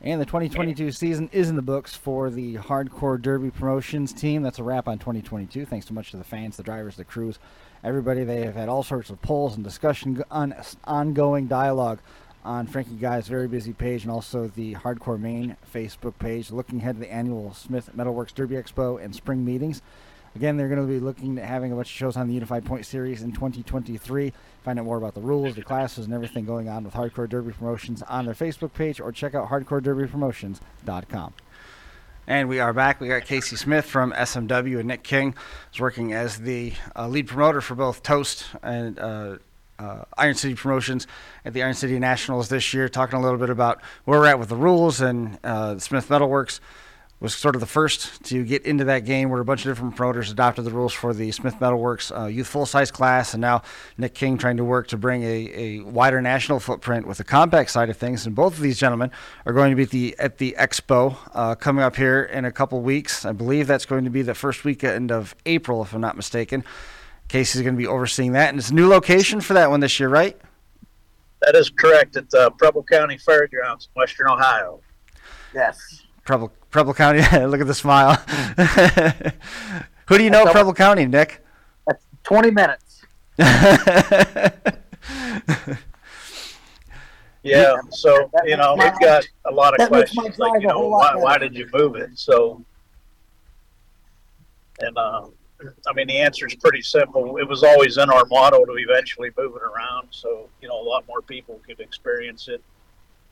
And 0.00 0.20
the 0.20 0.24
2022 0.24 0.92
season 0.92 1.28
is 1.32 1.50
in 1.50 1.56
the 1.56 1.62
books 1.62 1.96
for 1.96 2.30
the 2.30 2.54
Hardcore 2.54 3.20
Derby 3.20 3.50
Promotions 3.50 4.12
team. 4.12 4.42
That's 4.42 4.60
a 4.60 4.62
wrap 4.62 4.86
on 4.86 5.00
2022. 5.00 5.66
Thanks 5.66 5.88
so 5.88 5.94
much 5.94 6.12
to 6.12 6.18
the 6.18 6.24
fans, 6.24 6.56
the 6.56 6.62
drivers, 6.62 6.94
the 6.94 7.04
crews, 7.04 7.40
everybody. 7.82 8.22
They 8.22 8.44
have 8.44 8.54
had 8.54 8.68
all 8.68 8.84
sorts 8.84 9.10
of 9.10 9.20
polls 9.22 9.56
and 9.56 9.64
discussion, 9.64 10.22
on, 10.30 10.54
ongoing 10.84 11.48
dialogue 11.48 11.98
on 12.44 12.66
Frankie 12.66 12.96
Guy's 12.96 13.28
very 13.28 13.48
busy 13.48 13.72
page 13.72 14.02
and 14.02 14.10
also 14.10 14.48
the 14.48 14.74
Hardcore 14.74 15.20
Main 15.20 15.56
Facebook 15.72 16.18
page, 16.18 16.50
looking 16.50 16.78
ahead 16.78 16.96
to 16.96 17.00
the 17.00 17.12
annual 17.12 17.54
Smith 17.54 17.90
Metalworks 17.96 18.34
Derby 18.34 18.56
Expo 18.56 19.02
and 19.02 19.14
spring 19.14 19.44
meetings. 19.44 19.82
Again, 20.34 20.56
they're 20.56 20.68
going 20.68 20.80
to 20.80 20.86
be 20.86 20.98
looking 20.98 21.38
at 21.38 21.44
having 21.44 21.72
a 21.72 21.76
bunch 21.76 21.88
of 21.88 21.92
shows 21.92 22.16
on 22.16 22.26
the 22.26 22.34
Unified 22.34 22.64
Point 22.64 22.86
Series 22.86 23.22
in 23.22 23.32
2023. 23.32 24.32
Find 24.64 24.78
out 24.78 24.84
more 24.84 24.96
about 24.96 25.14
the 25.14 25.20
rules, 25.20 25.54
the 25.54 25.62
classes, 25.62 26.06
and 26.06 26.14
everything 26.14 26.46
going 26.46 26.68
on 26.68 26.84
with 26.84 26.94
Hardcore 26.94 27.28
Derby 27.28 27.52
Promotions 27.52 28.02
on 28.02 28.24
their 28.24 28.34
Facebook 28.34 28.72
page 28.72 28.98
or 28.98 29.12
check 29.12 29.34
out 29.34 29.50
hardcorederbypromotions.com. 29.50 31.34
And 32.26 32.48
we 32.48 32.60
are 32.60 32.72
back. 32.72 33.00
We 33.00 33.08
got 33.08 33.24
Casey 33.24 33.56
Smith 33.56 33.84
from 33.84 34.12
SMW 34.12 34.78
and 34.78 34.88
Nick 34.88 35.02
King 35.02 35.34
is 35.74 35.80
working 35.80 36.12
as 36.12 36.38
the 36.38 36.72
uh, 36.96 37.08
lead 37.08 37.26
promoter 37.26 37.60
for 37.60 37.74
both 37.74 38.02
Toast 38.02 38.46
and 38.62 38.98
uh, 38.98 39.38
uh, 39.82 40.04
Iron 40.16 40.34
City 40.34 40.54
Promotions 40.54 41.06
at 41.44 41.52
the 41.52 41.62
Iron 41.62 41.74
City 41.74 41.98
Nationals 41.98 42.48
this 42.48 42.72
year, 42.72 42.88
talking 42.88 43.18
a 43.18 43.22
little 43.22 43.38
bit 43.38 43.50
about 43.50 43.82
where 44.04 44.20
we're 44.20 44.26
at 44.26 44.38
with 44.38 44.48
the 44.48 44.56
rules 44.56 45.00
and 45.00 45.38
uh, 45.44 45.78
Smith 45.78 46.08
Metalworks 46.08 46.60
was 47.22 47.34
sort 47.36 47.54
of 47.54 47.60
the 47.60 47.66
first 47.66 48.24
to 48.24 48.44
get 48.44 48.66
into 48.66 48.82
that 48.82 49.04
game 49.04 49.30
where 49.30 49.40
a 49.40 49.44
bunch 49.44 49.64
of 49.64 49.70
different 49.70 49.94
promoters 49.94 50.32
adopted 50.32 50.64
the 50.64 50.72
rules 50.72 50.92
for 50.92 51.14
the 51.14 51.30
Smith 51.30 51.54
Metalworks 51.60 52.10
uh, 52.10 52.26
youth 52.26 52.48
full 52.48 52.66
size 52.66 52.90
class. 52.90 53.32
And 53.32 53.40
now 53.40 53.62
Nick 53.96 54.12
King 54.12 54.36
trying 54.36 54.56
to 54.56 54.64
work 54.64 54.88
to 54.88 54.96
bring 54.96 55.22
a, 55.22 55.52
a 55.54 55.80
wider 55.84 56.20
national 56.20 56.58
footprint 56.58 57.06
with 57.06 57.18
the 57.18 57.24
compact 57.24 57.70
side 57.70 57.88
of 57.90 57.96
things. 57.96 58.26
And 58.26 58.34
both 58.34 58.54
of 58.54 58.60
these 58.60 58.76
gentlemen 58.76 59.12
are 59.46 59.52
going 59.52 59.70
to 59.70 59.76
be 59.76 59.84
at 59.84 59.90
the, 59.90 60.16
at 60.18 60.38
the 60.38 60.56
expo 60.58 61.16
uh, 61.32 61.54
coming 61.54 61.84
up 61.84 61.94
here 61.94 62.24
in 62.24 62.44
a 62.44 62.50
couple 62.50 62.80
weeks. 62.80 63.24
I 63.24 63.30
believe 63.30 63.68
that's 63.68 63.86
going 63.86 64.02
to 64.02 64.10
be 64.10 64.22
the 64.22 64.34
first 64.34 64.64
weekend 64.64 65.12
of 65.12 65.36
April, 65.46 65.80
if 65.82 65.94
I'm 65.94 66.00
not 66.00 66.16
mistaken. 66.16 66.64
Casey's 67.32 67.62
going 67.62 67.74
to 67.74 67.78
be 67.78 67.86
overseeing 67.86 68.32
that. 68.32 68.50
And 68.50 68.58
it's 68.58 68.68
a 68.68 68.74
new 68.74 68.86
location 68.86 69.40
for 69.40 69.54
that 69.54 69.70
one 69.70 69.80
this 69.80 69.98
year, 69.98 70.10
right? 70.10 70.38
That 71.40 71.56
is 71.56 71.70
correct. 71.70 72.14
At 72.18 72.28
the 72.28 72.50
Preble 72.50 72.82
County 72.82 73.16
Fairgrounds, 73.16 73.88
Western 73.96 74.28
Ohio. 74.28 74.80
Yes. 75.54 76.02
Preble, 76.26 76.52
Preble 76.70 76.92
County. 76.92 77.20
Look 77.46 77.62
at 77.62 77.66
the 77.66 77.72
smile. 77.72 78.16
Who 80.08 80.18
do 80.18 80.24
you 80.24 80.28
know, 80.28 80.44
Preble 80.52 80.74
County, 80.74 81.06
Nick? 81.06 81.42
That's 81.86 82.04
20 82.24 82.50
minutes. 82.50 83.02
yeah, 87.42 87.76
so, 87.92 88.30
you 88.44 88.58
know, 88.58 88.76
we've 88.78 89.00
got 89.00 89.26
a 89.46 89.50
lot 89.50 89.80
of 89.80 89.88
questions 89.88 90.38
like, 90.38 90.60
you 90.60 90.68
know, 90.68 90.86
why, 90.86 91.16
why 91.16 91.38
did 91.38 91.56
you 91.56 91.66
move 91.72 91.96
it? 91.96 92.10
So, 92.14 92.62
and, 94.80 94.98
uh, 94.98 95.28
I 95.86 95.92
mean, 95.94 96.08
the 96.08 96.18
answer 96.18 96.46
is 96.46 96.54
pretty 96.54 96.82
simple. 96.82 97.36
It 97.36 97.48
was 97.48 97.62
always 97.62 97.96
in 97.98 98.10
our 98.10 98.24
model 98.26 98.64
to 98.66 98.72
eventually 98.72 99.30
move 99.36 99.56
it 99.56 99.62
around 99.62 100.08
so, 100.10 100.48
you 100.60 100.68
know, 100.68 100.80
a 100.80 100.86
lot 100.86 101.06
more 101.06 101.22
people 101.22 101.60
could 101.66 101.80
experience 101.80 102.48
it 102.48 102.62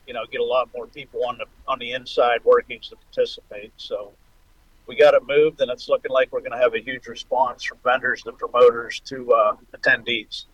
you 0.07 0.13
know, 0.13 0.25
get 0.31 0.41
a 0.41 0.43
lot 0.43 0.69
more 0.75 0.87
people 0.87 1.25
on 1.25 1.37
the 1.37 1.45
on 1.67 1.79
the 1.79 1.91
inside 1.93 2.43
workings 2.43 2.89
to 2.89 2.95
participate. 2.97 3.71
So 3.77 4.11
we 4.87 4.95
got 4.95 5.13
it 5.13 5.23
moved, 5.27 5.61
and 5.61 5.71
it's 5.71 5.87
looking 5.87 6.11
like 6.11 6.31
we're 6.31 6.39
going 6.39 6.51
to 6.51 6.57
have 6.57 6.73
a 6.73 6.81
huge 6.81 7.07
response 7.07 7.63
from 7.63 7.77
vendors 7.83 8.23
to 8.23 8.31
promoters 8.33 8.99
to 9.05 9.31
uh, 9.31 9.55
attendees. 9.73 10.45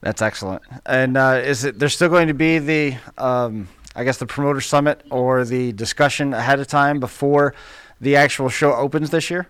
That's 0.00 0.22
excellent. 0.22 0.62
And 0.86 1.16
uh, 1.16 1.40
is 1.42 1.64
it 1.64 1.78
there's 1.78 1.94
still 1.94 2.08
going 2.08 2.28
to 2.28 2.34
be 2.34 2.58
the 2.58 2.96
um, 3.16 3.68
I 3.94 4.04
guess 4.04 4.18
the 4.18 4.26
promoter 4.26 4.60
summit 4.60 5.02
or 5.10 5.44
the 5.44 5.72
discussion 5.72 6.34
ahead 6.34 6.60
of 6.60 6.66
time 6.66 7.00
before 7.00 7.54
the 8.00 8.16
actual 8.16 8.48
show 8.48 8.74
opens 8.74 9.10
this 9.10 9.30
year? 9.30 9.48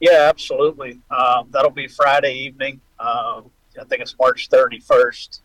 Yeah, 0.00 0.28
absolutely. 0.28 1.00
Um, 1.10 1.48
that'll 1.50 1.70
be 1.70 1.88
Friday 1.88 2.34
evening. 2.34 2.80
Uh, 2.98 3.42
I 3.80 3.84
think 3.84 4.02
it's 4.02 4.14
March 4.18 4.48
31st 4.48 5.40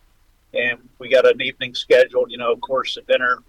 and 0.54 0.78
we 1.00 1.10
got 1.10 1.28
an 1.28 1.42
evening 1.42 1.74
scheduled. 1.74 2.32
You 2.32 2.38
know, 2.38 2.52
of 2.52 2.62
course, 2.62 2.98
a 2.98 3.02
dinner 3.02 3.40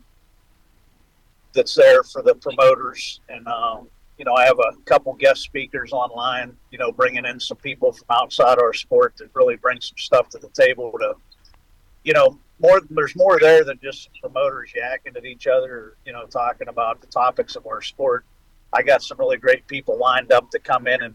that's 1.53 1.75
there 1.75 2.03
for 2.03 2.23
the 2.23 2.35
promoters, 2.35 3.21
and 3.29 3.47
um, 3.47 3.89
you 4.19 4.25
know, 4.25 4.35
I 4.35 4.45
have 4.45 4.59
a 4.59 4.77
couple 4.85 5.13
guest 5.15 5.43
speakers 5.43 5.93
online. 5.93 6.57
You 6.71 6.79
know, 6.79 6.93
bringing 6.93 7.25
in 7.25 7.39
some 7.39 7.59
people 7.59 7.93
from 7.93 8.07
outside 8.11 8.59
our 8.59 8.73
sport 8.73 9.15
that 9.19 9.31
really 9.35 9.57
bring 9.57 9.81
some 9.81 9.99
stuff 9.99 10.29
to 10.31 10.39
the 10.39 10.49
table 10.49 10.93
to, 11.01 11.15
you 12.05 12.13
know, 12.13 12.39
more. 12.61 12.81
There's 12.91 13.17
more 13.17 13.39
there 13.39 13.65
than 13.65 13.79
just 13.83 14.09
promoters 14.21 14.73
yakking 14.77 15.17
at 15.17 15.25
each 15.25 15.47
other. 15.47 15.97
You 16.07 16.13
know, 16.13 16.27
talking 16.27 16.69
about 16.69 17.01
the 17.01 17.07
topics 17.09 17.57
of 17.57 17.67
our 17.67 17.83
sport. 17.83 18.25
I 18.75 18.83
got 18.83 19.03
some 19.03 19.19
really 19.19 19.37
great 19.37 19.67
people 19.67 19.99
lined 19.99 20.33
up 20.33 20.51
to 20.51 20.59
come 20.59 20.87
in 20.87 21.03
and 21.03 21.15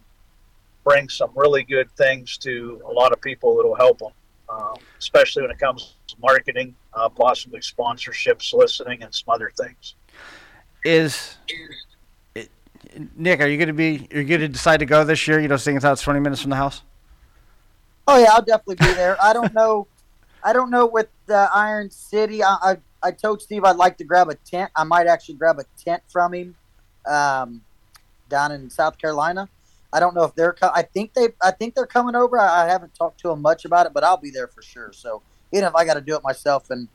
bring 0.83 1.09
some 1.09 1.31
really 1.35 1.63
good 1.63 1.91
things 1.91 2.37
to 2.39 2.81
a 2.87 2.91
lot 2.91 3.11
of 3.11 3.21
people 3.21 3.55
that'll 3.57 3.75
help 3.75 3.99
them 3.99 4.11
um, 4.49 4.75
especially 4.97 5.43
when 5.43 5.51
it 5.51 5.59
comes 5.59 5.95
to 6.07 6.15
marketing, 6.19 6.75
uh, 6.93 7.09
possibly 7.09 7.61
sponsorship, 7.61 8.41
soliciting, 8.41 9.03
and 9.03 9.13
some 9.13 9.33
other 9.33 9.51
things. 9.57 9.95
Is 10.83 11.37
it, 12.35 12.49
Nick? 13.15 13.41
Are 13.41 13.47
you 13.47 13.57
going 13.57 13.67
to 13.67 13.73
be? 13.73 14.07
You're 14.11 14.23
going 14.23 14.41
to 14.41 14.47
decide 14.47 14.77
to 14.77 14.85
go 14.85 15.03
this 15.03 15.27
year? 15.27 15.39
You 15.39 15.47
know, 15.47 15.57
seeing 15.57 15.77
as 15.77 15.83
how 15.83 15.91
it's 15.91 16.01
20 16.01 16.19
minutes 16.19 16.41
from 16.41 16.49
the 16.49 16.55
house. 16.55 16.81
Oh 18.07 18.17
yeah, 18.17 18.31
I'll 18.31 18.41
definitely 18.41 18.75
be 18.75 18.93
there. 18.93 19.21
I 19.21 19.33
don't 19.33 19.53
know. 19.53 19.87
I 20.43 20.53
don't 20.53 20.71
know 20.71 20.85
with 20.85 21.09
the 21.27 21.49
Iron 21.53 21.91
City. 21.91 22.43
I, 22.43 22.57
I, 22.61 22.77
I 23.03 23.11
told 23.11 23.41
Steve 23.41 23.65
I'd 23.65 23.75
like 23.75 23.97
to 23.97 24.03
grab 24.03 24.29
a 24.29 24.35
tent. 24.35 24.71
I 24.75 24.83
might 24.83 25.05
actually 25.05 25.35
grab 25.35 25.59
a 25.59 25.65
tent 25.77 26.01
from 26.07 26.33
him 26.33 26.55
um, 27.05 27.61
down 28.29 28.51
in 28.51 28.69
South 28.69 28.97
Carolina. 28.97 29.49
I 29.91 29.99
don't 29.99 30.13
know 30.13 30.23
if 30.23 30.35
they're. 30.35 30.55
I 30.61 30.83
think 30.83 31.13
they. 31.13 31.29
I 31.41 31.51
think 31.51 31.75
they're 31.75 31.87
coming 31.87 32.15
over. 32.15 32.39
I, 32.39 32.65
I 32.65 32.69
haven't 32.69 32.93
talked 32.95 33.19
to 33.21 33.29
them 33.29 33.41
much 33.41 33.65
about 33.65 33.85
it, 33.85 33.93
but 33.93 34.03
I'll 34.03 34.17
be 34.17 34.29
there 34.29 34.47
for 34.47 34.61
sure. 34.61 34.91
So 34.93 35.21
even 35.51 35.67
if 35.67 35.75
I 35.75 35.85
got 35.85 35.95
to 35.95 36.01
do 36.01 36.15
it 36.15 36.23
myself 36.23 36.69
and 36.69 36.87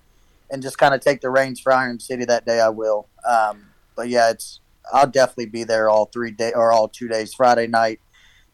and 0.50 0.62
just 0.62 0.78
kind 0.78 0.94
of 0.94 1.00
take 1.00 1.20
the 1.20 1.30
reins 1.30 1.58
for 1.58 1.72
Iron 1.72 1.98
City 1.98 2.24
that 2.26 2.46
day, 2.46 2.60
I 2.60 2.68
will. 2.68 3.08
Um, 3.28 3.66
but 3.96 4.08
yeah, 4.08 4.30
it's. 4.30 4.60
I'll 4.92 5.06
definitely 5.06 5.46
be 5.46 5.64
there 5.64 5.88
all 5.88 6.04
three 6.06 6.30
day 6.30 6.52
or 6.52 6.70
all 6.70 6.88
two 6.88 7.08
days. 7.08 7.32
Friday 7.32 7.66
night, 7.66 8.00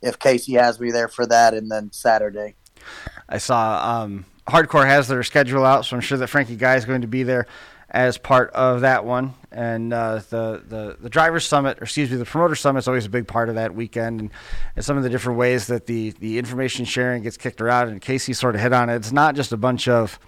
if 0.00 0.18
Casey 0.18 0.54
has 0.54 0.78
me 0.78 0.90
there 0.90 1.08
for 1.08 1.26
that, 1.26 1.54
and 1.54 1.70
then 1.70 1.90
Saturday. 1.92 2.54
I 3.28 3.38
saw 3.38 4.02
um, 4.02 4.24
Hardcore 4.48 4.86
has 4.86 5.08
their 5.08 5.22
schedule 5.22 5.64
out, 5.64 5.84
so 5.84 5.96
I'm 5.96 6.00
sure 6.00 6.18
that 6.18 6.28
Frankie 6.28 6.56
Guy 6.56 6.76
is 6.76 6.84
going 6.84 7.02
to 7.02 7.06
be 7.06 7.24
there 7.24 7.46
as 7.90 8.18
part 8.18 8.50
of 8.53 8.83
that 8.83 9.05
one. 9.05 9.35
And 9.53 9.92
uh, 9.92 10.20
the, 10.31 10.62
the 10.66 10.96
the 11.00 11.11
drivers 11.11 11.44
summit, 11.44 11.79
or 11.81 11.85
excuse 11.85 12.11
me, 12.11 12.16
the 12.16 12.24
promoter 12.24 12.55
summit 12.55 12.81
is 12.81 12.88
always 12.88 13.07
a 13.07 13.11
big 13.11 13.26
part 13.26 13.48
of 13.48 13.57
that 13.57 13.74
weekend, 13.74 14.20
and, 14.20 14.31
and 14.76 14.85
some 14.85 14.96
of 14.96 15.03
the 15.03 15.11
different 15.11 15.38
ways 15.38 15.66
that 15.66 15.87
the 15.87 16.11
the 16.20 16.38
information 16.38 16.85
sharing 16.85 17.24
gets 17.24 17.37
kicked 17.37 17.61
around. 17.61 17.88
And 17.88 18.00
Casey 18.00 18.33
sort 18.33 18.55
of 18.55 18.61
hit 18.61 18.72
on 18.72 18.88
it. 18.90 18.96
It's 18.96 19.12
not 19.12 19.35
just 19.35 19.53
a 19.53 19.57
bunch 19.57 19.88
of 19.88 20.20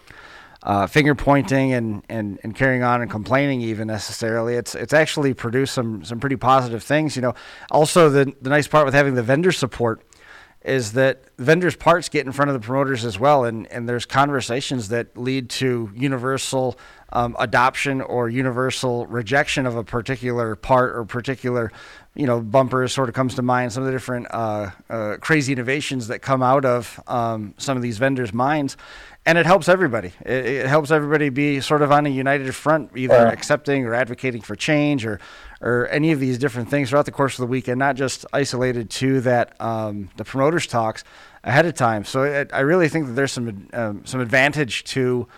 uh, 0.64 0.86
finger 0.86 1.14
pointing 1.14 1.72
and, 1.72 2.04
and, 2.08 2.38
and 2.42 2.54
carrying 2.54 2.82
on 2.82 3.02
and 3.02 3.10
complaining 3.10 3.60
even 3.62 3.86
necessarily. 3.86 4.54
It's 4.54 4.74
it's 4.74 4.92
actually 4.92 5.34
produced 5.34 5.74
some 5.74 6.04
some 6.04 6.18
pretty 6.20 6.36
positive 6.36 6.82
things. 6.82 7.14
You 7.14 7.22
know, 7.22 7.34
also 7.70 8.10
the 8.10 8.32
the 8.40 8.50
nice 8.50 8.66
part 8.66 8.84
with 8.84 8.94
having 8.94 9.14
the 9.14 9.22
vendor 9.22 9.52
support 9.52 10.02
is 10.64 10.92
that 10.92 11.24
vendors' 11.38 11.74
parts 11.74 12.08
get 12.08 12.24
in 12.24 12.32
front 12.32 12.48
of 12.48 12.54
the 12.54 12.64
promoters 12.64 13.04
as 13.04 13.18
well, 13.18 13.44
and, 13.44 13.66
and 13.72 13.88
there's 13.88 14.06
conversations 14.06 14.90
that 14.90 15.16
lead 15.16 15.50
to 15.50 15.90
universal 15.94 16.78
um, 17.12 17.36
adoption 17.38 18.00
or 18.00 18.28
universal 18.28 19.06
rejection 19.06 19.66
of 19.66 19.76
a 19.76 19.84
particular 19.84 20.56
part 20.56 20.96
or 20.96 21.04
particular, 21.04 21.70
you 22.14 22.26
know, 22.26 22.40
bumper 22.40 22.88
sort 22.88 23.08
of 23.08 23.14
comes 23.14 23.34
to 23.34 23.42
mind. 23.42 23.72
Some 23.72 23.82
of 23.82 23.86
the 23.86 23.92
different 23.92 24.26
uh, 24.30 24.70
uh, 24.88 25.16
crazy 25.20 25.52
innovations 25.52 26.08
that 26.08 26.20
come 26.20 26.42
out 26.42 26.64
of 26.64 26.98
um, 27.06 27.54
some 27.58 27.76
of 27.76 27.82
these 27.82 27.98
vendors' 27.98 28.32
minds, 28.32 28.76
and 29.26 29.36
it 29.36 29.44
helps 29.44 29.68
everybody. 29.68 30.12
It, 30.24 30.46
it, 30.46 30.66
helps 30.66 30.90
everybody 30.90 31.28
be 31.28 31.60
sort 31.60 31.82
of 31.82 31.92
on 31.92 32.06
a 32.06 32.08
united 32.08 32.54
front, 32.54 32.90
either 32.96 33.26
accepting 33.26 33.84
or 33.84 33.94
advocating 33.94 34.40
for 34.40 34.56
change 34.56 35.04
or 35.04 35.20
or 35.60 35.86
any 35.88 36.10
of 36.10 36.18
these 36.18 36.38
different 36.38 36.70
things 36.70 36.90
throughout 36.90 37.06
the 37.06 37.12
course 37.12 37.34
of 37.34 37.42
the 37.42 37.46
weekend, 37.46 37.78
not 37.78 37.94
just 37.94 38.26
isolated 38.32 38.90
to 38.90 39.20
that 39.20 39.54
um, 39.60 40.10
the 40.16 40.24
promoters 40.24 40.66
talks 40.66 41.04
ahead 41.44 41.66
of 41.66 41.74
time. 41.74 42.04
So 42.04 42.24
it, 42.24 42.50
I 42.52 42.60
really 42.60 42.88
think 42.88 43.06
that 43.06 43.12
there's 43.12 43.32
some 43.32 43.68
um, 43.74 44.04
some 44.06 44.20
advantage 44.20 44.84
to 44.84 45.28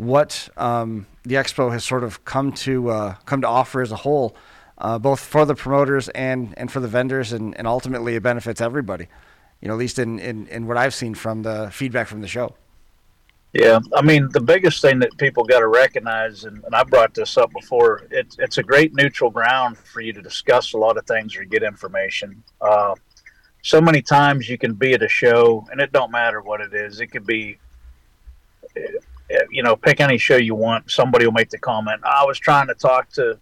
what 0.00 0.48
um, 0.56 1.06
the 1.24 1.34
expo 1.34 1.70
has 1.70 1.84
sort 1.84 2.02
of 2.02 2.24
come 2.24 2.52
to 2.52 2.88
uh, 2.88 3.14
come 3.26 3.42
to 3.42 3.46
offer 3.46 3.82
as 3.82 3.92
a 3.92 3.96
whole, 3.96 4.34
uh, 4.78 4.98
both 4.98 5.20
for 5.20 5.44
the 5.44 5.54
promoters 5.54 6.08
and 6.10 6.54
and 6.56 6.72
for 6.72 6.80
the 6.80 6.88
vendors, 6.88 7.34
and, 7.34 7.54
and 7.58 7.66
ultimately 7.66 8.14
it 8.14 8.22
benefits 8.22 8.62
everybody. 8.62 9.08
You 9.60 9.68
know, 9.68 9.74
at 9.74 9.78
least 9.78 9.98
in, 9.98 10.18
in, 10.18 10.46
in 10.46 10.66
what 10.66 10.78
I've 10.78 10.94
seen 10.94 11.14
from 11.14 11.42
the 11.42 11.70
feedback 11.70 12.06
from 12.06 12.22
the 12.22 12.28
show. 12.28 12.54
Yeah, 13.52 13.80
I 13.94 14.00
mean 14.00 14.30
the 14.32 14.40
biggest 14.40 14.80
thing 14.80 15.00
that 15.00 15.10
people 15.18 15.44
got 15.44 15.58
to 15.58 15.68
recognize, 15.68 16.44
and, 16.44 16.64
and 16.64 16.74
I 16.74 16.82
brought 16.84 17.12
this 17.12 17.36
up 17.36 17.50
before, 17.52 18.06
it's 18.10 18.38
it's 18.38 18.56
a 18.56 18.62
great 18.62 18.94
neutral 18.94 19.30
ground 19.30 19.76
for 19.76 20.00
you 20.00 20.14
to 20.14 20.22
discuss 20.22 20.72
a 20.72 20.78
lot 20.78 20.96
of 20.96 21.04
things 21.06 21.36
or 21.36 21.44
get 21.44 21.62
information. 21.62 22.42
Uh, 22.62 22.94
so 23.62 23.82
many 23.82 24.00
times 24.00 24.48
you 24.48 24.56
can 24.56 24.72
be 24.72 24.94
at 24.94 25.02
a 25.02 25.08
show, 25.08 25.66
and 25.70 25.78
it 25.78 25.92
don't 25.92 26.10
matter 26.10 26.40
what 26.40 26.62
it 26.62 26.72
is. 26.72 27.00
It 27.00 27.08
could 27.08 27.26
be, 27.26 27.58
you 29.50 29.62
know, 29.62 29.76
pick 29.76 30.00
any 30.00 30.18
show 30.18 30.36
you 30.36 30.54
want. 30.54 30.90
Somebody 30.90 31.24
will 31.24 31.32
make 31.32 31.50
the 31.50 31.58
comment. 31.58 32.00
I 32.04 32.24
was 32.24 32.38
trying 32.38 32.66
to 32.68 32.74
talk 32.74 33.10
to, 33.12 33.38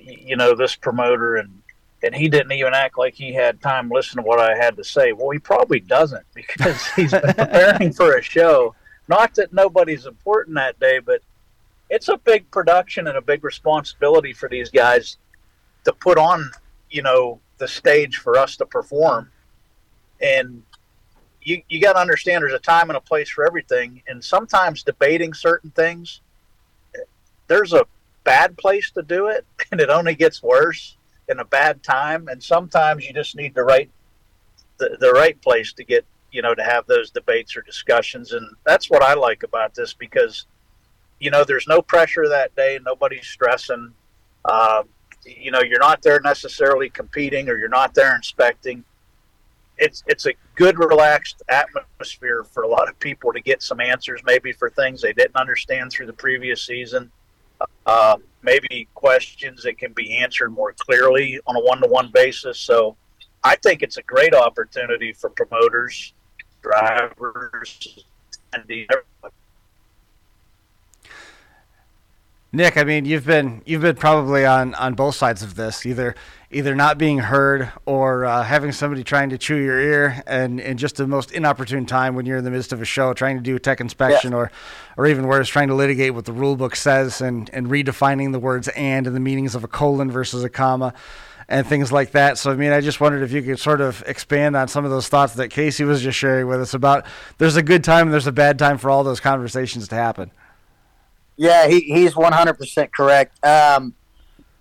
you 0.00 0.36
know, 0.36 0.54
this 0.54 0.76
promoter, 0.76 1.36
and 1.36 1.62
and 2.02 2.14
he 2.14 2.28
didn't 2.28 2.52
even 2.52 2.74
act 2.74 2.98
like 2.98 3.14
he 3.14 3.32
had 3.32 3.60
time 3.60 3.88
to 3.88 3.94
listen 3.94 4.16
to 4.16 4.22
what 4.22 4.38
I 4.38 4.56
had 4.56 4.76
to 4.76 4.84
say. 4.84 5.12
Well, 5.12 5.30
he 5.30 5.38
probably 5.38 5.80
doesn't 5.80 6.24
because 6.34 6.86
he's 6.88 7.12
been 7.12 7.22
preparing 7.36 7.92
for 7.92 8.16
a 8.16 8.22
show 8.22 8.74
not 9.08 9.34
that 9.34 9.52
nobody's 9.52 10.06
important 10.06 10.56
that 10.56 10.78
day, 10.80 10.98
but 10.98 11.20
it's 11.90 12.08
a 12.08 12.16
big 12.16 12.50
production 12.50 13.06
and 13.06 13.16
a 13.16 13.22
big 13.22 13.44
responsibility 13.44 14.32
for 14.32 14.48
these 14.48 14.70
guys 14.70 15.18
to 15.84 15.92
put 15.92 16.16
on, 16.16 16.50
you 16.90 17.02
know, 17.02 17.40
the 17.58 17.68
stage 17.68 18.16
for 18.16 18.38
us 18.38 18.56
to 18.56 18.66
perform. 18.66 19.30
And 20.20 20.62
you, 21.44 21.62
you 21.68 21.80
got 21.80 21.94
to 21.94 21.98
understand 21.98 22.42
there's 22.42 22.54
a 22.54 22.58
time 22.58 22.90
and 22.90 22.96
a 22.96 23.00
place 23.00 23.30
for 23.30 23.46
everything. 23.46 24.02
And 24.08 24.24
sometimes 24.24 24.82
debating 24.82 25.34
certain 25.34 25.70
things, 25.70 26.20
there's 27.46 27.72
a 27.72 27.84
bad 28.24 28.56
place 28.56 28.90
to 28.92 29.02
do 29.02 29.28
it, 29.28 29.46
and 29.70 29.80
it 29.80 29.90
only 29.90 30.14
gets 30.14 30.42
worse 30.42 30.96
in 31.28 31.38
a 31.38 31.44
bad 31.44 31.82
time. 31.82 32.28
And 32.28 32.42
sometimes 32.42 33.06
you 33.06 33.12
just 33.12 33.36
need 33.36 33.54
the 33.54 33.62
right 33.62 33.90
the, 34.78 34.96
the 34.98 35.12
right 35.12 35.40
place 35.40 35.72
to 35.74 35.84
get 35.84 36.04
you 36.34 36.42
know, 36.42 36.52
to 36.52 36.64
have 36.64 36.84
those 36.86 37.10
debates 37.10 37.56
or 37.56 37.62
discussions. 37.62 38.32
And 38.32 38.44
that's 38.64 38.90
what 38.90 39.02
I 39.02 39.14
like 39.14 39.44
about 39.44 39.72
this 39.72 39.94
because, 39.94 40.46
you 41.20 41.30
know, 41.30 41.44
there's 41.44 41.68
no 41.68 41.80
pressure 41.80 42.28
that 42.28 42.54
day. 42.56 42.80
Nobody's 42.84 43.26
stressing. 43.26 43.94
Uh, 44.44 44.82
you 45.24 45.52
know, 45.52 45.62
you're 45.62 45.78
not 45.78 46.02
there 46.02 46.20
necessarily 46.20 46.90
competing 46.90 47.48
or 47.48 47.56
you're 47.56 47.68
not 47.68 47.94
there 47.94 48.16
inspecting. 48.16 48.84
It's 49.78 50.04
it's 50.06 50.26
a 50.26 50.32
good, 50.54 50.78
relaxed 50.78 51.42
atmosphere 51.48 52.44
for 52.44 52.62
a 52.62 52.68
lot 52.68 52.88
of 52.88 52.98
people 53.00 53.32
to 53.32 53.40
get 53.40 53.62
some 53.62 53.80
answers, 53.80 54.20
maybe 54.24 54.52
for 54.52 54.70
things 54.70 55.02
they 55.02 55.12
didn't 55.12 55.36
understand 55.36 55.90
through 55.90 56.06
the 56.06 56.12
previous 56.12 56.62
season. 56.62 57.10
Uh, 57.86 58.16
maybe 58.42 58.88
questions 58.94 59.62
that 59.62 59.78
can 59.78 59.92
be 59.92 60.16
answered 60.16 60.50
more 60.50 60.74
clearly 60.78 61.40
on 61.46 61.56
a 61.56 61.60
one-to-one 61.60 62.10
basis. 62.12 62.58
So, 62.58 62.96
I 63.42 63.56
think 63.56 63.82
it's 63.82 63.96
a 63.96 64.02
great 64.02 64.34
opportunity 64.34 65.12
for 65.12 65.30
promoters 65.30 66.12
drivers, 66.64 68.06
and 68.52 68.88
Nick, 72.52 72.76
I 72.76 72.84
mean, 72.84 73.04
you've 73.04 73.26
been 73.26 73.62
you've 73.66 73.82
been 73.82 73.96
probably 73.96 74.46
on, 74.46 74.74
on 74.74 74.94
both 74.94 75.16
sides 75.16 75.42
of 75.42 75.56
this, 75.56 75.84
either 75.84 76.14
either 76.54 76.74
not 76.74 76.98
being 76.98 77.18
heard 77.18 77.70
or 77.84 78.24
uh, 78.24 78.42
having 78.42 78.72
somebody 78.72 79.02
trying 79.02 79.30
to 79.30 79.38
chew 79.38 79.56
your 79.56 79.78
ear, 79.78 80.22
and 80.26 80.60
in 80.60 80.76
just 80.76 80.96
the 80.96 81.06
most 81.06 81.32
inopportune 81.32 81.84
time 81.84 82.14
when 82.14 82.24
you're 82.26 82.38
in 82.38 82.44
the 82.44 82.50
midst 82.50 82.72
of 82.72 82.80
a 82.80 82.84
show, 82.84 83.12
trying 83.12 83.36
to 83.36 83.42
do 83.42 83.56
a 83.56 83.58
tech 83.58 83.80
inspection, 83.80 84.32
or 84.32 84.50
or 84.96 85.06
even 85.06 85.26
worse, 85.26 85.48
trying 85.48 85.68
to 85.68 85.74
litigate 85.74 86.14
what 86.14 86.24
the 86.24 86.32
rule 86.32 86.56
book 86.56 86.76
says 86.76 87.20
and 87.20 87.50
and 87.52 87.66
redefining 87.66 88.32
the 88.32 88.38
words 88.38 88.68
"and" 88.68 89.06
and 89.06 89.14
the 89.14 89.20
meanings 89.20 89.54
of 89.54 89.64
a 89.64 89.68
colon 89.68 90.10
versus 90.10 90.44
a 90.44 90.48
comma 90.48 90.94
and 91.48 91.66
things 91.66 91.92
like 91.92 92.12
that. 92.12 92.38
So, 92.38 92.50
I 92.50 92.56
mean, 92.56 92.72
I 92.72 92.80
just 92.80 93.00
wondered 93.00 93.22
if 93.22 93.32
you 93.32 93.42
could 93.42 93.58
sort 93.58 93.80
of 93.80 94.02
expand 94.06 94.56
on 94.56 94.68
some 94.68 94.84
of 94.84 94.90
those 94.90 95.08
thoughts 95.08 95.34
that 95.34 95.48
Casey 95.50 95.84
was 95.84 96.00
just 96.00 96.18
sharing 96.18 96.46
with 96.46 96.60
us 96.60 96.72
about 96.72 97.04
there's 97.38 97.56
a 97.56 97.62
good 97.62 97.84
time 97.84 98.06
and 98.06 98.12
there's 98.12 98.26
a 98.26 98.32
bad 98.32 98.58
time 98.58 98.78
for 98.78 98.90
all 98.90 99.04
those 99.04 99.20
conversations 99.20 99.88
to 99.88 99.94
happen. 99.94 100.30
Yeah, 101.36 101.66
he, 101.66 101.80
he's 101.80 102.14
100% 102.14 102.92
correct. 102.92 103.44
Um, 103.44 103.94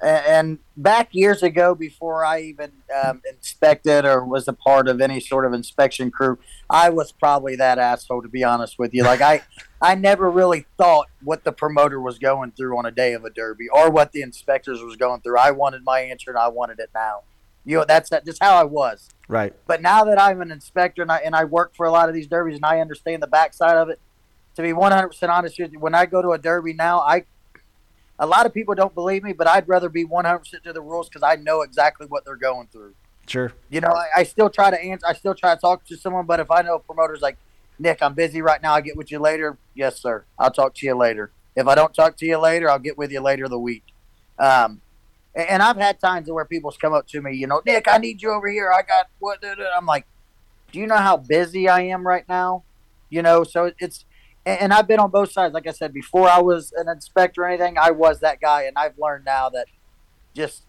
and 0.04 0.60
back 0.76 1.10
years 1.12 1.44
ago, 1.44 1.76
before 1.76 2.26
I 2.26 2.42
even 2.42 2.72
um, 3.04 3.22
inspected 3.30 4.06
or 4.06 4.26
was 4.26 4.48
a 4.48 4.54
part 4.54 4.88
of 4.88 5.02
any 5.02 5.20
sort 5.20 5.46
of 5.46 5.54
inspection 5.54 6.12
crew, 6.12 6.38
I 6.70 6.90
was 6.90 7.12
probably 7.12 7.56
that 7.56 7.80
asshole 7.80 8.22
to 8.22 8.28
be 8.28 8.44
honest 8.44 8.78
with 8.78 8.94
you. 8.94 9.04
Like 9.04 9.22
I, 9.22 9.42
I 9.82 9.96
never 9.96 10.30
really 10.30 10.66
thought 10.78 11.08
what 11.24 11.44
the 11.44 11.52
promoter 11.52 12.02
was 12.02 12.20
going 12.20 12.52
through 12.52 12.78
on 12.78 12.86
a 12.86 12.92
day 12.92 13.14
of 13.14 13.24
a 13.24 13.30
derby 13.30 13.70
or 13.70 13.90
what 13.90 14.12
the 14.12 14.22
inspectors 14.22 14.82
was 14.82 14.96
going 14.96 15.22
through. 15.22 15.38
I 15.38 15.52
wanted 15.52 15.84
my 15.84 16.02
answer 16.02 16.32
and 16.32 16.40
I 16.40 16.50
wanted 16.50 16.80
it 16.80 16.90
now. 16.94 17.22
You 17.66 17.78
know, 17.78 17.86
that's 17.88 18.10
that, 18.10 18.26
just 18.26 18.44
how 18.44 18.56
I 18.56 18.66
was. 18.66 19.10
Right. 19.30 19.54
But 19.68 19.82
now 19.82 20.04
that 20.04 20.20
I'm 20.20 20.42
an 20.42 20.52
inspector 20.52 21.02
and 21.02 21.12
I, 21.12 21.20
and 21.20 21.34
I 21.34 21.46
work 21.46 21.76
for 21.76 21.86
a 21.86 21.92
lot 21.92 22.10
of 22.10 22.16
these 22.16 22.28
derbies 22.28 22.58
and 22.58 22.66
I 22.66 22.82
understand 22.82 23.24
the 23.24 23.28
backside 23.28 23.78
of 23.78 23.90
it, 23.90 24.00
to 24.56 24.62
be 24.62 24.70
100% 24.74 25.30
honest 25.30 25.58
with 25.58 25.72
you, 25.72 25.80
when 25.80 25.96
I 25.96 26.06
go 26.06 26.22
to 26.22 26.32
a 26.32 26.38
derby 26.38 26.74
now, 26.74 27.00
I 27.00 27.26
a 28.24 28.26
lot 28.26 28.46
of 28.46 28.54
people 28.54 28.74
don't 28.74 28.96
believe 28.96 29.22
me, 29.22 29.34
but 29.34 29.48
I'd 29.48 29.68
rather 29.68 29.90
be 29.90 30.06
100% 30.06 30.64
to 30.64 30.72
the 30.72 30.82
rules 30.82 31.10
because 31.10 31.24
I 31.24 31.36
know 31.36 31.62
exactly 31.62 32.08
what 32.08 32.24
they're 32.24 32.38
going 32.38 32.68
through. 32.68 32.96
Sure. 33.28 33.52
You 33.70 33.82
know, 33.82 33.90
I, 33.90 34.22
I, 34.22 34.24
still 34.24 34.50
try 34.50 34.72
to 34.72 34.82
answer, 34.82 35.06
I 35.06 35.14
still 35.14 35.36
try 35.36 35.54
to 35.54 35.60
talk 35.60 35.84
to 35.86 35.98
someone, 35.98 36.26
but 36.26 36.40
if 36.40 36.50
I 36.50 36.62
know 36.62 36.80
promoters 36.80 37.22
like, 37.22 37.38
Nick, 37.80 38.02
I'm 38.02 38.14
busy 38.14 38.42
right 38.42 38.62
now, 38.62 38.76
I'll 38.76 38.82
get 38.82 38.96
with 38.96 39.12
you 39.12 39.20
later. 39.20 39.58
Yes, 39.76 40.02
sir. 40.02 40.24
I'll 40.40 40.52
talk 40.52 40.74
to 40.76 40.86
you 40.86 40.96
later. 40.96 41.32
If 41.56 41.68
I 41.68 41.76
don't 41.76 41.94
talk 41.94 42.16
to 42.18 42.26
you 42.26 42.38
later, 42.38 42.70
I'll 42.70 42.80
get 42.80 42.98
with 42.98 43.12
you 43.12 43.20
later 43.20 43.50
the 43.50 43.60
week. 43.60 43.84
Um, 44.40 44.80
and, 45.36 45.50
and 45.50 45.64
I've 45.64 45.78
had 45.78 46.00
times 46.00 46.32
where 46.32 46.46
people's 46.46 46.78
come 46.78 46.94
up 46.94 47.08
to 47.08 47.22
me, 47.22 47.36
you 47.36 47.48
know, 47.48 47.62
Nick, 47.66 47.90
I 47.90 47.98
need 47.98 48.22
you 48.22 48.32
over 48.32 48.50
here. 48.50 48.72
I 48.72 48.84
got 48.84 49.08
what? 49.20 49.44
I'm 49.76 49.86
like, 49.86 50.06
do 50.72 50.80
you 50.80 50.88
know 50.88 50.96
how 50.96 51.18
busy 51.18 51.68
I 51.68 51.82
am 51.82 52.08
right 52.08 52.28
now? 52.30 52.64
You 53.10 53.22
know, 53.22 53.44
so 53.44 53.72
it's 53.80 54.06
and 54.46 54.74
I've 54.74 54.88
been 54.88 55.00
on 55.00 55.10
both 55.10 55.32
sides. 55.32 55.54
Like 55.54 55.68
I 55.68 55.72
said, 55.72 55.94
before 55.94 56.28
I 56.28 56.40
was 56.40 56.74
an 56.76 56.90
inspector 56.90 57.44
or 57.44 57.48
anything, 57.48 57.78
I 57.78 57.92
was 57.92 58.20
that 58.20 58.42
guy, 58.42 58.64
and 58.64 58.78
I've 58.78 58.98
learned 58.98 59.26
now 59.26 59.50
that 59.50 59.68
just 60.34 60.64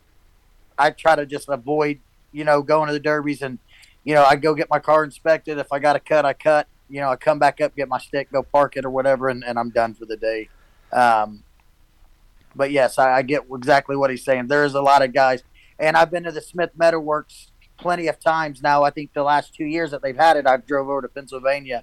I 0.78 0.90
try 0.90 1.16
to 1.16 1.26
just 1.26 1.48
avoid, 1.48 2.00
you 2.32 2.44
know, 2.44 2.62
going 2.62 2.86
to 2.86 2.92
the 2.92 3.00
derbies, 3.00 3.42
and 3.42 3.58
you 4.04 4.14
know, 4.14 4.24
I 4.24 4.36
go 4.36 4.54
get 4.54 4.70
my 4.70 4.78
car 4.78 5.04
inspected. 5.04 5.58
If 5.58 5.72
I 5.72 5.78
got 5.78 5.96
a 5.96 6.00
cut, 6.00 6.24
I 6.24 6.34
cut. 6.34 6.68
You 6.88 7.00
know, 7.00 7.08
I 7.08 7.16
come 7.16 7.38
back 7.38 7.60
up, 7.60 7.74
get 7.74 7.88
my 7.88 7.98
stick, 7.98 8.30
go 8.30 8.42
park 8.42 8.76
it 8.76 8.84
or 8.84 8.90
whatever, 8.90 9.28
and, 9.28 9.42
and 9.42 9.58
I'm 9.58 9.70
done 9.70 9.94
for 9.94 10.04
the 10.04 10.16
day. 10.16 10.48
Um, 10.92 11.42
but 12.54 12.70
yes, 12.70 12.98
I, 12.98 13.14
I 13.18 13.22
get 13.22 13.44
exactly 13.52 13.96
what 13.96 14.10
he's 14.10 14.24
saying. 14.24 14.46
There 14.46 14.64
is 14.64 14.74
a 14.74 14.82
lot 14.82 15.02
of 15.02 15.12
guys, 15.12 15.42
and 15.78 15.96
I've 15.96 16.10
been 16.10 16.24
to 16.24 16.30
the 16.30 16.42
Smith 16.42 16.70
Metalworks 16.78 17.48
plenty 17.78 18.06
of 18.06 18.20
times 18.20 18.62
now. 18.62 18.84
I 18.84 18.90
think 18.90 19.12
the 19.14 19.24
last 19.24 19.54
two 19.54 19.64
years 19.64 19.90
that 19.90 20.02
they've 20.02 20.16
had 20.16 20.36
it, 20.36 20.46
I've 20.46 20.66
drove 20.66 20.88
over 20.88 21.02
to 21.02 21.08
Pennsylvania 21.08 21.82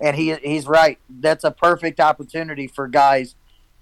and 0.00 0.16
he 0.16 0.34
he's 0.36 0.66
right. 0.66 0.98
That's 1.08 1.44
a 1.44 1.50
perfect 1.50 2.00
opportunity 2.00 2.66
for 2.66 2.88
guys 2.88 3.34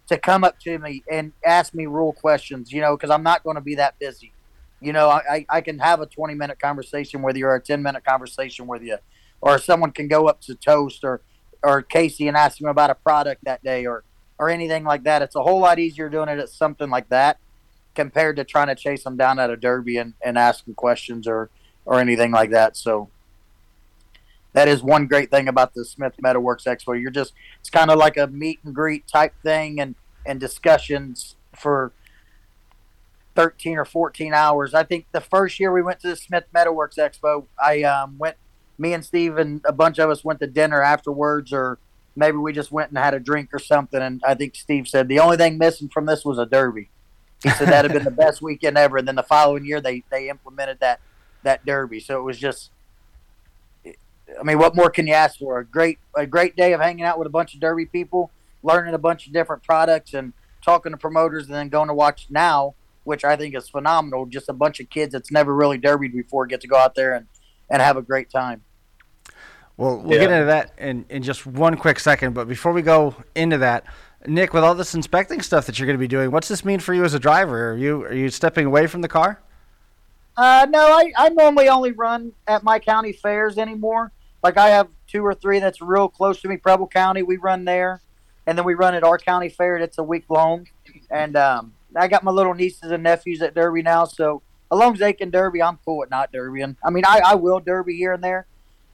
to 0.09 0.19
come 0.19 0.45
up 0.45 0.61
to 0.61 0.79
me 0.79 1.03
and 1.11 1.33
ask 1.45 1.75
me 1.75 1.87
rule 1.87 2.13
questions. 2.13 2.73
You 2.73 2.81
know, 2.81 2.97
because 2.97 3.11
I'm 3.11 3.23
not 3.23 3.43
going 3.43 3.57
to 3.57 3.63
be 3.63 3.75
that 3.77 3.99
busy. 3.99 4.33
You 4.81 4.93
know, 4.93 5.09
I, 5.09 5.47
I 5.49 5.61
can 5.61 5.79
have 5.79 6.01
a 6.01 6.07
20 6.07 6.35
minute 6.35 6.59
conversation 6.61 7.23
with 7.23 7.37
you 7.37 7.47
or 7.47 7.55
a 7.55 7.61
10 7.61 7.83
minute 7.83 8.05
conversation 8.05 8.67
with 8.67 8.83
you, 8.83 8.99
or 9.41 9.59
someone 9.59 9.93
can 9.93 10.09
go 10.09 10.29
up 10.29 10.41
to 10.43 10.55
Toast 10.55 11.05
or 11.05 11.21
or 11.63 11.81
Casey 11.83 12.29
and 12.29 12.37
ask 12.37 12.61
him 12.61 12.69
about 12.69 12.91
a 12.91 12.95
product 12.95 13.45
that 13.45 13.65
day 13.65 13.87
or 13.87 14.05
or 14.39 14.51
anything 14.51 14.85
like 14.85 15.05
that. 15.05 15.23
It's 15.23 15.37
a 15.37 15.43
whole 15.43 15.61
lot 15.61 15.79
easier 15.79 16.09
doing 16.09 16.29
it 16.29 16.39
at 16.39 16.49
something 16.49 16.91
like 16.91 17.09
that 17.09 17.39
compared 17.95 18.37
to 18.37 18.45
trying 18.45 18.67
to 18.67 18.75
chase 18.75 19.05
them 19.05 19.17
down 19.17 19.39
at 19.39 19.51
a 19.51 19.57
derby 19.57 19.97
and, 19.97 20.15
and 20.25 20.37
asking 20.37 20.75
questions 20.75 21.27
or 21.27 21.51
or 21.87 22.01
anything 22.01 22.31
like 22.31 22.51
that. 22.51 22.77
So 22.77 23.11
that 24.55 24.69
is 24.69 24.83
one 24.83 25.07
great 25.07 25.31
thing 25.31 25.49
about 25.49 25.75
the 25.75 25.85
Smith 25.85 26.15
Metalworks 26.25 26.65
Expo. 26.65 27.01
You're 27.01 27.11
just 27.11 27.35
it's 27.61 27.71
kind 27.71 27.91
of 27.91 27.99
like 27.99 28.17
a 28.17 28.29
meet 28.29 28.61
and 28.65 28.75
greet 28.75 29.07
type 29.07 29.35
thing 29.43 29.81
and 29.81 29.95
and 30.25 30.41
discussions 30.41 31.37
for 31.55 31.93
13 33.35 33.79
or 33.79 33.85
14 33.85 34.33
hours. 34.33 34.75
I 34.75 34.85
think 34.85 35.07
the 35.13 35.21
first 35.21 35.59
year 35.61 35.73
we 35.73 35.83
went 35.83 36.01
to 36.01 36.09
the 36.09 36.17
Smith 36.17 36.45
Metalworks 36.55 36.97
Expo, 36.97 37.47
I 37.63 37.83
um, 37.83 38.17
went 38.17 38.37
me 38.79 38.93
and 38.93 39.05
Steve 39.05 39.37
and 39.37 39.61
a 39.67 39.73
bunch 39.73 39.99
of 39.99 40.09
us 40.11 40.25
went 40.25 40.41
to 40.41 40.47
dinner 40.47 40.83
afterwards 40.83 41.53
or 41.53 41.79
maybe 42.17 42.37
we 42.37 42.53
just 42.53 42.73
went 42.73 42.91
and 42.91 42.99
had 42.99 43.15
a 43.15 43.21
drink 43.21 43.51
or 43.53 43.59
something 43.59 44.01
and 44.01 44.23
I 44.25 44.35
think 44.35 44.55
Steve 44.55 44.89
said 44.89 45.09
the 45.09 45.21
only 45.21 45.37
thing 45.37 45.59
missing 45.59 45.89
from 45.89 46.07
this 46.07 46.25
was 46.25 46.39
a 46.39 46.47
derby. 46.47 46.91
He 47.43 47.51
said 47.51 47.69
that'd 47.69 47.91
have 47.91 48.05
been 48.05 48.05
the 48.05 48.23
best 48.25 48.41
weekend 48.41 48.79
ever 48.79 48.99
and 48.99 49.07
then 49.07 49.17
the 49.17 49.23
following 49.23 49.65
year 49.65 49.81
they 49.81 50.05
they 50.11 50.29
implemented 50.29 50.81
that 50.81 51.01
that 51.43 51.65
derby. 51.67 52.01
So 52.01 52.19
it 52.19 52.23
was 52.23 52.39
just 52.39 52.71
I 54.39 54.43
mean, 54.43 54.59
what 54.59 54.75
more 54.75 54.91
can 54.91 55.07
you 55.07 55.15
ask 55.15 55.39
for? 55.39 55.59
A 55.59 55.65
great 55.65 55.99
a 56.17 56.27
great 56.27 56.57
day 56.57 56.73
of 56.73 56.81
hanging 56.81 57.05
out 57.05 57.19
with 57.19 57.27
a 57.27 57.31
bunch 57.31 57.55
of 57.55 57.61
Derby 57.61 57.87
people, 57.87 58.31
learning 58.63 58.95
a 58.95 58.99
bunch 58.99 59.27
of 59.27 59.33
different 59.33 59.63
products, 59.63 60.15
and 60.15 60.33
talking 60.63 60.93
to 60.93 60.99
promoters, 60.99 61.47
and 61.47 61.55
then 61.55 61.69
going 61.69 61.89
to 61.89 61.95
watch 61.95 62.27
now, 62.31 62.75
which 63.05 63.25
I 63.25 63.37
think 63.37 63.55
is 63.55 63.69
phenomenal. 63.69 64.27
Just 64.27 64.49
a 64.49 64.53
bunch 64.53 64.81
of 64.81 64.89
kids 64.91 65.13
that's 65.13 65.31
never 65.31 65.55
really 65.55 65.79
derbied 65.79 66.13
before 66.13 66.47
get 66.47 66.61
to 66.63 66.69
go 66.69 66.77
out 66.77 66.95
there 66.95 67.15
and 67.15 67.27
and 67.71 67.81
have 67.83 67.97
a 67.97 68.03
great 68.03 68.31
time. 68.31 68.63
Well, 69.77 69.99
we'll 69.99 70.13
yeah. 70.15 70.27
get 70.27 70.31
into 70.31 70.47
that 70.47 70.73
in, 70.79 71.05
in 71.09 71.23
just 71.23 71.47
one 71.47 71.77
quick 71.77 71.99
second. 71.99 72.33
But 72.35 72.47
before 72.47 72.73
we 72.73 72.83
go 72.83 73.17
into 73.35 73.59
that, 73.59 73.85
Nick, 74.27 74.55
with 74.55 74.63
all 74.63 74.75
this 74.75 74.95
inspecting 74.95 75.43
stuff 75.43 75.67
that 75.67 75.79
you're 75.79 75.87
going 75.87 75.99
to 75.99 76.01
be 76.01 76.09
doing, 76.09 76.31
what's 76.31 76.49
this 76.49 76.65
mean 76.65 76.79
for 76.81 76.95
you 76.95 77.05
as 77.05 77.15
a 77.15 77.19
driver? 77.19 77.73
Are 77.73 77.77
you 77.77 78.05
are 78.05 78.15
you 78.15 78.31
stepping 78.31 78.67
away 78.67 78.87
from 78.87 79.01
the 79.01 79.09
car? 79.09 79.41
Uh, 80.37 80.67
no, 80.69 80.81
I, 80.81 81.13
I 81.17 81.29
normally 81.29 81.69
only 81.69 81.93
run 81.93 82.33
at 82.47 82.63
my 82.63 82.79
county 82.79 83.13
fairs 83.13 83.57
anymore 83.59 84.13
like 84.45 84.59
I 84.59 84.69
have 84.69 84.89
two 85.09 85.25
or 85.25 85.35
three 85.35 85.59
that's 85.59 85.81
real 85.81 86.07
close 86.07 86.41
to 86.43 86.49
me. 86.49 86.59
Preble 86.59 86.87
County, 86.87 87.23
we 87.23 87.39
run 87.39 87.65
there, 87.65 88.03
and 88.47 88.57
then 88.57 88.65
we 88.67 88.75
run 88.75 88.95
at 88.95 89.03
our 89.03 89.19
county 89.19 89.49
fair. 89.49 89.79
It's 89.79 89.97
a 89.97 90.03
week 90.03 90.27
long, 90.29 90.69
and 91.11 91.35
um, 91.35 91.73
I 91.97 92.07
got 92.09 92.23
my 92.23 92.31
little 92.31 92.53
nieces 92.53 92.93
and 92.93 93.03
nephews 93.03 93.41
at 93.41 93.55
Derby 93.55 93.81
now. 93.81 94.05
So 94.05 94.43
as 94.71 94.79
long 94.79 94.93
as 94.93 95.01
they 95.01 95.15
can 95.15 95.31
Derby, 95.31 95.63
I'm 95.63 95.79
cool 95.83 95.97
with 95.97 96.11
not 96.11 96.31
Derbying. 96.31 96.77
I 96.85 96.91
mean, 96.91 97.05
I, 97.07 97.23
I 97.25 97.35
will 97.37 97.59
Derby 97.59 97.97
here 97.97 98.13
and 98.13 98.23
there, 98.23 98.47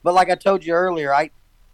but 0.03 0.13
like 0.13 0.29
I 0.29 0.35
told 0.35 0.65
you 0.65 0.73
earlier, 0.73 1.13
I 1.13 1.31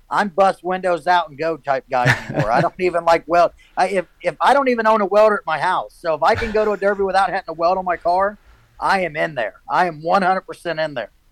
I'm 0.09 0.29
bust 0.29 0.63
windows 0.63 1.05
out 1.05 1.29
and 1.29 1.37
go 1.37 1.57
type 1.57 1.85
guy 1.87 2.07
anymore. 2.29 2.51
I 2.51 2.61
don't 2.61 2.73
even 2.79 3.05
like 3.05 3.25
weld. 3.27 3.51
I, 3.77 3.89
if 3.89 4.05
if 4.23 4.35
I 4.41 4.53
don't 4.53 4.69
even 4.69 4.87
own 4.87 5.01
a 5.01 5.05
welder 5.05 5.35
at 5.35 5.45
my 5.45 5.59
house, 5.59 5.93
so 5.93 6.15
if 6.15 6.23
I 6.23 6.33
can 6.33 6.51
go 6.51 6.65
to 6.65 6.71
a 6.71 6.77
Derby 6.77 7.03
without 7.03 7.29
having 7.29 7.45
to 7.45 7.53
weld 7.53 7.77
on 7.77 7.85
my 7.85 7.97
car, 7.97 8.39
I 8.79 9.01
am 9.01 9.15
in 9.15 9.35
there. 9.35 9.61
I 9.69 9.87
am 9.87 10.01
100% 10.01 10.85
in 10.85 10.93
there. 10.93 11.11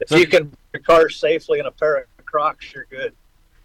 if 0.00 0.10
you 0.10 0.26
can 0.26 0.52
your 0.72 0.82
car 0.82 1.08
safely 1.08 1.58
in 1.58 1.66
a 1.66 1.70
pair 1.70 1.96
of 1.96 2.04
Crocs, 2.24 2.72
you're 2.74 2.86
good. 2.90 3.14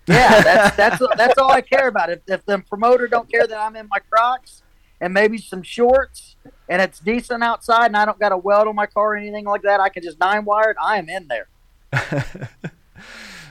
Yeah, 0.07 0.41
that's 0.41 0.75
that's 0.75 1.01
that's 1.17 1.37
all 1.37 1.51
I 1.51 1.61
care 1.61 1.87
about. 1.87 2.09
If 2.09 2.19
if 2.27 2.45
the 2.45 2.59
promoter 2.59 3.07
don't 3.07 3.29
care 3.29 3.45
that 3.45 3.57
I'm 3.57 3.75
in 3.75 3.87
my 3.89 3.99
Crocs 3.99 4.63
and 5.01 5.13
maybe 5.13 5.37
some 5.37 5.63
shorts 5.63 6.35
and 6.67 6.81
it's 6.81 6.99
decent 6.99 7.43
outside 7.43 7.87
and 7.87 7.97
I 7.97 8.05
don't 8.05 8.19
got 8.19 8.31
a 8.31 8.37
weld 8.37 8.67
on 8.67 8.75
my 8.75 8.85
car 8.85 9.13
or 9.13 9.15
anything 9.15 9.45
like 9.45 9.61
that, 9.63 9.79
I 9.79 9.89
can 9.89 10.03
just 10.03 10.19
nine 10.19 10.45
wire 10.45 10.71
it. 10.71 10.77
I 10.81 10.97
am 10.97 11.09
in 11.09 11.27
there. 11.27 11.47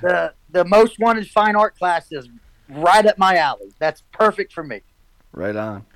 the 0.01 0.33
the 0.51 0.65
most 0.65 0.99
wanted 0.99 1.29
fine 1.29 1.57
art 1.57 1.77
class 1.77 2.11
is 2.13 2.29
right 2.69 3.07
up 3.07 3.19
my 3.19 3.37
alley. 3.37 3.73
That's 3.79 4.03
perfect 4.13 4.53
for 4.53 4.65
me. 4.65 4.83
Right 5.33 5.57
on. 5.57 5.87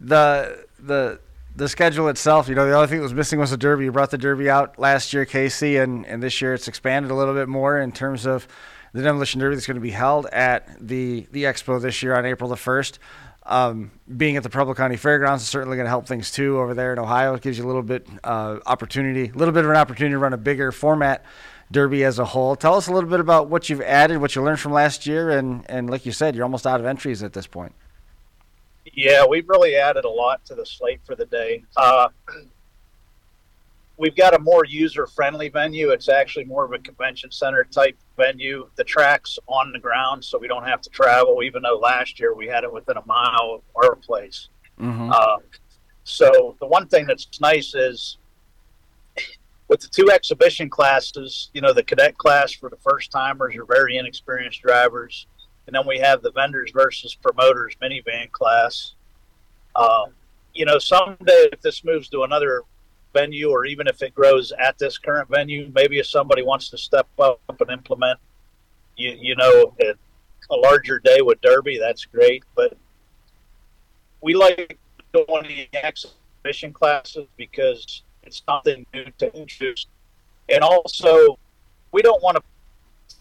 The 0.00 0.66
the 0.78 1.20
the 1.56 1.68
schedule 1.68 2.08
itself, 2.08 2.48
you 2.48 2.54
know, 2.54 2.66
the 2.66 2.74
only 2.74 2.88
thing 2.88 2.98
that 2.98 3.04
was 3.04 3.14
missing 3.14 3.38
was 3.38 3.50
the 3.50 3.56
Derby. 3.56 3.84
You 3.84 3.92
brought 3.92 4.10
the 4.10 4.18
Derby 4.18 4.50
out 4.50 4.78
last 4.78 5.12
year, 5.12 5.24
Casey, 5.24 5.76
and, 5.76 6.04
and 6.06 6.22
this 6.22 6.40
year 6.40 6.54
it's 6.54 6.66
expanded 6.66 7.10
a 7.10 7.14
little 7.14 7.34
bit 7.34 7.48
more 7.48 7.78
in 7.78 7.92
terms 7.92 8.26
of 8.26 8.48
the 8.92 9.02
Demolition 9.02 9.40
Derby 9.40 9.54
that's 9.54 9.66
going 9.66 9.76
to 9.76 9.80
be 9.80 9.90
held 9.90 10.26
at 10.26 10.68
the, 10.80 11.26
the 11.30 11.44
Expo 11.44 11.80
this 11.80 12.02
year 12.02 12.16
on 12.16 12.26
April 12.26 12.48
the 12.48 12.56
1st. 12.56 12.98
Um, 13.46 13.90
being 14.16 14.36
at 14.36 14.42
the 14.42 14.48
Preble 14.48 14.74
County 14.74 14.96
Fairgrounds 14.96 15.42
is 15.42 15.48
certainly 15.48 15.76
going 15.76 15.84
to 15.84 15.90
help 15.90 16.06
things 16.06 16.30
too 16.30 16.58
over 16.58 16.74
there 16.74 16.92
in 16.92 16.98
Ohio. 16.98 17.34
It 17.34 17.42
gives 17.42 17.58
you 17.58 17.64
a 17.64 17.68
little 17.68 17.82
bit 17.82 18.06
uh, 18.24 18.58
opportunity, 18.66 19.28
a 19.28 19.36
little 19.36 19.52
bit 19.52 19.64
of 19.64 19.70
an 19.70 19.76
opportunity 19.76 20.14
to 20.14 20.18
run 20.18 20.32
a 20.32 20.38
bigger 20.38 20.72
format 20.72 21.24
derby 21.70 22.04
as 22.04 22.18
a 22.18 22.24
whole. 22.24 22.56
Tell 22.56 22.74
us 22.74 22.88
a 22.88 22.92
little 22.92 23.10
bit 23.10 23.20
about 23.20 23.48
what 23.48 23.68
you've 23.68 23.82
added, 23.82 24.18
what 24.18 24.34
you 24.34 24.42
learned 24.42 24.60
from 24.60 24.72
last 24.72 25.06
year, 25.06 25.30
and 25.30 25.68
and 25.68 25.90
like 25.90 26.06
you 26.06 26.12
said, 26.12 26.34
you're 26.34 26.44
almost 26.44 26.66
out 26.66 26.80
of 26.80 26.86
entries 26.86 27.22
at 27.22 27.32
this 27.32 27.46
point. 27.46 27.74
Yeah, 28.92 29.24
we've 29.26 29.48
really 29.48 29.76
added 29.76 30.04
a 30.04 30.10
lot 30.10 30.44
to 30.46 30.54
the 30.54 30.66
slate 30.66 31.00
for 31.04 31.14
the 31.14 31.26
day. 31.26 31.64
Uh, 31.76 32.08
we've 33.96 34.16
got 34.16 34.34
a 34.34 34.38
more 34.38 34.64
user 34.64 35.06
friendly 35.06 35.48
venue. 35.48 35.90
It's 35.90 36.08
actually 36.08 36.44
more 36.44 36.64
of 36.64 36.72
a 36.72 36.78
convention 36.78 37.30
center 37.30 37.64
type 37.64 37.96
venue. 38.16 38.68
The 38.76 38.84
track's 38.84 39.38
on 39.46 39.72
the 39.72 39.78
ground, 39.78 40.24
so 40.24 40.38
we 40.38 40.48
don't 40.48 40.64
have 40.64 40.80
to 40.82 40.90
travel, 40.90 41.42
even 41.42 41.62
though 41.62 41.78
last 41.78 42.20
year 42.20 42.34
we 42.34 42.46
had 42.46 42.64
it 42.64 42.72
within 42.72 42.96
a 42.96 43.06
mile 43.06 43.54
of 43.54 43.62
our 43.74 43.96
place. 43.96 44.48
Mm-hmm. 44.80 45.10
Uh, 45.12 45.38
so 46.04 46.56
the 46.60 46.66
one 46.66 46.86
thing 46.86 47.06
that's 47.06 47.40
nice 47.40 47.74
is 47.74 48.18
with 49.68 49.80
the 49.80 49.88
two 49.88 50.10
exhibition 50.10 50.68
classes, 50.68 51.50
you 51.54 51.60
know, 51.60 51.72
the 51.72 51.82
cadet 51.82 52.18
class 52.18 52.52
for 52.52 52.68
the 52.68 52.76
first 52.76 53.10
timers 53.10 53.56
are 53.56 53.64
very 53.64 53.96
inexperienced 53.96 54.60
drivers 54.60 55.26
and 55.66 55.74
then 55.74 55.86
we 55.86 55.98
have 55.98 56.22
the 56.22 56.30
vendors 56.32 56.70
versus 56.72 57.14
promoters 57.14 57.74
minivan 57.82 58.30
class. 58.30 58.94
Um, 59.76 60.14
you 60.52 60.64
know, 60.64 60.78
someday 60.78 61.48
if 61.52 61.60
this 61.60 61.84
moves 61.84 62.08
to 62.10 62.22
another 62.22 62.62
venue, 63.12 63.50
or 63.50 63.64
even 63.64 63.86
if 63.86 64.02
it 64.02 64.14
grows 64.14 64.52
at 64.58 64.78
this 64.78 64.98
current 64.98 65.28
venue, 65.28 65.70
maybe 65.74 65.98
if 65.98 66.06
somebody 66.06 66.42
wants 66.42 66.68
to 66.70 66.78
step 66.78 67.08
up 67.18 67.40
and 67.48 67.70
implement, 67.70 68.18
you 68.96 69.16
you 69.18 69.36
know, 69.36 69.74
a, 69.80 69.94
a 70.50 70.56
larger 70.56 70.98
day 70.98 71.20
with 71.22 71.40
Derby, 71.40 71.78
that's 71.78 72.04
great. 72.04 72.44
But 72.54 72.76
we 74.20 74.34
like 74.34 74.78
doing 75.12 75.26
the 75.28 75.68
exhibition 75.84 76.72
classes 76.72 77.26
because 77.36 78.02
it's 78.22 78.42
something 78.46 78.84
new 78.92 79.06
to 79.18 79.34
introduce, 79.34 79.86
and 80.48 80.60
also 80.62 81.38
we 81.92 82.02
don't 82.02 82.22
want 82.22 82.36
to 82.36 82.42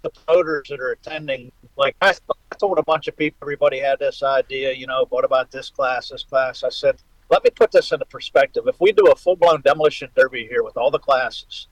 the 0.04 0.12
voters 0.28 0.68
that 0.70 0.80
are 0.80 0.92
attending, 0.92 1.52
like 1.76 1.96
I, 2.02 2.14
I 2.30 2.56
told 2.58 2.78
a 2.78 2.84
bunch 2.84 3.08
of 3.08 3.18
people, 3.18 3.38
everybody 3.42 3.80
had 3.80 4.00
this 4.00 4.22
idea, 4.22 4.74
you 4.74 4.86
know, 4.86 5.06
what 5.10 5.26
about 5.26 5.50
this 5.50 5.70
class, 5.70 6.10
this 6.10 6.24
class? 6.24 6.64
I 6.64 6.70
said, 6.70 6.98
let 7.30 7.44
me 7.44 7.50
put 7.50 7.72
this 7.72 7.92
into 7.92 8.06
perspective. 8.06 8.66
If 8.68 8.80
we 8.80 8.92
do 8.92 9.08
a 9.08 9.16
full 9.16 9.36
blown 9.36 9.62
demolition 9.62 10.10
derby 10.16 10.48
here 10.48 10.64
with 10.64 10.78
all 10.78 10.92
the 10.92 11.00
classes, 11.00 11.68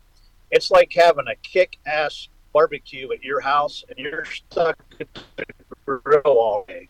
it's 0.49 0.71
like 0.71 0.91
having 0.93 1.27
a 1.27 1.36
kick 1.43 1.77
ass 1.86 2.29
barbecue 2.53 3.11
at 3.11 3.23
your 3.23 3.41
house 3.41 3.84
and 3.89 3.97
you're 3.99 4.25
stuck 4.25 4.77
at 4.99 5.07
the 5.36 5.45
grill 5.86 6.21
all 6.25 6.65
day. 6.67 6.89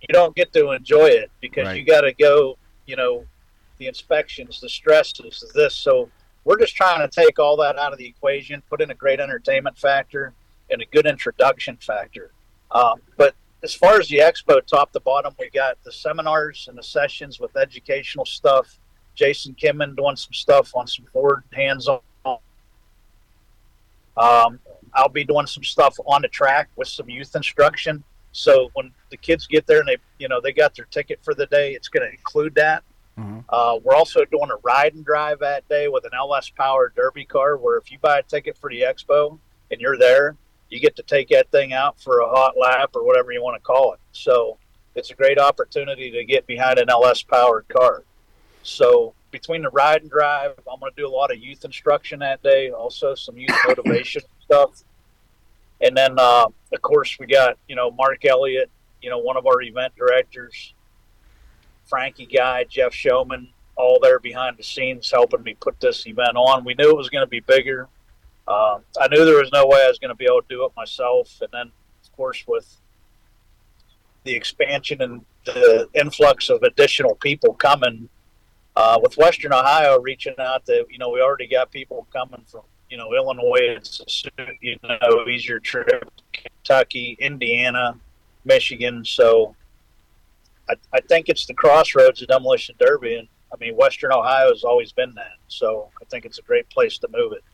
You 0.00 0.12
don't 0.12 0.34
get 0.36 0.52
to 0.52 0.70
enjoy 0.70 1.06
it 1.06 1.30
because 1.40 1.66
right. 1.66 1.76
you 1.76 1.84
got 1.84 2.02
to 2.02 2.12
go, 2.12 2.58
you 2.86 2.96
know, 2.96 3.24
the 3.78 3.86
inspections, 3.86 4.60
the 4.60 4.68
stresses, 4.68 5.44
this. 5.54 5.74
So 5.74 6.08
we're 6.46 6.58
just 6.58 6.76
trying 6.76 7.00
to 7.00 7.08
take 7.08 7.40
all 7.40 7.56
that 7.56 7.76
out 7.76 7.92
of 7.92 7.98
the 7.98 8.06
equation, 8.06 8.62
put 8.70 8.80
in 8.80 8.92
a 8.92 8.94
great 8.94 9.18
entertainment 9.18 9.76
factor 9.76 10.32
and 10.70 10.80
a 10.80 10.86
good 10.86 11.04
introduction 11.04 11.76
factor. 11.76 12.30
Um, 12.70 13.00
but 13.16 13.34
as 13.64 13.74
far 13.74 13.98
as 13.98 14.06
the 14.08 14.18
expo, 14.18 14.64
top 14.64 14.92
to 14.92 15.00
bottom, 15.00 15.34
we 15.40 15.50
got 15.50 15.76
the 15.82 15.90
seminars 15.90 16.68
and 16.68 16.78
the 16.78 16.84
sessions 16.84 17.40
with 17.40 17.56
educational 17.56 18.24
stuff. 18.24 18.78
Jason 19.16 19.56
Kimman 19.60 19.96
doing 19.96 20.14
some 20.14 20.32
stuff 20.32 20.70
on 20.76 20.86
some 20.86 21.06
Ford 21.12 21.42
hands-on. 21.52 21.98
Um, 24.16 24.60
I'll 24.94 25.08
be 25.08 25.24
doing 25.24 25.46
some 25.46 25.64
stuff 25.64 25.96
on 26.06 26.22
the 26.22 26.28
track 26.28 26.68
with 26.76 26.86
some 26.86 27.10
youth 27.10 27.34
instruction. 27.34 28.04
So 28.30 28.70
when 28.74 28.92
the 29.10 29.16
kids 29.16 29.48
get 29.48 29.66
there 29.66 29.80
and 29.80 29.88
they, 29.88 29.96
you 30.20 30.28
know, 30.28 30.40
they 30.40 30.52
got 30.52 30.76
their 30.76 30.86
ticket 30.86 31.18
for 31.24 31.34
the 31.34 31.46
day, 31.46 31.72
it's 31.72 31.88
going 31.88 32.06
to 32.06 32.12
include 32.12 32.54
that. 32.54 32.84
Mm-hmm. 33.18 33.40
Uh, 33.48 33.78
we're 33.82 33.94
also 33.94 34.24
doing 34.24 34.50
a 34.50 34.56
ride 34.62 34.94
and 34.94 35.04
drive 35.04 35.38
that 35.40 35.68
day 35.68 35.88
with 35.88 36.04
an 36.04 36.10
LS 36.14 36.50
Power 36.50 36.92
Derby 36.94 37.24
car, 37.24 37.56
where 37.56 37.78
if 37.78 37.90
you 37.90 37.98
buy 37.98 38.18
a 38.18 38.22
ticket 38.22 38.58
for 38.58 38.68
the 38.68 38.82
expo 38.82 39.38
and 39.70 39.80
you're 39.80 39.96
there, 39.96 40.36
you 40.68 40.80
get 40.80 40.96
to 40.96 41.02
take 41.02 41.28
that 41.28 41.50
thing 41.50 41.72
out 41.72 42.00
for 42.00 42.20
a 42.20 42.28
hot 42.28 42.54
lap 42.60 42.90
or 42.94 43.04
whatever 43.04 43.32
you 43.32 43.42
want 43.42 43.56
to 43.56 43.62
call 43.62 43.92
it. 43.92 44.00
So 44.12 44.58
it's 44.94 45.10
a 45.10 45.14
great 45.14 45.38
opportunity 45.38 46.10
to 46.10 46.24
get 46.24 46.46
behind 46.46 46.78
an 46.78 46.90
LS 46.90 47.22
powered 47.22 47.68
car. 47.68 48.02
So 48.62 49.14
between 49.30 49.62
the 49.62 49.70
ride 49.70 50.02
and 50.02 50.10
drive, 50.10 50.52
I'm 50.70 50.80
going 50.80 50.92
to 50.92 50.96
do 50.96 51.06
a 51.06 51.10
lot 51.14 51.30
of 51.30 51.38
youth 51.38 51.64
instruction 51.64 52.18
that 52.20 52.42
day, 52.42 52.70
also 52.70 53.14
some 53.14 53.38
youth 53.38 53.50
motivation 53.66 54.22
stuff. 54.44 54.82
And 55.80 55.96
then, 55.96 56.18
uh, 56.18 56.46
of 56.72 56.82
course, 56.82 57.16
we 57.18 57.26
got, 57.26 57.58
you 57.68 57.76
know, 57.76 57.90
Mark 57.90 58.24
Elliott, 58.24 58.70
you 59.02 59.10
know, 59.10 59.18
one 59.18 59.36
of 59.36 59.46
our 59.46 59.60
event 59.62 59.94
directors, 59.96 60.74
Frankie 61.86 62.26
Guy, 62.26 62.64
Jeff 62.64 62.92
Showman, 62.92 63.48
all 63.76 63.98
there 64.00 64.18
behind 64.18 64.56
the 64.56 64.62
scenes 64.62 65.10
helping 65.10 65.42
me 65.42 65.54
put 65.54 65.78
this 65.80 66.06
event 66.06 66.36
on. 66.36 66.64
We 66.64 66.74
knew 66.74 66.90
it 66.90 66.96
was 66.96 67.10
going 67.10 67.24
to 67.24 67.30
be 67.30 67.40
bigger. 67.40 67.88
Uh, 68.48 68.78
I 69.00 69.08
knew 69.08 69.24
there 69.24 69.40
was 69.40 69.50
no 69.52 69.66
way 69.66 69.82
I 69.84 69.88
was 69.88 69.98
going 69.98 70.10
to 70.10 70.14
be 70.14 70.24
able 70.24 70.42
to 70.42 70.48
do 70.48 70.64
it 70.64 70.72
myself. 70.76 71.38
And 71.40 71.50
then, 71.52 71.72
of 72.04 72.16
course, 72.16 72.44
with 72.46 72.76
the 74.24 74.34
expansion 74.34 75.02
and 75.02 75.24
the 75.44 75.88
influx 75.94 76.48
of 76.48 76.62
additional 76.62 77.14
people 77.16 77.54
coming, 77.54 78.08
uh, 78.76 78.98
with 79.02 79.16
Western 79.16 79.52
Ohio 79.52 79.98
reaching 80.00 80.34
out 80.38 80.66
to, 80.66 80.86
you 80.90 80.98
know, 80.98 81.10
we 81.10 81.20
already 81.20 81.46
got 81.46 81.70
people 81.70 82.06
coming 82.12 82.42
from, 82.46 82.62
you 82.90 82.96
know, 82.96 83.14
Illinois, 83.14 83.76
it's 83.76 84.24
you 84.60 84.76
know, 84.82 85.26
easier 85.26 85.58
trip, 85.58 86.10
Kentucky, 86.32 87.16
Indiana, 87.18 87.98
Michigan. 88.44 89.04
So 89.04 89.56
I, 90.68 90.74
I 90.92 91.00
think 91.00 91.28
it's 91.28 91.46
the 91.46 91.54
crossroads 91.54 92.22
of 92.22 92.28
Demolition 92.28 92.74
Derby, 92.78 93.16
and 93.16 93.28
I 93.52 93.56
mean 93.58 93.76
Western 93.76 94.12
Ohio 94.12 94.48
has 94.48 94.64
always 94.64 94.92
been 94.92 95.14
that. 95.14 95.36
So 95.48 95.90
I 96.00 96.04
think 96.06 96.24
it's 96.24 96.38
a 96.38 96.42
great 96.42 96.68
place 96.70 96.98
to 96.98 97.08
move 97.12 97.32
it. 97.32 97.44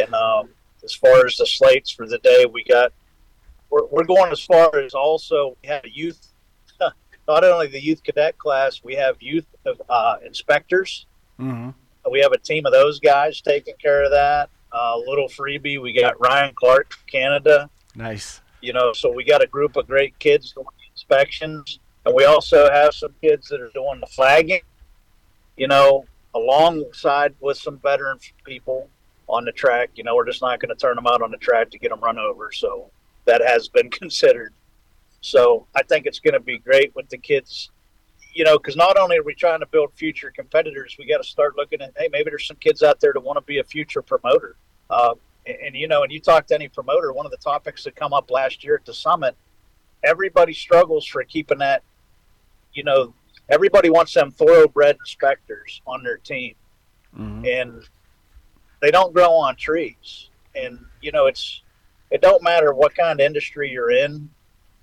And 0.00 0.14
um, 0.14 0.50
as 0.84 0.94
far 0.94 1.26
as 1.26 1.36
the 1.36 1.46
slates 1.46 1.90
for 1.90 2.06
the 2.06 2.18
day, 2.18 2.46
we 2.50 2.64
got 2.64 2.92
we're, 3.70 3.86
we're 3.86 4.04
going 4.04 4.32
as 4.32 4.40
far 4.40 4.76
as 4.78 4.94
also 4.94 5.56
we 5.62 5.68
have 5.68 5.82
youth. 5.86 6.28
Not 7.28 7.44
only 7.44 7.68
the 7.68 7.82
youth 7.82 8.02
cadet 8.02 8.36
class, 8.38 8.82
we 8.82 8.94
have 8.94 9.16
youth 9.20 9.46
uh, 9.88 10.16
inspectors. 10.24 11.06
Mm-hmm. 11.38 11.70
We 12.10 12.20
have 12.20 12.32
a 12.32 12.38
team 12.38 12.66
of 12.66 12.72
those 12.72 12.98
guys 12.98 13.40
taking 13.40 13.74
care 13.80 14.02
of 14.02 14.10
that. 14.10 14.50
A 14.72 14.76
uh, 14.76 14.96
little 14.98 15.28
freebie, 15.28 15.80
we 15.80 15.92
got 15.92 16.20
Ryan 16.20 16.54
Clark, 16.54 16.92
from 16.92 17.06
Canada. 17.06 17.68
Nice. 17.94 18.40
You 18.60 18.72
know, 18.72 18.92
so 18.92 19.12
we 19.12 19.24
got 19.24 19.42
a 19.42 19.46
group 19.46 19.76
of 19.76 19.86
great 19.86 20.18
kids 20.18 20.52
doing 20.52 20.66
inspections. 20.92 21.80
And 22.06 22.14
we 22.14 22.24
also 22.24 22.70
have 22.70 22.94
some 22.94 23.14
kids 23.20 23.48
that 23.48 23.60
are 23.60 23.70
doing 23.74 24.00
the 24.00 24.06
flagging, 24.06 24.62
you 25.56 25.68
know, 25.68 26.04
alongside 26.34 27.34
with 27.40 27.58
some 27.58 27.78
veteran 27.78 28.18
people 28.44 28.88
on 29.28 29.44
the 29.44 29.52
track. 29.52 29.90
You 29.94 30.04
know, 30.04 30.16
we're 30.16 30.26
just 30.26 30.40
not 30.40 30.60
going 30.60 30.70
to 30.70 30.74
turn 30.74 30.96
them 30.96 31.06
out 31.06 31.22
on 31.22 31.30
the 31.30 31.36
track 31.36 31.70
to 31.70 31.78
get 31.78 31.90
them 31.90 32.00
run 32.00 32.18
over. 32.18 32.50
So 32.52 32.90
that 33.26 33.42
has 33.46 33.68
been 33.68 33.90
considered. 34.02 34.52
So 35.20 35.66
I 35.76 35.82
think 35.82 36.06
it's 36.06 36.20
going 36.20 36.34
to 36.34 36.40
be 36.40 36.58
great 36.58 36.94
with 36.96 37.08
the 37.10 37.18
kids, 37.18 37.70
you 38.32 38.44
know, 38.44 38.56
because 38.56 38.76
not 38.76 38.96
only 38.96 39.18
are 39.18 39.22
we 39.22 39.34
trying 39.34 39.60
to 39.60 39.66
build 39.66 39.92
future 39.94 40.32
competitors, 40.34 40.96
we 40.98 41.06
got 41.06 41.18
to 41.18 41.28
start 41.28 41.56
looking 41.56 41.82
at, 41.82 41.92
hey, 41.98 42.08
maybe 42.10 42.30
there's 42.30 42.46
some 42.46 42.56
kids 42.56 42.82
out 42.82 43.00
there 43.00 43.12
that 43.12 43.20
want 43.20 43.36
to 43.36 43.42
be 43.42 43.58
a 43.58 43.64
future 43.64 44.00
promoter. 44.02 44.56
Uh, 44.88 45.14
And, 45.46 45.56
and 45.66 45.74
you 45.76 45.88
know, 45.88 46.02
and 46.02 46.12
you 46.12 46.20
talk 46.20 46.46
to 46.46 46.54
any 46.54 46.68
promoter, 46.68 47.12
one 47.12 47.26
of 47.26 47.32
the 47.32 47.38
topics 47.38 47.84
that 47.84 47.96
come 47.96 48.12
up 48.12 48.30
last 48.30 48.64
year 48.64 48.76
at 48.76 48.84
the 48.86 48.94
summit, 48.94 49.36
everybody 50.02 50.54
struggles 50.54 51.06
for 51.06 51.22
keeping 51.24 51.58
that. 51.58 51.82
You 52.72 52.84
know, 52.84 53.14
everybody 53.48 53.90
wants 53.90 54.14
them 54.14 54.30
thoroughbred 54.30 54.96
inspectors 55.00 55.80
on 55.86 56.02
their 56.02 56.18
team, 56.18 56.54
Mhm. 57.16 57.46
and 57.62 57.88
they 58.80 58.90
don't 58.90 59.12
grow 59.12 59.32
on 59.32 59.56
trees. 59.56 60.30
And 60.54 60.78
you 61.00 61.12
know, 61.12 61.26
it's 61.26 61.62
it 62.10 62.20
don't 62.20 62.42
matter 62.42 62.72
what 62.74 62.94
kind 62.94 63.20
of 63.20 63.24
industry 63.24 63.70
you're 63.70 63.90
in. 63.90 64.30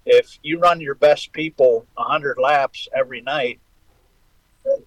If 0.05 0.39
you 0.41 0.59
run 0.59 0.79
your 0.79 0.95
best 0.95 1.33
people 1.33 1.85
100 1.95 2.37
laps 2.37 2.87
every 2.95 3.19
night, 3.21 3.59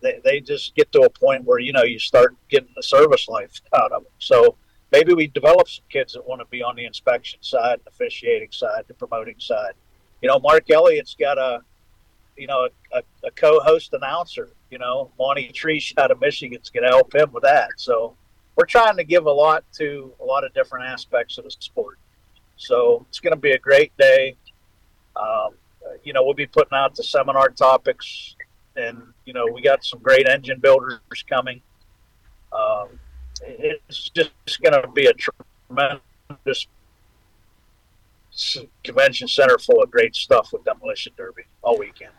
they, 0.01 0.21
they 0.25 0.41
just 0.41 0.75
get 0.75 0.91
to 0.93 1.03
a 1.03 1.11
point 1.11 1.45
where 1.45 1.59
you 1.59 1.73
know 1.73 1.83
you 1.83 1.99
start 1.99 2.35
getting 2.49 2.73
the 2.77 2.83
service 2.83 3.29
life 3.29 3.61
out 3.75 3.93
of 3.93 4.03
them. 4.05 4.13
So 4.19 4.57
maybe 4.93 5.15
we 5.15 5.27
develop 5.27 5.69
some 5.69 5.85
kids 5.91 6.13
that 6.15 6.27
want 6.27 6.41
to 6.41 6.47
be 6.47 6.63
on 6.63 6.77
the 6.77 6.85
inspection 6.85 7.43
side, 7.43 7.81
the 7.85 7.91
officiating 7.91 8.53
side, 8.53 8.85
the 8.89 8.95
promoting 8.95 9.39
side. 9.39 9.73
You 10.23 10.29
know, 10.29 10.39
Mark 10.39 10.71
Elliott's 10.71 11.15
got 11.19 11.39
a 11.39 11.63
you 12.41 12.47
know 12.47 12.69
a, 12.93 13.03
a 13.23 13.31
co-host 13.33 13.93
announcer. 13.93 14.49
You 14.71 14.79
know, 14.79 15.11
Monty 15.19 15.49
Tree 15.49 15.85
out 15.99 16.11
of 16.11 16.21
Michigan's 16.21 16.71
going 16.71 16.85
to 16.85 16.89
help 16.89 17.15
him 17.15 17.31
with 17.33 17.43
that. 17.43 17.69
So 17.77 18.17
we're 18.57 18.65
trying 18.67 18.97
to 18.97 19.05
give 19.05 19.27
a 19.27 19.31
lot 19.31 19.65
to 19.75 20.13
a 20.21 20.25
lot 20.25 20.45
of 20.45 20.55
different 20.55 20.87
aspects 20.87 21.39
of 21.39 21.45
the 21.45 21.51
sport. 21.51 21.99
So 22.57 23.05
it's 23.09 23.21
going 23.21 23.35
to 23.35 23.41
be 23.41 23.53
a 23.53 23.59
great 23.59 23.93
day. 23.99 24.37
Um, 25.17 25.51
you 26.03 26.13
know, 26.13 26.25
we'll 26.25 26.35
be 26.35 26.47
putting 26.47 26.77
out 26.77 26.95
the 26.95 27.03
seminar 27.03 27.51
topics, 27.51 28.37
and 28.77 29.03
you 29.27 29.33
know, 29.33 29.47
we 29.53 29.61
got 29.61 29.85
some 29.85 30.01
great 30.01 30.27
engine 30.29 30.61
builders 30.61 31.01
coming. 31.29 31.61
Um, 32.53 32.89
it's 33.43 34.11
just 34.11 34.31
going 34.63 34.81
to 34.81 34.89
be 34.89 35.07
a 35.07 35.13
tremendous 35.13 36.67
convention 38.85 39.29
center 39.29 39.59
full 39.59 39.83
of 39.83 39.91
great 39.91 40.15
stuff 40.15 40.51
with 40.53 40.65
demolition 40.65 41.13
derby 41.17 41.43
all 41.63 41.79
weekend. 41.79 42.13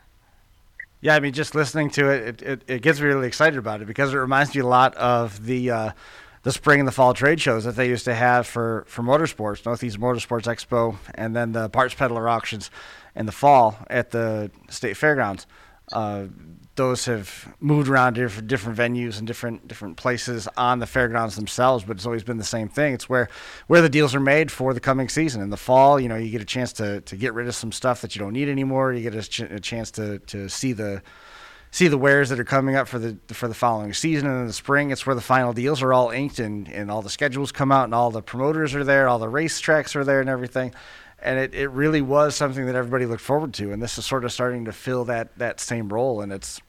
Yeah, 1.02 1.16
I 1.16 1.20
mean, 1.20 1.34
just 1.34 1.56
listening 1.56 1.90
to 1.92 2.10
it, 2.10 2.28
it, 2.28 2.42
it, 2.44 2.64
it 2.68 2.82
gets 2.84 3.00
me 3.00 3.08
really 3.08 3.28
excited 3.28 3.58
about 3.58 3.82
it 3.82 3.88
because 3.88 4.14
it 4.14 4.18
reminds 4.18 4.54
me 4.54 4.62
a 4.62 4.68
lot 4.68 4.94
of 4.96 5.46
the 5.46 5.72
uh, 5.72 5.92
the 6.44 6.52
spring 6.52 6.80
and 6.80 6.88
the 6.88 6.92
fall 6.92 7.14
trade 7.14 7.40
shows 7.42 7.64
that 7.64 7.76
they 7.76 7.88
used 7.88 8.06
to 8.06 8.16
have 8.16 8.48
for, 8.48 8.84
for 8.88 9.04
motorsports, 9.04 9.66
Northeast 9.66 10.00
Motorsports 10.00 10.44
Expo, 10.44 10.98
and 11.14 11.36
then 11.36 11.52
the 11.52 11.70
parts 11.70 11.94
peddler 11.94 12.28
auctions 12.28 12.72
in 13.16 13.26
the 13.26 13.32
fall 13.32 13.78
at 13.90 14.12
the 14.12 14.50
state 14.70 14.98
fairgrounds. 14.98 15.46
Uh, 15.92 16.26
those 16.82 17.06
have 17.06 17.54
moved 17.60 17.88
around 17.88 18.16
to 18.16 18.28
different, 18.42 18.78
venues 18.78 19.20
and 19.20 19.28
different 19.28 19.68
different 19.68 19.98
places 19.98 20.48
on 20.58 20.80
the 20.80 20.88
fairgrounds 20.88 21.36
themselves, 21.36 21.84
but 21.84 21.96
it's 21.96 22.08
always 22.08 22.24
been 22.24 22.38
the 22.38 22.44
same 22.44 22.68
thing. 22.68 22.96
It's 22.96 23.08
where 23.08 23.28
where 23.68 23.84
the 23.84 23.90
deals 23.90 24.16
are 24.16 24.20
made 24.20 24.52
for 24.52 24.74
the 24.74 24.80
coming 24.80 25.08
season. 25.08 25.44
In 25.44 25.52
the 25.52 25.58
fall, 25.58 26.00
you 26.00 26.10
know, 26.10 26.16
you 26.16 26.32
get 26.32 26.42
a 26.42 26.46
chance 26.46 26.74
to, 26.74 27.02
to 27.02 27.16
get 27.16 27.36
rid 27.36 27.48
of 27.48 27.54
some 27.54 27.72
stuff 27.72 28.02
that 28.02 28.16
you 28.16 28.20
don't 28.20 28.34
need 28.34 28.50
anymore. 28.50 28.94
You 28.94 29.04
get 29.04 29.14
a, 29.14 29.22
ch- 29.22 29.42
a 29.42 29.60
chance 29.60 29.92
to, 29.92 30.18
to 30.20 30.50
see 30.50 30.74
the 30.74 31.04
see 31.70 31.88
the 31.88 32.00
wares 32.00 32.30
that 32.30 32.40
are 32.40 32.44
coming 32.44 32.76
up 32.76 32.88
for 32.88 32.98
the 32.98 33.16
for 33.28 33.48
the 33.48 33.54
following 33.54 33.94
season. 33.94 34.28
And 34.28 34.42
in 34.42 34.48
the 34.48 34.54
spring, 34.54 34.90
it's 34.90 35.06
where 35.06 35.16
the 35.16 35.22
final 35.22 35.54
deals 35.54 35.84
are 35.84 35.94
all 35.94 36.10
inked 36.10 36.40
and, 36.40 36.68
and 36.68 36.90
all 36.90 37.04
the 37.04 37.12
schedules 37.12 37.52
come 37.52 37.72
out 37.72 37.86
and 37.86 37.94
all 37.94 38.10
the 38.10 38.24
promoters 38.24 38.74
are 38.74 38.84
there, 38.84 39.08
all 39.08 39.20
the 39.20 39.28
racetracks 39.28 39.96
are 39.96 40.04
there 40.04 40.20
and 40.20 40.30
everything. 40.30 40.74
And 41.20 41.38
it, 41.38 41.54
it 41.54 41.70
really 41.70 42.02
was 42.02 42.36
something 42.36 42.66
that 42.66 42.74
everybody 42.74 43.06
looked 43.06 43.22
forward 43.22 43.54
to. 43.54 43.72
And 43.72 43.80
this 43.80 44.00
is 44.00 44.06
sort 44.08 44.26
of 44.26 44.32
starting 44.32 44.66
to 44.66 44.72
fill 44.72 45.06
that 45.06 45.38
that 45.38 45.60
same 45.60 45.94
role. 45.94 46.22
And 46.22 46.34
it's 46.34 46.60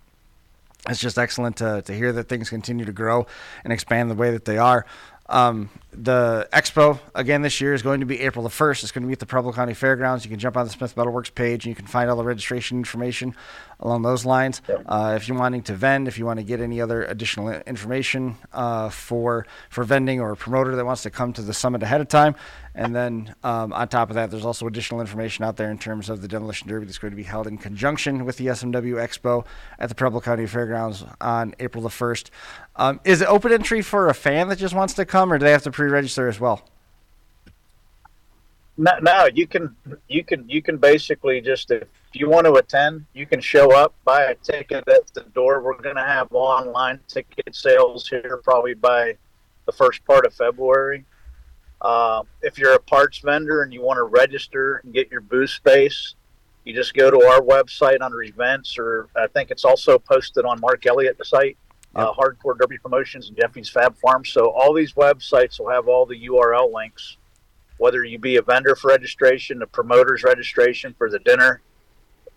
it's 0.89 1.01
just 1.01 1.19
excellent 1.19 1.57
to, 1.59 1.83
to 1.83 1.95
hear 1.95 2.13
that 2.13 2.29
things 2.29 2.51
continue 2.51 2.85
to 2.85 2.93
grow 2.93 3.27
and 3.65 3.73
expand 3.73 4.11
the 4.11 4.15
way 4.15 4.33
that 4.33 4.45
they 4.45 4.59
are. 4.59 4.85
Um, 5.29 5.71
the 5.93 6.49
expo 6.53 6.99
again 7.15 7.43
this 7.43 7.61
year 7.61 7.73
is 7.73 7.81
going 7.81 8.01
to 8.01 8.07
be 8.07 8.21
April 8.21 8.43
the 8.43 8.51
first. 8.51 8.83
It's 8.83 8.93
going 8.93 9.03
to 9.03 9.07
be 9.07 9.13
at 9.13 9.21
the 9.21 9.27
Preble 9.27 9.53
County 9.53 9.73
Fairgrounds. 9.73 10.25
You 10.25 10.31
can 10.31 10.39
jump 10.39 10.57
on 10.57 10.67
the 10.67 10.73
Smith 10.73 10.97
Metalworks 10.97 11.35
page 11.35 11.65
and 11.65 11.71
you 11.71 11.77
can 11.77 11.87
find 11.87 12.11
all 12.11 12.17
the 12.17 12.25
registration 12.25 12.79
information 12.79 13.35
along 13.83 14.03
those 14.03 14.25
lines. 14.25 14.63
Uh, 14.87 15.15
if 15.17 15.29
you're 15.29 15.39
wanting 15.39 15.63
to 15.63 15.75
vend, 15.75 16.09
if 16.09 16.19
you 16.19 16.25
want 16.25 16.39
to 16.39 16.45
get 16.45 16.61
any 16.61 16.81
other 16.81 17.05
additional 17.05 17.51
information 17.51 18.37
uh, 18.53 18.89
for 18.89 19.47
for 19.69 19.85
vending 19.85 20.21
or 20.21 20.33
a 20.33 20.37
promoter 20.37 20.75
that 20.77 20.85
wants 20.85 21.03
to 21.03 21.11
come 21.11 21.33
to 21.35 21.43
the 21.43 21.53
summit 21.53 21.83
ahead 21.83 22.01
of 22.01 22.09
time, 22.09 22.35
and 22.75 22.95
then 22.95 23.35
um, 23.43 23.73
on 23.73 23.89
top 23.89 24.09
of 24.09 24.15
that, 24.15 24.31
there's 24.31 24.47
also 24.47 24.67
additional 24.67 25.01
information 25.01 25.45
out 25.45 25.57
there 25.57 25.71
in 25.71 25.79
terms 25.79 26.09
of 26.09 26.23
the 26.23 26.29
demolition 26.29 26.69
derby 26.69 26.87
that's 26.87 26.99
going 26.99 27.11
to 27.11 27.17
be 27.17 27.23
held 27.23 27.47
in 27.47 27.59
conjunction 27.59 28.25
with 28.25 28.39
the 28.39 28.47
SMW 28.47 28.95
Expo 28.95 29.45
at 29.79 29.89
the 29.89 29.95
Preble 29.95 30.21
County 30.21 30.47
Fairgrounds 30.47 31.05
on 31.21 31.55
April 31.59 31.83
the 31.83 31.91
first. 31.91 32.31
Um, 32.77 33.01
is 33.05 33.21
it 33.21 33.29
open 33.29 33.53
entry 33.53 33.83
for 33.83 34.09
a 34.09 34.15
fan 34.15 34.49
that 34.49 34.59
just 34.59 34.75
wants 34.75 34.95
to 34.95 35.05
come, 35.05 35.33
or 35.33 35.39
do 35.39 35.45
they 35.45 35.53
have 35.53 35.65
to 35.65 35.71
pre-register 35.71 36.29
as 36.29 36.41
well? 36.41 36.63
No, 38.79 38.93
no, 39.03 39.29
you 39.35 39.47
can 39.47 39.77
you 40.09 40.25
can 40.25 40.49
you 40.49 40.63
can 40.63 40.79
basically 40.79 41.41
just 41.41 41.71
if 41.71 41.87
you 42.15 42.29
want 42.29 42.47
to 42.47 42.55
attend, 42.55 43.05
you 43.13 43.27
can 43.27 43.41
show 43.41 43.75
up, 43.75 43.95
buy 44.05 44.25
a 44.25 44.35
ticket 44.35 44.89
at 44.89 45.13
the 45.13 45.23
door. 45.35 45.63
We're 45.63 45.81
going 45.81 45.97
to 45.97 46.03
have 46.03 46.29
online 46.33 47.01
ticket 47.07 47.55
sales 47.55 48.09
here 48.09 48.41
probably 48.43 48.75
by 48.75 49.17
the 49.67 49.73
first 49.73 50.05
part 50.07 50.25
of 50.25 50.35
February. 50.35 51.05
Uh, 51.83 52.23
if 52.41 52.59
you're 52.59 52.75
a 52.75 52.79
parts 52.79 53.19
vendor 53.19 53.63
and 53.63 53.75
you 53.75 53.83
want 53.83 53.99
to 53.99 54.05
register 54.05 54.81
and 54.85 54.95
get 54.95 55.11
your 55.11 55.21
booth 55.21 55.51
space, 55.51 56.15
you 56.65 56.75
just 56.75 56.95
go 56.95 57.11
to 57.11 57.27
our 57.27 57.41
website 57.41 58.01
under 58.01 58.23
events, 58.23 58.79
or 58.79 59.09
I 59.17 59.27
think 59.27 59.51
it's 59.51 59.65
also 59.65 59.99
posted 59.99 60.45
on 60.45 60.61
Mark 60.61 60.87
Elliott's 60.87 61.29
site, 61.29 61.59
uh, 61.95 62.13
Hardcore 62.13 62.57
Derby 62.59 62.79
Promotions 62.79 63.29
and 63.29 63.37
Jeffy's 63.37 63.69
Fab 63.69 63.97
Farm. 63.99 64.25
So 64.25 64.51
all 64.51 64.73
these 64.73 64.93
websites 64.95 65.59
will 65.59 65.71
have 65.71 65.89
all 65.89 66.07
the 66.07 66.27
URL 66.27 66.73
links 66.73 67.17
whether 67.83 68.05
you 68.05 68.17
be 68.17 68.37
a 68.37 68.43
vendor 68.43 68.77
for 68.77 68.89
registration, 68.89 69.59
the 69.59 69.67
promoter's 69.67 70.23
registration 70.23 70.95
for 70.97 71.11
the 71.11 71.19
dinner, 71.19 71.61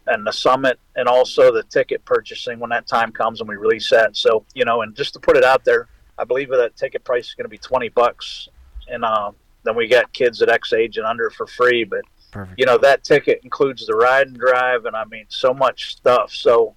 and 0.08 0.26
the 0.26 0.34
summit, 0.34 0.80
and 0.96 1.08
also 1.08 1.54
the 1.54 1.62
ticket 1.64 2.04
purchasing 2.04 2.60
when 2.60 2.72
that 2.72 2.88
time 2.88 3.12
comes 3.12 3.41
and 3.41 3.48
we 3.48 3.56
release 3.56 3.88
that. 3.91 4.18
So 4.18 4.43
you 4.56 4.66
know, 4.66 4.82
and 4.82 4.96
just 4.96 5.14
to 5.14 5.20
put 5.20 5.38
it 5.38 5.43
out 5.43 5.64
there, 5.64 5.88
I 6.18 6.24
believe 6.24 6.50
that 6.50 6.76
ticket 6.76 7.04
price 7.04 7.28
is 7.28 7.36
going 7.36 7.46
to 7.46 7.50
be 7.50 7.60
twenty 7.60 7.89
bucks, 7.89 8.50
and 8.88 9.06
uh, 9.06 9.32
then 9.64 9.76
we 9.76 9.88
got 9.88 10.12
kids 10.14 10.41
at 10.41 10.50
X 10.50 10.74
age 10.74 10.98
and 10.98 11.06
under 11.06 11.30
for 11.30 11.46
free. 11.46 11.84
But 11.84 12.02
Perfect. 12.32 12.60
you 12.60 12.66
know, 12.66 12.80
that 12.80 13.04
ticket 13.04 13.41
includes 13.43 13.86
the 13.86 13.93
ride 13.93 14.26
and 14.28 14.38
drive, 14.38 14.86
and 14.86 14.96
I 14.96 15.06
mean, 15.06 15.26
so 15.30 15.54
much 15.54 15.96
stuff. 15.96 16.32
So 16.34 16.76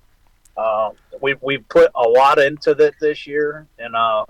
uh, 0.58 0.90
we 1.22 1.36
we 1.40 1.56
put 1.56 1.90
a 1.94 2.06
lot 2.06 2.38
into 2.38 2.74
that 2.74 2.94
this 3.00 3.26
year, 3.26 3.66
and 3.78 3.96
uh, 3.96 4.26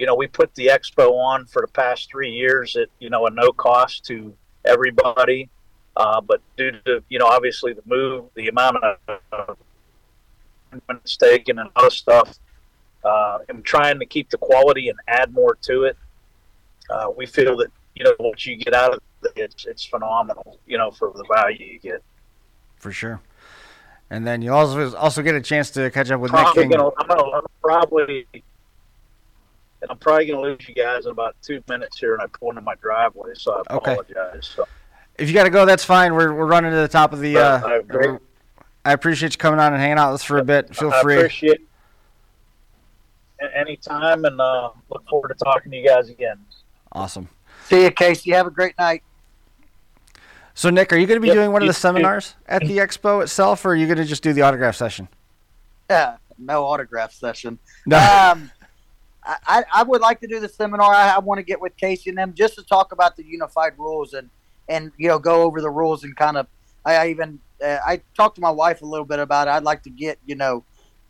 you 0.00 0.06
know, 0.06 0.14
we 0.14 0.26
put 0.26 0.54
the 0.54 0.68
expo 0.68 1.12
on 1.12 1.44
for 1.44 1.60
the 1.60 1.70
past 1.72 2.10
three 2.10 2.30
years 2.30 2.74
at 2.74 2.88
you 3.00 3.10
know 3.10 3.26
a 3.26 3.30
no 3.30 3.52
cost 3.52 4.02
to 4.06 4.34
everybody. 4.64 5.50
Uh, 5.94 6.22
but 6.22 6.40
due 6.56 6.72
to 6.86 7.02
you 7.10 7.18
know 7.18 7.26
obviously 7.26 7.74
the 7.74 7.82
move, 7.84 8.24
the 8.34 8.48
amount 8.48 8.78
of 8.82 8.96
uh, 9.30 9.54
it's 10.88 11.18
taken 11.18 11.58
and 11.58 11.68
other 11.76 11.90
stuff, 11.90 12.38
uh, 13.04 13.40
and 13.50 13.62
trying 13.62 13.98
to 13.98 14.06
keep 14.06 14.30
the 14.30 14.38
quality 14.38 14.88
and 14.88 14.98
add 15.06 15.34
more 15.34 15.58
to 15.60 15.82
it, 15.82 15.98
uh, 16.88 17.10
we 17.14 17.26
feel 17.26 17.54
that 17.58 17.68
you 17.94 18.02
know 18.02 18.14
what 18.16 18.46
you 18.46 18.56
get 18.56 18.72
out 18.72 18.94
of 18.94 19.02
it, 19.24 19.32
it's 19.36 19.66
it's 19.66 19.84
phenomenal. 19.84 20.58
You 20.66 20.78
know 20.78 20.90
for 20.90 21.12
the 21.14 21.24
value 21.30 21.66
you 21.74 21.78
get. 21.78 22.02
for 22.76 22.90
sure. 22.90 23.20
And 24.08 24.26
then 24.26 24.40
you 24.40 24.54
also 24.54 24.96
also 24.96 25.22
get 25.22 25.34
a 25.34 25.42
chance 25.42 25.70
to 25.72 25.90
catch 25.90 26.10
up 26.10 26.20
with 26.20 26.32
Nick 26.32 26.40
Probably 26.40 26.62
King. 26.62 26.70
gonna, 26.70 26.88
I'm 26.96 27.06
gonna 27.06 27.30
I'm 27.32 27.42
probably. 27.62 28.26
I'm 29.88 29.98
probably 29.98 30.26
going 30.26 30.42
to 30.42 30.50
lose 30.50 30.68
you 30.68 30.74
guys 30.74 31.06
in 31.06 31.12
about 31.12 31.36
two 31.42 31.62
minutes 31.68 31.98
here, 31.98 32.12
and 32.14 32.22
I 32.22 32.26
pulled 32.26 32.50
into 32.52 32.60
my 32.62 32.74
driveway, 32.82 33.30
so 33.34 33.52
I 33.54 33.60
Okay. 33.74 33.92
apologize. 33.92 34.46
So, 34.54 34.66
If 35.16 35.28
you 35.28 35.34
got 35.34 35.44
to 35.44 35.50
go, 35.50 35.64
that's 35.64 35.84
fine. 35.84 36.14
We're, 36.14 36.34
we're 36.34 36.46
running 36.46 36.70
to 36.70 36.76
the 36.76 36.88
top 36.88 37.12
of 37.12 37.20
the. 37.20 37.34
But 37.34 37.62
Uh, 37.64 37.66
I 37.68 37.76
agree. 37.76 38.18
I 38.84 38.92
appreciate 38.92 39.32
you 39.32 39.38
coming 39.38 39.60
on 39.60 39.72
and 39.72 39.80
hanging 39.80 39.98
out 39.98 40.12
with 40.12 40.20
us 40.20 40.24
for 40.24 40.38
a 40.38 40.44
bit. 40.44 40.74
Feel 40.74 40.90
I 40.92 41.02
free. 41.02 41.16
appreciate 41.16 41.60
it 43.38 43.50
anytime, 43.54 44.24
and 44.24 44.40
uh, 44.40 44.70
look 44.90 45.06
forward 45.08 45.28
to 45.28 45.34
talking 45.34 45.70
to 45.72 45.78
you 45.78 45.86
guys 45.86 46.08
again. 46.08 46.38
Awesome. 46.92 47.28
See 47.64 47.84
you, 47.84 47.90
Casey. 47.90 48.30
Have 48.32 48.46
a 48.46 48.50
great 48.50 48.76
night. 48.78 49.02
So, 50.54 50.68
Nick, 50.70 50.92
are 50.92 50.96
you 50.96 51.06
going 51.06 51.16
to 51.16 51.20
be 51.22 51.28
Yep, 51.28 51.36
doing 51.36 51.52
one 51.52 51.62
of 51.62 51.68
the 51.68 51.74
seminars 51.74 52.34
at 52.46 52.62
the 52.62 52.78
expo 52.78 53.22
itself, 53.22 53.64
or 53.64 53.70
are 53.70 53.74
you 53.76 53.86
going 53.86 53.98
to 53.98 54.04
just 54.04 54.22
do 54.22 54.32
the 54.32 54.42
autograph 54.42 54.76
session? 54.76 55.08
Yeah, 55.88 56.16
no 56.38 56.64
autograph 56.66 57.12
session. 57.12 57.58
No. 57.86 57.98
Um, 57.98 58.50
I, 59.24 59.36
I- 59.46 59.64
I 59.74 59.82
would 59.82 60.00
like 60.00 60.20
to 60.20 60.26
do 60.26 60.40
the 60.40 60.48
seminar. 60.48 60.92
I, 60.94 61.10
I 61.16 61.18
want 61.18 61.38
to 61.38 61.42
get 61.42 61.60
with 61.60 61.76
Casey 61.76 62.10
and 62.10 62.18
them 62.18 62.34
just 62.34 62.54
to 62.56 62.62
talk 62.62 62.92
about 62.92 63.16
the 63.16 63.24
unified 63.24 63.72
rules 63.78 64.14
and 64.14 64.30
and 64.68 64.92
you 64.98 65.08
know 65.08 65.18
go 65.18 65.42
over 65.42 65.60
the 65.60 65.70
rules 65.70 66.04
and 66.04 66.16
kind 66.16 66.36
of. 66.36 66.46
I, 66.84 66.94
I 66.96 67.08
even 67.08 67.38
uh, 67.62 67.78
I 67.86 68.00
talked 68.16 68.36
to 68.36 68.40
my 68.40 68.50
wife 68.50 68.80
a 68.82 68.86
little 68.86 69.04
bit 69.04 69.18
about 69.18 69.48
it. 69.48 69.50
I'd 69.50 69.64
like 69.64 69.82
to 69.82 69.90
get 69.90 70.18
you 70.26 70.34
know 70.36 70.64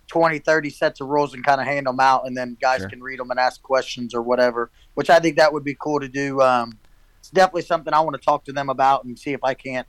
20, 0.09 0.41
30 0.41 0.71
sets 0.71 1.01
of 1.01 1.07
rules 1.09 1.35
and 1.35 1.45
kind 1.45 1.61
of 1.61 1.67
hand 1.69 1.87
them 1.87 2.01
out, 2.01 2.27
and 2.27 2.37
then 2.37 2.57
guys 2.61 2.81
Sure. 2.81 2.89
can 2.89 3.01
read 3.03 3.21
them 3.21 3.31
and 3.31 3.39
ask 3.39 3.63
questions 3.63 4.13
or 4.15 4.23
whatever. 4.23 4.71
Which 4.95 5.09
I 5.11 5.21
think 5.21 5.37
that 5.37 5.53
would 5.53 5.63
be 5.63 5.77
cool 5.79 6.01
to 6.01 6.09
do. 6.09 6.41
Um, 6.43 6.77
it's 7.21 7.31
definitely 7.31 7.63
something 7.63 7.93
I 7.95 8.01
want 8.01 8.17
to 8.17 8.23
talk 8.25 8.45
to 8.47 8.53
them 8.53 8.71
about 8.71 9.05
and 9.05 9.17
see 9.17 9.33
if 9.33 9.45
I 9.45 9.55
can't 9.55 9.87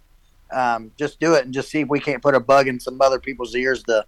um, 0.51 0.91
just 0.99 1.19
do 1.19 1.33
it 1.33 1.45
and 1.45 1.53
just 1.53 1.69
see 1.71 1.79
if 1.79 1.87
we 1.87 1.99
can't 1.99 2.21
put 2.21 2.35
a 2.35 2.39
bug 2.39 2.67
in 2.67 2.79
some 2.79 3.01
other 3.01 3.19
people's 3.19 3.55
ears 3.55 3.81
to 3.83 4.05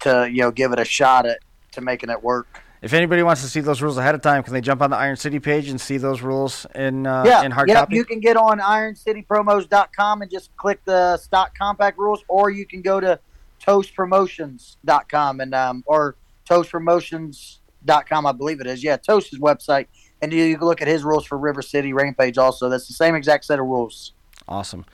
to 0.00 0.28
you 0.30 0.42
know 0.42 0.50
give 0.50 0.72
it 0.72 0.78
a 0.78 0.84
shot 0.84 1.26
at 1.26 1.38
to 1.72 1.80
making 1.80 2.10
it 2.10 2.22
work. 2.22 2.60
If 2.84 2.92
anybody 2.92 3.22
wants 3.22 3.40
to 3.40 3.48
see 3.48 3.60
those 3.60 3.80
rules 3.80 3.96
ahead 3.96 4.14
of 4.14 4.20
time, 4.20 4.42
can 4.42 4.52
they 4.52 4.60
jump 4.60 4.82
on 4.82 4.90
the 4.90 4.96
Iron 4.96 5.16
City 5.16 5.40
page 5.40 5.70
and 5.70 5.80
see 5.80 5.96
those 5.96 6.20
rules 6.20 6.66
in 6.74 7.06
uh, 7.06 7.24
yeah, 7.24 7.42
in 7.42 7.50
hard 7.50 7.70
yep, 7.70 7.78
copy? 7.78 7.96
you 7.96 8.04
can 8.04 8.20
get 8.20 8.36
on 8.36 8.58
ironcitypromos.com 8.58 10.20
and 10.20 10.30
just 10.30 10.54
click 10.58 10.84
the 10.84 11.16
stock 11.16 11.56
compact 11.56 11.96
rules, 11.98 12.22
or 12.28 12.50
you 12.50 12.66
can 12.66 12.82
go 12.82 13.00
to 13.00 13.18
toastpromotions.com 13.62 15.40
and 15.40 15.54
um, 15.54 15.82
or 15.86 16.16
toastpromotions.com, 16.46 18.26
I 18.26 18.32
believe 18.32 18.60
it 18.60 18.66
is. 18.66 18.84
Yeah, 18.84 18.98
Toast's 18.98 19.38
website, 19.38 19.86
and 20.20 20.30
you, 20.30 20.44
you 20.44 20.58
can 20.58 20.66
look 20.66 20.82
at 20.82 20.88
his 20.88 21.04
rules 21.04 21.24
for 21.24 21.38
River 21.38 21.62
City 21.62 21.94
Rampage. 21.94 22.36
Also, 22.36 22.68
that's 22.68 22.86
the 22.86 22.92
same 22.92 23.14
exact 23.14 23.46
set 23.46 23.58
of 23.58 23.64
rules. 23.64 24.12
Awesome. 24.46 24.84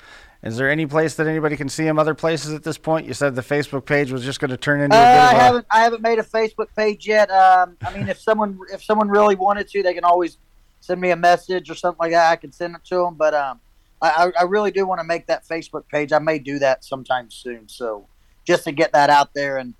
Is 0.42 0.56
there 0.56 0.70
any 0.70 0.86
place 0.86 1.16
that 1.16 1.26
anybody 1.26 1.56
can 1.56 1.68
see 1.68 1.86
him? 1.86 1.98
Other 1.98 2.14
places 2.14 2.54
at 2.54 2.62
this 2.62 2.78
point? 2.78 3.06
You 3.06 3.12
said 3.12 3.34
the 3.34 3.42
Facebook 3.42 3.84
page 3.84 4.10
was 4.10 4.24
just 4.24 4.40
going 4.40 4.50
to 4.50 4.56
turn 4.56 4.80
into 4.80 4.96
Uh, 4.96 5.00
a 5.00 5.02
bit 5.02 5.06
I 5.08 5.26
of 5.26 5.32
a. 5.32 5.40
haven't 5.42 5.66
I 5.70 5.80
haven't 5.82 6.02
made 6.02 6.18
a 6.18 6.22
Facebook 6.22 6.68
page 6.74 7.06
yet. 7.06 7.30
Um, 7.30 7.76
I 7.82 7.94
mean, 7.96 8.08
if 8.08 8.18
someone 8.18 8.58
if 8.72 8.82
someone 8.82 9.08
really 9.08 9.34
wanted 9.34 9.68
to, 9.68 9.82
they 9.82 9.92
can 9.92 10.04
always 10.04 10.38
send 10.80 10.98
me 11.00 11.10
a 11.10 11.16
message 11.16 11.68
or 11.70 11.74
something 11.74 11.98
like 12.00 12.12
that. 12.12 12.30
I 12.30 12.36
can 12.36 12.52
send 12.52 12.74
it 12.74 12.82
to 12.86 12.96
them. 12.96 13.16
But 13.16 13.34
um, 13.34 13.60
I, 14.00 14.32
I 14.40 14.44
really 14.44 14.70
do 14.70 14.86
want 14.86 14.98
to 15.00 15.04
make 15.04 15.26
that 15.26 15.46
Facebook 15.46 15.86
page. 15.88 16.10
I 16.10 16.18
may 16.18 16.38
do 16.38 16.58
that 16.60 16.84
sometime 16.84 17.30
soon. 17.30 17.68
So 17.68 18.06
just 18.46 18.64
to 18.64 18.72
get 18.72 18.92
that 18.92 19.10
out 19.10 19.34
there 19.34 19.58
and 19.58 19.74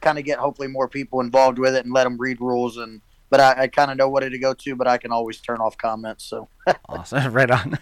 kind 0.00 0.18
of 0.18 0.24
get 0.24 0.40
hopefully 0.40 0.66
more 0.66 0.88
people 0.88 1.20
involved 1.20 1.60
with 1.60 1.76
it 1.76 1.84
and 1.84 1.94
let 1.94 2.04
them 2.04 2.18
read 2.18 2.40
rules 2.40 2.76
and. 2.76 3.00
But 3.30 3.40
I, 3.40 3.62
I 3.62 3.66
kind 3.68 3.90
of 3.90 3.96
know 3.96 4.10
what 4.10 4.20
to 4.20 4.38
go 4.38 4.52
to, 4.52 4.76
but 4.76 4.86
I 4.86 4.98
can 4.98 5.10
always 5.10 5.40
turn 5.40 5.56
off 5.56 5.78
comments. 5.78 6.22
So 6.24 6.48
Awesome. 6.90 7.32
right 7.32 7.50
on. 7.50 7.78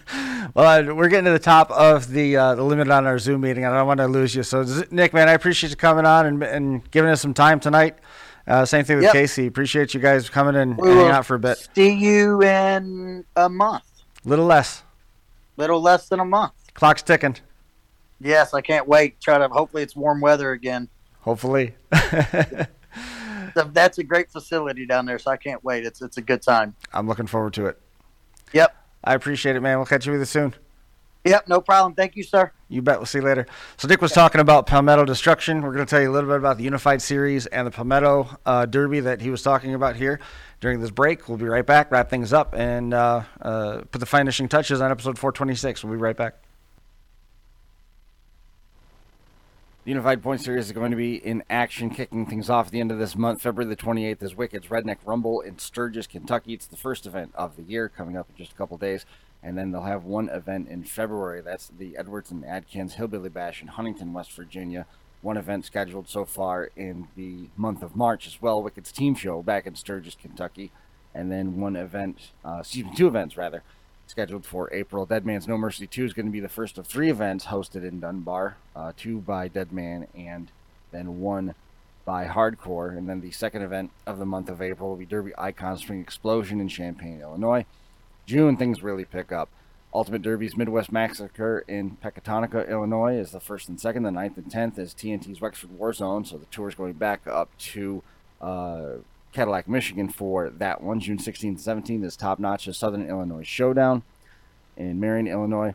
Well, 0.53 0.95
we're 0.95 1.07
getting 1.09 1.25
to 1.25 1.31
the 1.31 1.39
top 1.39 1.69
of 1.71 2.09
the 2.09 2.35
uh, 2.37 2.55
the 2.55 2.63
limit 2.63 2.89
on 2.89 3.05
our 3.05 3.19
Zoom 3.19 3.41
meeting. 3.41 3.65
I 3.65 3.69
don't 3.75 3.87
want 3.87 3.99
to 3.99 4.07
lose 4.07 4.33
you. 4.35 4.43
So, 4.43 4.63
Nick, 4.91 5.13
man, 5.13 5.29
I 5.29 5.33
appreciate 5.33 5.69
you 5.69 5.75
coming 5.75 6.05
on 6.05 6.25
and, 6.25 6.43
and 6.43 6.91
giving 6.91 7.09
us 7.11 7.21
some 7.21 7.33
time 7.33 7.59
tonight. 7.59 7.97
Uh, 8.47 8.65
same 8.65 8.83
thing 8.83 8.97
with 8.97 9.03
Yep. 9.05 9.13
Casey. 9.13 9.47
Appreciate 9.47 9.93
you 9.93 9.99
guys 9.99 10.29
coming 10.29 10.55
and 10.55 10.77
we 10.77 10.89
hanging 10.89 11.11
out 11.11 11.25
for 11.25 11.35
a 11.35 11.39
bit. 11.39 11.67
see 11.75 11.91
you 11.93 12.41
in 12.41 13.23
a 13.35 13.47
month, 13.47 13.83
little 14.25 14.45
less. 14.45 14.83
little 15.57 15.79
less 15.81 16.09
than 16.09 16.19
a 16.19 16.25
month. 16.25 16.53
Clock's 16.73 17.03
ticking. 17.03 17.37
Yes, 18.19 18.53
I 18.53 18.61
can't 18.61 18.87
wait. 18.87 19.19
Try 19.21 19.37
to 19.37 19.47
hopefully 19.47 19.83
it's 19.83 19.95
warm 19.95 20.21
weather 20.21 20.51
again. 20.51 20.89
Hopefully. 21.21 21.75
So 23.53 23.65
that's 23.73 23.97
a 23.97 24.03
great 24.03 24.31
facility 24.31 24.85
down 24.85 25.05
there, 25.05 25.19
so 25.19 25.29
I 25.29 25.35
can't 25.35 25.61
wait. 25.61 25.85
It's 25.85 26.01
it's 26.01 26.15
a 26.15 26.21
good 26.21 26.41
time. 26.41 26.73
I'm 26.93 27.05
looking 27.05 27.27
forward 27.27 27.53
to 27.55 27.65
it. 27.65 27.77
Yep. 28.53 28.73
I 29.03 29.13
appreciate 29.13 29.55
it, 29.55 29.61
man. 29.61 29.77
We'll 29.77 29.85
catch 29.85 30.05
you 30.05 30.11
with 30.11 30.21
you 30.21 30.25
soon. 30.25 30.53
Yep, 31.23 31.47
no 31.47 31.61
problem. 31.61 31.93
Thank 31.93 32.15
you, 32.15 32.23
sir. 32.23 32.51
You 32.67 32.81
bet. 32.81 32.97
We'll 32.97 33.05
see 33.05 33.19
you 33.19 33.23
later. 33.23 33.45
So 33.77 33.87
Dick 33.87 34.01
was 34.01 34.11
talking 34.11 34.41
about 34.41 34.65
Palmetto 34.65 35.05
Destruction. 35.05 35.61
We're 35.61 35.73
going 35.73 35.85
to 35.85 35.89
tell 35.89 36.01
you 36.01 36.09
a 36.09 36.13
little 36.13 36.29
bit 36.29 36.37
about 36.37 36.57
the 36.57 36.63
Unified 36.63 36.99
Series 37.01 37.45
and 37.45 37.67
the 37.67 37.71
Palmetto 37.71 38.27
uh, 38.45 38.65
Derby 38.65 39.01
that 39.01 39.21
he 39.21 39.29
was 39.29 39.43
talking 39.43 39.75
about 39.75 39.95
here 39.95 40.19
during 40.61 40.81
this 40.81 40.89
break. 40.89 41.29
We'll 41.29 41.37
be 41.37 41.45
right 41.45 41.65
back, 41.65 41.91
wrap 41.91 42.09
things 42.09 42.33
up, 42.33 42.55
and 42.55 42.93
uh, 42.93 43.21
uh, 43.39 43.81
put 43.91 43.99
the 43.99 44.07
finishing 44.07 44.47
touches 44.47 44.81
on 44.81 44.89
episode 44.89 45.19
426. 45.19 45.83
We'll 45.83 45.93
be 45.93 45.99
right 46.01 46.17
back. 46.17 46.41
The 49.83 49.89
Unified 49.89 50.21
Point 50.21 50.41
Series 50.41 50.67
is 50.67 50.73
going 50.73 50.91
to 50.91 50.97
be 50.97 51.15
in 51.15 51.43
action, 51.49 51.89
kicking 51.89 52.27
things 52.27 52.51
off 52.51 52.67
at 52.67 52.71
the 52.71 52.79
end 52.79 52.91
of 52.91 52.99
this 52.99 53.15
month. 53.15 53.41
February 53.41 53.67
the 53.67 53.81
28th 53.81 54.21
is 54.21 54.35
Wicked's 54.35 54.67
Redneck 54.67 54.97
Rumble 55.05 55.41
in 55.41 55.57
Sturgis, 55.57 56.05
Kentucky. 56.05 56.53
It's 56.53 56.67
the 56.67 56.77
first 56.77 57.07
event 57.07 57.31
of 57.33 57.55
the 57.55 57.63
year, 57.63 57.89
coming 57.89 58.15
up 58.15 58.29
in 58.29 58.35
just 58.35 58.51
a 58.51 58.55
couple 58.55 58.77
days. 58.77 59.07
And 59.41 59.57
then 59.57 59.71
they'll 59.71 59.81
have 59.81 60.03
one 60.03 60.29
event 60.29 60.67
in 60.67 60.83
February. 60.83 61.41
That's 61.41 61.71
the 61.75 61.97
Edwards 61.97 62.29
and 62.29 62.45
Adkins 62.45 62.93
Hillbilly 62.93 63.29
Bash 63.29 63.63
in 63.63 63.69
Huntington, 63.69 64.13
West 64.13 64.33
Virginia. 64.33 64.85
One 65.23 65.35
event 65.35 65.65
scheduled 65.65 66.07
so 66.07 66.25
far 66.25 66.69
in 66.75 67.07
the 67.15 67.49
month 67.57 67.81
of 67.81 67.95
March 67.95 68.27
as 68.27 68.39
well, 68.39 68.61
Wicked's 68.61 68.91
Team 68.91 69.15
Show 69.15 69.41
back 69.41 69.65
in 69.65 69.73
Sturgis, 69.73 70.13
Kentucky. 70.13 70.71
And 71.15 71.31
then 71.31 71.59
one 71.59 71.75
event, 71.75 72.33
uh, 72.45 72.57
excuse 72.59 72.85
me, 72.85 72.93
two 72.95 73.07
events 73.07 73.35
rather, 73.35 73.63
scheduled 74.11 74.45
for 74.45 74.71
April. 74.73 75.05
Dead 75.05 75.25
Man's 75.25 75.47
No 75.47 75.57
Mercy 75.57 75.87
2 75.87 76.03
is 76.03 76.13
going 76.13 76.25
to 76.25 76.31
be 76.31 76.41
the 76.41 76.49
first 76.49 76.77
of 76.77 76.85
three 76.85 77.09
events 77.09 77.45
hosted 77.45 77.87
in 77.87 78.01
Dunbar, 78.01 78.57
uh, 78.75 78.91
two 78.95 79.19
by 79.19 79.47
Dead 79.47 79.71
Man 79.71 80.05
and 80.13 80.51
then 80.91 81.21
one 81.21 81.55
by 82.03 82.25
Hardcore. 82.25 82.95
And 82.95 83.07
then 83.07 83.21
the 83.21 83.31
second 83.31 83.61
event 83.61 83.89
of 84.05 84.19
the 84.19 84.25
month 84.25 84.49
of 84.49 84.61
April 84.61 84.89
will 84.89 84.97
be 84.97 85.05
Derby 85.05 85.31
Icon 85.37 85.77
Spring 85.77 86.01
Explosion 86.01 86.59
in 86.59 86.67
Champaign, 86.67 87.21
Illinois. 87.21 87.65
June, 88.25 88.57
things 88.57 88.83
really 88.83 89.05
pick 89.05 89.31
up. 89.31 89.49
Ultimate 89.93 90.21
Derby's 90.21 90.55
Midwest 90.55 90.91
Massacre 90.91 91.63
in 91.67 91.97
Pecatonica, 92.03 92.69
Illinois 92.69 93.15
is 93.15 93.31
the 93.31 93.39
first 93.39 93.69
and 93.69 93.79
second. 93.79 94.03
The 94.03 94.09
9th 94.09 94.37
and 94.37 94.51
10th 94.51 94.77
is 94.77 94.93
TNT's 94.93 95.41
Wexford 95.41 95.71
War 95.71 95.93
Zone. 95.93 96.25
So 96.25 96.37
the 96.37 96.45
tour 96.45 96.67
is 96.67 96.75
going 96.75 96.93
back 96.93 97.27
up 97.27 97.49
to 97.57 98.03
uh, 98.41 98.95
Cadillac, 99.31 99.67
Michigan 99.67 100.09
for 100.09 100.49
that 100.49 100.81
one. 100.81 100.99
June 100.99 101.17
16th 101.17 101.43
and 101.43 101.57
17th 101.57 102.03
is 102.03 102.15
Top 102.15 102.39
Notch's 102.39 102.77
Southern 102.77 103.07
Illinois 103.07 103.43
Showdown 103.43 104.03
in 104.75 104.99
Marion, 104.99 105.27
Illinois. 105.27 105.73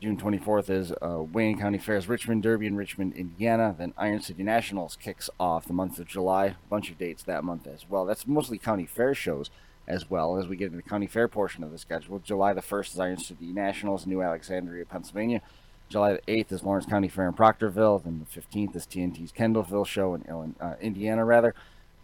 June 0.00 0.16
24th 0.16 0.68
is 0.68 0.92
uh, 1.00 1.22
Wayne 1.32 1.58
County 1.58 1.78
Fair's 1.78 2.08
Richmond 2.08 2.42
Derby 2.42 2.66
in 2.66 2.76
Richmond, 2.76 3.14
Indiana. 3.14 3.74
Then 3.76 3.94
Iron 3.96 4.20
City 4.20 4.42
Nationals 4.42 4.96
kicks 5.00 5.30
off 5.40 5.66
the 5.66 5.72
month 5.72 5.98
of 5.98 6.06
July. 6.06 6.46
A 6.46 6.56
bunch 6.68 6.90
of 6.90 6.98
dates 6.98 7.22
that 7.22 7.44
month 7.44 7.66
as 7.66 7.88
well. 7.88 8.04
That's 8.04 8.26
mostly 8.26 8.58
county 8.58 8.86
fair 8.86 9.14
shows 9.14 9.50
as 9.86 10.10
well 10.10 10.36
as 10.36 10.46
we 10.46 10.56
get 10.56 10.66
into 10.66 10.76
the 10.76 10.82
county 10.82 11.06
fair 11.06 11.28
portion 11.28 11.62
of 11.62 11.70
the 11.70 11.78
schedule. 11.78 12.18
July 12.18 12.52
the 12.52 12.60
1st 12.60 12.94
is 12.94 13.00
Iron 13.00 13.18
City 13.18 13.46
Nationals 13.46 14.04
in 14.04 14.10
New 14.10 14.22
Alexandria, 14.22 14.84
Pennsylvania. 14.84 15.40
July 15.88 16.14
the 16.14 16.22
8th 16.32 16.52
is 16.52 16.62
Lawrence 16.62 16.86
County 16.86 17.08
Fair 17.08 17.28
in 17.28 17.34
Proctorville. 17.34 18.02
Then 18.02 18.26
the 18.26 18.40
15th 18.40 18.74
is 18.74 18.86
TNT's 18.86 19.32
Kendallville 19.32 19.86
show 19.86 20.14
in 20.14 20.24
Illinois, 20.28 20.54
uh, 20.60 20.74
Indiana, 20.80 21.24
rather. 21.24 21.54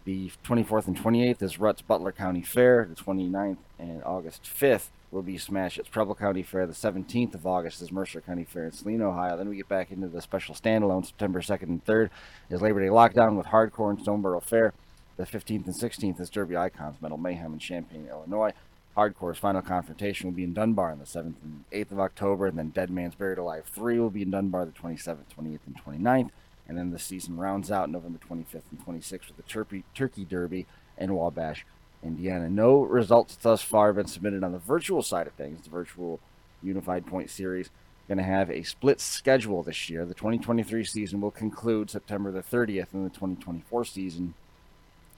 The 0.05 0.31
24th 0.45 0.87
and 0.87 0.97
28th 0.97 1.43
is 1.43 1.61
Rutt's 1.61 1.83
Butler 1.83 2.13
County 2.13 2.43
Fair. 2.43 2.87
The 2.89 2.95
29th 2.95 3.59
and 3.79 4.03
August 4.05 4.45
5th 4.45 4.89
will 5.11 5.23
be 5.23 5.37
Smash 5.37 5.79
at 5.79 5.91
Preble 5.91 6.15
County 6.15 6.43
Fair. 6.43 6.67
The 6.67 6.73
17th 6.73 7.35
of 7.35 7.47
August 7.47 7.83
is 7.83 7.93
Mercer 7.93 8.23
County 8.23 8.45
Fair 8.45 8.65
in 8.65 8.73
Celina, 8.73 9.11
Ohio. 9.11 9.37
Then 9.37 9.51
we 9.51 9.57
get 9.57 9.69
back 9.69 9.91
into 9.91 10.09
the 10.09 10.23
special 10.23 10.55
standalone 10.55 11.05
September 11.05 11.43
2nd 11.43 11.63
and 11.65 11.85
3rd 11.85 12.09
is 12.49 12.63
Labor 12.63 12.81
Day 12.81 12.89
Lockdown 12.89 13.37
with 13.37 13.47
Hardcore 13.49 13.91
and 13.91 13.99
Stoneboro 13.99 14.43
Fair. 14.43 14.73
The 15.19 15.27
15th 15.27 15.67
and 15.67 15.75
16th 15.75 16.19
is 16.19 16.31
Derby 16.31 16.57
Icons 16.57 16.97
Metal 17.03 17.19
Mayhem 17.19 17.53
in 17.53 17.59
Champaign, 17.59 18.07
Illinois. 18.09 18.53
Hardcore's 18.97 19.39
final 19.39 19.61
confrontation 19.61 20.29
will 20.29 20.35
be 20.35 20.45
in 20.45 20.55
Dunbar 20.55 20.93
on 20.93 20.99
the 20.99 21.05
7th 21.05 21.35
and 21.45 21.65
8th 21.71 21.93
of 21.93 22.01
October, 22.01 22.47
and 22.47 22.59
then 22.59 22.71
Dead 22.71 22.91
Man's 22.91 23.15
Buried 23.15 23.39
Alive 23.39 23.67
3 23.67 23.99
will 23.99 24.11
be 24.11 24.23
in 24.23 24.31
Dunbar 24.31 24.65
the 24.65 24.73
27th, 24.73 25.27
28th, 25.39 25.61
and 25.67 25.85
29th. 25.85 26.31
And 26.71 26.79
then 26.79 26.93
the 26.93 27.01
season 27.01 27.37
rounds 27.37 27.73
out 27.73 27.91
November 27.91 28.21
25th 28.21 28.63
and 28.71 28.87
26th 28.87 29.27
with 29.27 29.37
the 29.37 29.43
Turkey, 29.43 29.83
Turkey 29.93 30.25
Derby 30.25 30.67
in 30.97 31.13
Wabash, 31.13 31.67
Indiana. 32.01 32.49
No 32.49 32.83
results 32.83 33.35
thus 33.35 33.61
far 33.61 33.89
have 33.89 33.97
been 33.97 34.07
submitted 34.07 34.45
on 34.45 34.53
the 34.53 34.59
virtual 34.59 35.03
side 35.03 35.27
of 35.27 35.33
things, 35.33 35.65
the 35.65 35.69
virtual 35.69 36.21
Unified 36.63 37.09
Point 37.09 37.29
Series. 37.29 37.71
Going 38.07 38.19
to 38.19 38.25
have 38.25 38.53
a 38.53 38.63
split 38.63 39.01
schedule 39.01 39.65
this 39.65 39.91
year. 39.91 40.07
The 40.07 40.15
2023 40.15 40.85
season 40.85 41.21
will 41.21 41.33
conclude 41.33 41.91
September 41.91 42.31
the 42.31 42.41
30th, 42.41 42.93
and 42.93 43.05
the 43.05 43.11
2024 43.11 43.85
season 43.85 44.35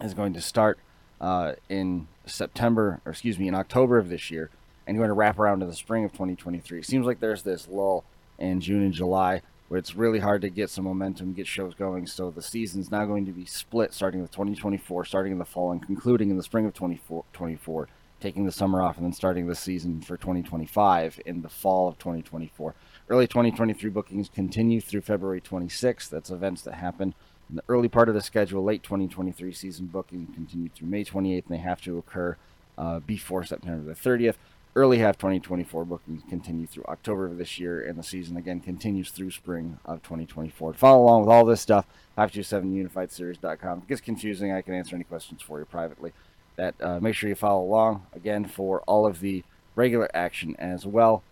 is 0.00 0.14
going 0.14 0.32
to 0.32 0.40
start 0.40 0.78
uh, 1.20 1.52
in 1.68 2.08
September, 2.24 3.02
or 3.04 3.12
excuse 3.12 3.38
me, 3.38 3.46
in 3.46 3.54
October 3.54 3.98
of 3.98 4.08
this 4.08 4.30
year, 4.30 4.48
and 4.86 4.96
going 4.96 5.08
to 5.08 5.14
wrap 5.14 5.38
around 5.38 5.60
to 5.60 5.66
the 5.66 5.74
spring 5.74 6.06
of 6.06 6.12
2023. 6.12 6.82
Seems 6.82 7.04
like 7.04 7.20
there's 7.20 7.42
this 7.42 7.68
lull 7.68 8.04
in 8.38 8.62
June 8.62 8.82
and 8.82 8.94
July 8.94 9.42
where 9.72 9.78
it's 9.78 9.96
really 9.96 10.18
hard 10.18 10.42
to 10.42 10.50
get 10.50 10.68
some 10.68 10.84
momentum, 10.84 11.32
get 11.32 11.46
shows 11.46 11.72
going. 11.72 12.06
So 12.06 12.30
the 12.30 12.42
season's 12.42 12.90
now 12.90 13.06
going 13.06 13.24
to 13.24 13.32
be 13.32 13.46
split 13.46 13.94
starting 13.94 14.20
with 14.20 14.30
2024, 14.30 15.06
starting 15.06 15.32
in 15.32 15.38
the 15.38 15.46
fall 15.46 15.72
and 15.72 15.82
concluding 15.82 16.28
in 16.28 16.36
the 16.36 16.42
spring 16.42 16.66
of 16.66 16.74
2024, 16.74 17.88
taking 18.20 18.44
the 18.44 18.52
summer 18.52 18.82
off 18.82 18.98
and 18.98 19.06
then 19.06 19.14
starting 19.14 19.46
the 19.46 19.54
season 19.54 20.02
for 20.02 20.18
2025 20.18 21.20
in 21.24 21.40
the 21.40 21.48
fall 21.48 21.88
of 21.88 21.98
2024. 21.98 22.74
Early 23.08 23.26
2023 23.26 23.88
bookings 23.88 24.28
continue 24.28 24.78
through 24.78 25.00
February 25.00 25.40
26th. 25.40 26.10
That's 26.10 26.28
events 26.28 26.60
that 26.64 26.74
happen 26.74 27.14
in 27.48 27.56
the 27.56 27.64
early 27.66 27.88
part 27.88 28.10
of 28.10 28.14
the 28.14 28.20
schedule. 28.20 28.62
Late 28.62 28.82
2023 28.82 29.54
season 29.54 29.86
booking 29.86 30.26
continue 30.34 30.68
through 30.68 30.88
May 30.88 31.02
28th, 31.02 31.46
and 31.48 31.58
they 31.58 31.62
have 31.62 31.80
to 31.80 31.96
occur 31.96 32.36
uh, 32.76 33.00
before 33.00 33.42
September 33.42 33.82
the 33.82 33.98
30th. 33.98 34.36
Early 34.74 34.98
half 34.98 35.18
2024 35.18 35.84
bookings 35.84 36.22
continue 36.30 36.66
through 36.66 36.84
October 36.84 37.26
of 37.26 37.36
this 37.36 37.58
year, 37.58 37.84
and 37.84 37.98
the 37.98 38.02
season 38.02 38.38
again 38.38 38.58
continues 38.60 39.10
through 39.10 39.30
spring 39.30 39.78
of 39.84 40.02
2024. 40.02 40.72
To 40.72 40.78
follow 40.78 41.02
along 41.02 41.20
with 41.20 41.28
all 41.28 41.44
this 41.44 41.60
stuff, 41.60 41.86
527unifiedseries.com. 42.16 43.78
If 43.78 43.84
it 43.84 43.88
gets 43.88 44.00
confusing, 44.00 44.50
I 44.50 44.62
can 44.62 44.72
answer 44.72 44.96
any 44.96 45.04
questions 45.04 45.42
for 45.42 45.58
you 45.58 45.66
privately. 45.66 46.12
That 46.56 46.74
uh, 46.80 47.00
make 47.00 47.14
sure 47.14 47.28
you 47.28 47.34
follow 47.34 47.62
along 47.62 48.06
again 48.14 48.46
for 48.46 48.80
all 48.86 49.06
of 49.06 49.20
the 49.20 49.44
regular 49.76 50.08
action 50.14 50.56
as 50.58 50.86
well 50.86 51.22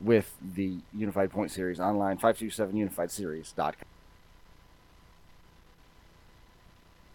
with 0.00 0.34
the 0.40 0.78
Unified 0.92 1.30
Point 1.30 1.52
Series 1.52 1.78
online. 1.78 2.18
527unifiedseries.com. 2.18 3.74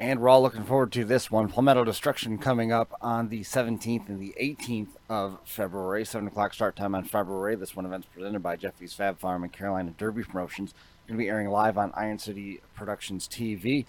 And 0.04 0.20
we're 0.20 0.28
all 0.28 0.42
looking 0.42 0.66
forward 0.66 0.92
to 0.92 1.06
this 1.06 1.32
one. 1.32 1.48
Palmetto 1.48 1.86
Destruction 1.86 2.38
coming 2.38 2.74
up 2.74 2.94
on 3.02 3.30
the 3.30 3.40
17th 3.40 4.10
and 4.10 4.20
the 4.20 4.36
18th 4.38 4.98
of 5.08 5.40
February. 5.46 6.04
7 6.04 6.28
o'clock 6.28 6.54
start 6.54 6.76
time 6.76 6.94
on 6.94 7.06
February. 7.06 7.56
This 7.56 7.74
one 7.74 7.86
event's 7.86 8.08
presented 8.14 8.44
by 8.44 8.58
Jeffy's 8.58 8.94
Fab 8.94 9.18
Farm 9.18 9.44
and 9.44 9.54
Carolina 9.54 9.94
Derby 9.98 10.24
Promotions. 10.24 10.74
Going 11.08 11.18
to 11.18 11.24
be 11.24 11.30
airing 11.30 11.48
live 11.48 11.78
on 11.78 11.94
Iron 11.96 12.20
City 12.20 12.60
Productions 12.76 13.30
TV 13.30 13.86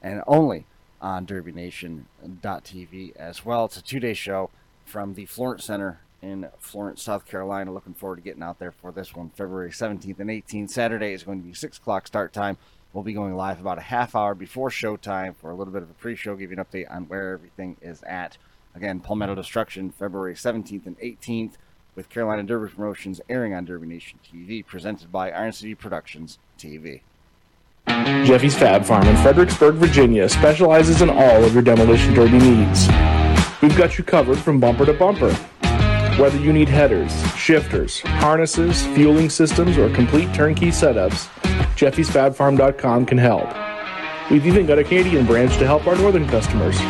and 0.00 0.22
only 0.28 0.66
on 1.02 1.26
DerbyNation.tv 1.26 3.16
as 3.16 3.44
well. 3.44 3.64
It's 3.64 3.76
a 3.76 3.82
two 3.82 3.98
day 3.98 4.14
show 4.14 4.50
from 4.84 5.14
the 5.14 5.26
Florence 5.26 5.64
Center 5.64 5.98
in 6.22 6.48
Florence, 6.60 7.02
South 7.02 7.26
Carolina. 7.26 7.72
Looking 7.72 7.94
forward 7.94 8.16
to 8.16 8.22
getting 8.22 8.44
out 8.44 8.60
there 8.60 8.70
for 8.70 8.92
this 8.92 9.16
one, 9.16 9.30
February 9.30 9.70
17th 9.70 10.20
and 10.20 10.30
18th. 10.30 10.70
Saturday 10.70 11.12
is 11.12 11.24
going 11.24 11.42
to 11.42 11.48
be 11.48 11.54
6 11.54 11.78
o'clock 11.78 12.06
start 12.06 12.32
time. 12.32 12.56
We'll 12.96 13.02
be 13.02 13.12
going 13.12 13.36
live 13.36 13.60
about 13.60 13.76
a 13.76 13.82
half 13.82 14.14
hour 14.16 14.34
before 14.34 14.70
showtime 14.70 15.36
for 15.36 15.50
a 15.50 15.54
little 15.54 15.70
bit 15.70 15.82
of 15.82 15.90
a 15.90 15.92
pre 15.92 16.16
show, 16.16 16.34
give 16.34 16.50
you 16.50 16.56
an 16.56 16.64
update 16.64 16.90
on 16.90 17.04
where 17.08 17.34
everything 17.34 17.76
is 17.82 18.02
at. 18.04 18.38
Again, 18.74 19.00
Palmetto 19.00 19.34
Destruction, 19.34 19.90
February 19.90 20.32
17th 20.32 20.86
and 20.86 20.98
18th, 21.00 21.56
with 21.94 22.08
Carolina 22.08 22.42
Derby 22.42 22.72
Promotions 22.72 23.20
airing 23.28 23.52
on 23.52 23.66
Derby 23.66 23.86
Nation 23.86 24.18
TV, 24.26 24.64
presented 24.64 25.12
by 25.12 25.30
Iron 25.30 25.52
City 25.52 25.74
Productions 25.74 26.38
TV. 26.58 27.02
Jeffy's 27.86 28.56
Fab 28.56 28.82
Farm 28.82 29.06
in 29.06 29.16
Fredericksburg, 29.18 29.74
Virginia 29.74 30.26
specializes 30.26 31.02
in 31.02 31.10
all 31.10 31.44
of 31.44 31.52
your 31.52 31.62
demolition 31.62 32.14
derby 32.14 32.38
needs. 32.38 32.88
We've 33.60 33.76
got 33.76 33.98
you 33.98 34.04
covered 34.04 34.38
from 34.38 34.58
bumper 34.58 34.86
to 34.86 34.94
bumper. 34.94 35.36
Whether 36.18 36.38
you 36.38 36.50
need 36.50 36.70
headers, 36.70 37.12
shifters, 37.36 38.00
harnesses, 38.00 38.86
fueling 38.86 39.28
systems, 39.28 39.76
or 39.76 39.94
complete 39.94 40.32
turnkey 40.32 40.68
setups, 40.68 41.28
Jeffy'sFabFarm.com 41.76 43.04
can 43.04 43.18
help. 43.18 43.46
We've 44.30 44.46
even 44.46 44.64
got 44.64 44.78
a 44.78 44.84
Canadian 44.84 45.26
branch 45.26 45.58
to 45.58 45.66
help 45.66 45.86
our 45.86 45.94
northern 45.94 46.26
customers. 46.26 46.80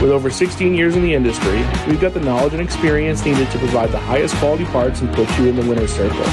With 0.00 0.10
over 0.10 0.30
16 0.30 0.72
years 0.72 0.96
in 0.96 1.02
the 1.02 1.12
industry, 1.12 1.58
we've 1.86 2.00
got 2.00 2.14
the 2.14 2.20
knowledge 2.20 2.54
and 2.54 2.62
experience 2.62 3.26
needed 3.26 3.50
to 3.50 3.58
provide 3.58 3.90
the 3.90 3.98
highest 3.98 4.34
quality 4.36 4.64
parts 4.64 5.02
and 5.02 5.14
put 5.14 5.28
you 5.38 5.48
in 5.48 5.56
the 5.56 5.68
winner's 5.68 5.92
circle. 5.92 6.24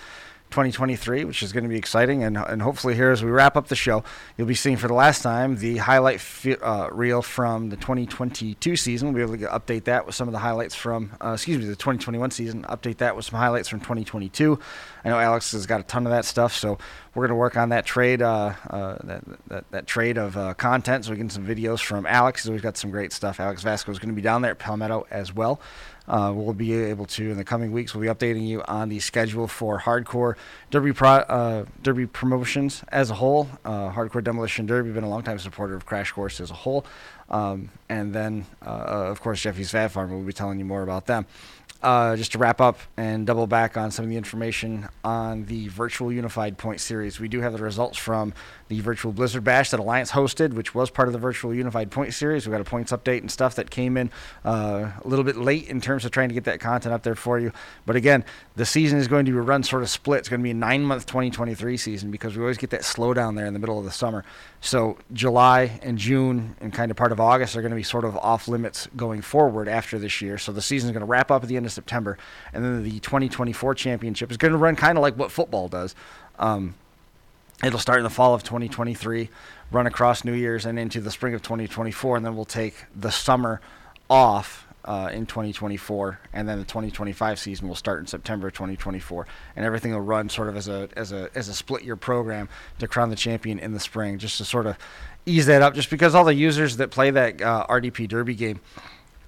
2023, 0.53 1.25
which 1.25 1.43
is 1.43 1.53
going 1.53 1.65
to 1.65 1.69
be 1.69 1.77
exciting. 1.77 2.23
And, 2.23 2.37
and 2.37 2.63
hopefully, 2.63 2.95
here 2.95 3.11
as 3.11 3.25
we 3.25 3.31
wrap 3.31 3.57
up 3.57 3.67
the 3.67 3.75
show, 3.75 4.05
you'll 4.37 4.47
be 4.47 4.55
seeing 4.55 4.77
for 4.77 4.87
the 4.87 4.95
last 4.95 5.23
time 5.23 5.57
the 5.57 5.79
highlight 5.79 6.23
uh, 6.63 6.89
reel 6.93 7.23
from 7.23 7.71
the 7.71 7.77
2022 7.77 8.77
season. 8.77 9.09
We'll 9.13 9.27
be 9.27 9.33
able 9.35 9.45
to 9.45 9.53
update 9.59 9.85
that 9.85 10.07
with 10.07 10.15
some 10.15 10.29
of 10.29 10.33
the 10.33 10.39
highlights 10.39 10.77
from, 10.77 11.13
uh, 11.21 11.33
excuse 11.33 11.59
me, 11.59 11.65
the 11.65 11.75
2021 11.75 12.31
season, 12.31 12.63
update 12.65 12.99
that 12.99 13.17
with 13.17 13.25
some 13.25 13.39
highlights 13.41 13.69
from 13.69 13.81
2022. 13.81 14.59
I 15.05 15.09
know 15.09 15.19
Alex 15.19 15.51
has 15.51 15.67
got 15.67 15.81
a 15.81 15.83
ton 15.83 16.07
of 16.07 16.13
that 16.13 16.25
stuff, 16.25 16.55
so 16.55 16.79
we're 17.15 17.23
going 17.23 17.37
to 17.37 17.41
work 17.41 17.57
on 17.57 17.71
that 17.71 17.85
trade, 17.85 18.23
uh, 18.23 18.55
uh, 18.71 18.99
that, 19.03 19.25
that, 19.49 19.71
that 19.73 19.87
trade 19.87 20.17
of 20.19 20.37
uh, 20.37 20.55
content, 20.55 21.05
so 21.05 21.11
we 21.11 21.17
get 21.17 21.33
some 21.33 21.47
videos 21.47 21.81
from 21.81 22.07
Alex. 22.07 22.45
So 22.45 22.53
We've 22.53 22.63
got 22.63 22.77
some 22.77 22.91
great 22.91 23.13
stuff. 23.13 23.41
Alex 23.41 23.63
Vasco 23.63 23.91
is 23.91 23.99
going 23.99 24.11
to 24.11 24.15
be 24.15 24.23
down 24.23 24.43
there 24.43 24.53
at 24.53 24.59
Palmetto 24.59 25.07
as 25.11 25.35
well. 25.35 25.61
Uh, 26.09 26.33
we'll 26.35 26.53
be 26.53 26.75
able 26.75 27.07
to 27.07 27.31
in 27.31 27.37
the 27.37 27.45
coming 27.45 27.73
weeks. 27.73 27.95
We'll 27.95 28.03
be 28.03 28.09
updating 28.09 28.47
you 28.47 28.63
on 28.63 28.89
the 28.89 28.99
schedule 28.99 29.47
for 29.47 29.79
hardcore 29.81 30.35
derby 30.71 30.93
pro, 30.93 31.11
uh, 31.11 31.65
derby 31.83 32.07
promotions 32.07 32.83
as 32.89 33.11
a 33.11 33.15
whole. 33.15 33.49
Uh, 33.65 33.91
hardcore 33.91 34.23
demolition 34.23 34.67
derby 34.67 34.91
been 34.91 35.05
a 35.05 35.09
long 35.09 35.23
time 35.23 35.39
supporter 35.39 35.75
of 35.75 35.87
Crash 35.87 36.11
Course 36.13 36.41
as 36.41 36.51
a 36.51 36.55
whole, 36.55 36.85
um, 37.31 37.71
and 37.89 38.13
then 38.13 38.47
uh, 38.67 39.11
of 39.11 39.21
course 39.21 39.41
Jeffy's 39.41 39.71
Fab 39.71 39.93
Farm. 39.93 40.11
We'll 40.11 40.23
be 40.23 40.33
telling 40.33 40.59
you 40.59 40.65
more 40.65 40.83
about 40.83 41.07
them. 41.07 41.27
Uh, 41.83 42.15
just 42.15 42.31
to 42.31 42.39
wrap 42.39 42.61
up 42.61 42.79
and 42.97 43.27
double 43.27 43.49
back 43.49 43.77
on 43.77 43.91
some 43.91 44.05
of 44.05 44.09
the 44.09 44.17
information 44.17 44.89
on 45.03 45.45
the 45.47 45.67
virtual 45.67 46.13
unified 46.13 46.57
point 46.57 46.81
series, 46.81 47.19
we 47.19 47.27
do 47.27 47.41
have 47.41 47.53
the 47.53 47.59
results 47.63 47.99
from 47.99 48.33
the 48.73 48.81
virtual 48.81 49.13
Blizzard 49.13 49.45
Bash 49.45 49.71
that 49.71 49.81
Alliance 49.81 50.11
hosted, 50.11 50.55
which 50.55 50.75
was 50.75 50.91
part 50.91 51.09
of 51.09 51.13
the 51.13 51.19
virtual 51.19 51.55
unified 51.55 51.91
point 51.91 52.15
series. 52.15 52.47
We 52.47 52.53
got 52.53 52.61
a 52.61 52.65
points 52.65 52.91
update 52.91 53.19
and 53.19 53.31
stuff 53.31 53.55
that 53.57 53.71
came 53.71 53.99
in 53.99 54.11
uh, 54.45 54.91
a 55.05 55.07
little 55.07 55.25
bit 55.25 55.37
late 55.37 55.69
in 55.69 55.81
terms 55.81 56.05
of 56.07 56.11
trying 56.11 56.29
to 56.29 56.35
get 56.35 56.45
that 56.45 56.59
content 56.59 56.95
up 56.95 57.03
there 57.03 57.15
for 57.15 57.39
you. 57.39 57.53
But 57.85 57.97
again, 57.97 58.25
the 58.57 58.65
season 58.65 58.99
is 58.99 59.09
going 59.09 59.27
to 59.27 59.33
be 59.33 59.39
run 59.39 59.63
sort 59.63 59.83
of 59.83 59.91
split. 59.91 60.21
It's 60.21 60.29
going 60.29 60.41
to 60.41 60.45
be 60.45 60.51
a 60.51 60.55
nine 60.55 60.83
month 60.83 61.05
2023 61.07 61.77
season 61.77 62.11
because 62.11 62.37
we 62.37 62.43
always 62.43 62.59
get 62.59 62.71
that 62.71 62.83
slowdown 62.83 63.37
there 63.37 63.47
in 63.47 63.53
the 63.53 63.59
middle 63.59 63.79
of 63.79 63.85
the 63.85 63.91
summer. 63.91 64.25
So 64.61 64.97
July 65.13 65.79
and 65.83 65.99
June 65.99 66.57
and 66.61 66.73
kind 66.73 66.91
of 66.91 66.97
part 66.97 67.13
of 67.13 67.21
August 67.21 67.57
are 67.57 67.63
going 67.63 67.71
to 67.71 67.77
be 67.77 67.83
sort 67.83 68.05
of 68.05 68.17
off 68.17 68.49
limits 68.49 68.89
going 68.97 69.21
forward 69.21 69.69
after 69.69 69.99
this 69.99 70.23
year. 70.23 70.39
So 70.39 70.53
the 70.53 70.63
season 70.63 70.89
is 70.89 70.93
going 70.93 71.01
to 71.01 71.07
wrap 71.07 71.31
up 71.31 71.43
at 71.43 71.49
the 71.49 71.57
end 71.57 71.67
of 71.67 71.73
September, 71.73 72.17
and 72.53 72.65
then 72.65 72.83
the 72.83 73.01
2024 73.01 73.75
championship 73.75 74.31
is 74.31 74.37
going 74.37 74.53
to 74.53 74.59
run 74.59 74.77
kind 74.77 74.97
of 74.97 75.03
like 75.03 75.17
what 75.17 75.31
football 75.31 75.69
does. 75.69 75.95
Um, 76.39 76.75
it'll 77.63 77.79
start 77.79 77.99
in 77.99 78.05
the 78.05 78.11
fall 78.11 78.35
of 78.35 78.43
2023, 78.43 79.29
run 79.71 79.87
across 79.87 80.25
New 80.25 80.33
Year's 80.33 80.67
and 80.67 80.79
into 80.79 81.01
the 81.01 81.11
spring 81.11 81.35
of 81.35 81.43
2024, 81.43 82.17
and 82.17 82.27
then 82.27 82.35
we'll 82.35 82.45
take 82.45 82.85
the 82.95 83.11
summer 83.11 83.61
off 84.11 84.67
uh, 84.85 85.11
in 85.13 85.27
2024, 85.27 86.19
and 86.33 86.49
then 86.49 86.59
the 86.59 86.65
2025 86.65 87.39
season 87.39 87.69
will 87.69 87.77
start 87.77 88.01
in 88.01 88.07
September 88.07 88.51
2024, 88.51 89.27
and 89.55 89.65
everything 89.65 89.93
will 89.93 90.01
run 90.01 90.29
sort 90.29 90.49
of 90.49 90.57
as 90.57 90.69
a 90.69 90.89
as 90.97 91.13
a 91.13 91.31
as 91.35 91.49
a 91.49 91.55
split 91.55 91.85
year 91.85 91.95
program 91.95 92.49
to 92.81 92.89
crown 92.89 93.09
the 93.09 93.17
champion 93.17 93.59
in 93.59 93.73
the 93.73 93.81
spring, 93.81 94.19
just 94.19 94.39
to 94.39 94.45
sort 94.45 94.67
of 94.67 94.77
ease 95.25 95.47
that 95.47 95.63
up. 95.63 95.75
Just 95.75 95.89
because 95.89 96.15
all 96.15 96.25
the 96.25 96.35
users 96.35 96.79
that 96.79 96.91
play 96.91 97.11
that 97.11 97.41
uh, 97.41 97.65
RDP 97.69 98.09
Derby 98.09 98.35
game 98.35 98.61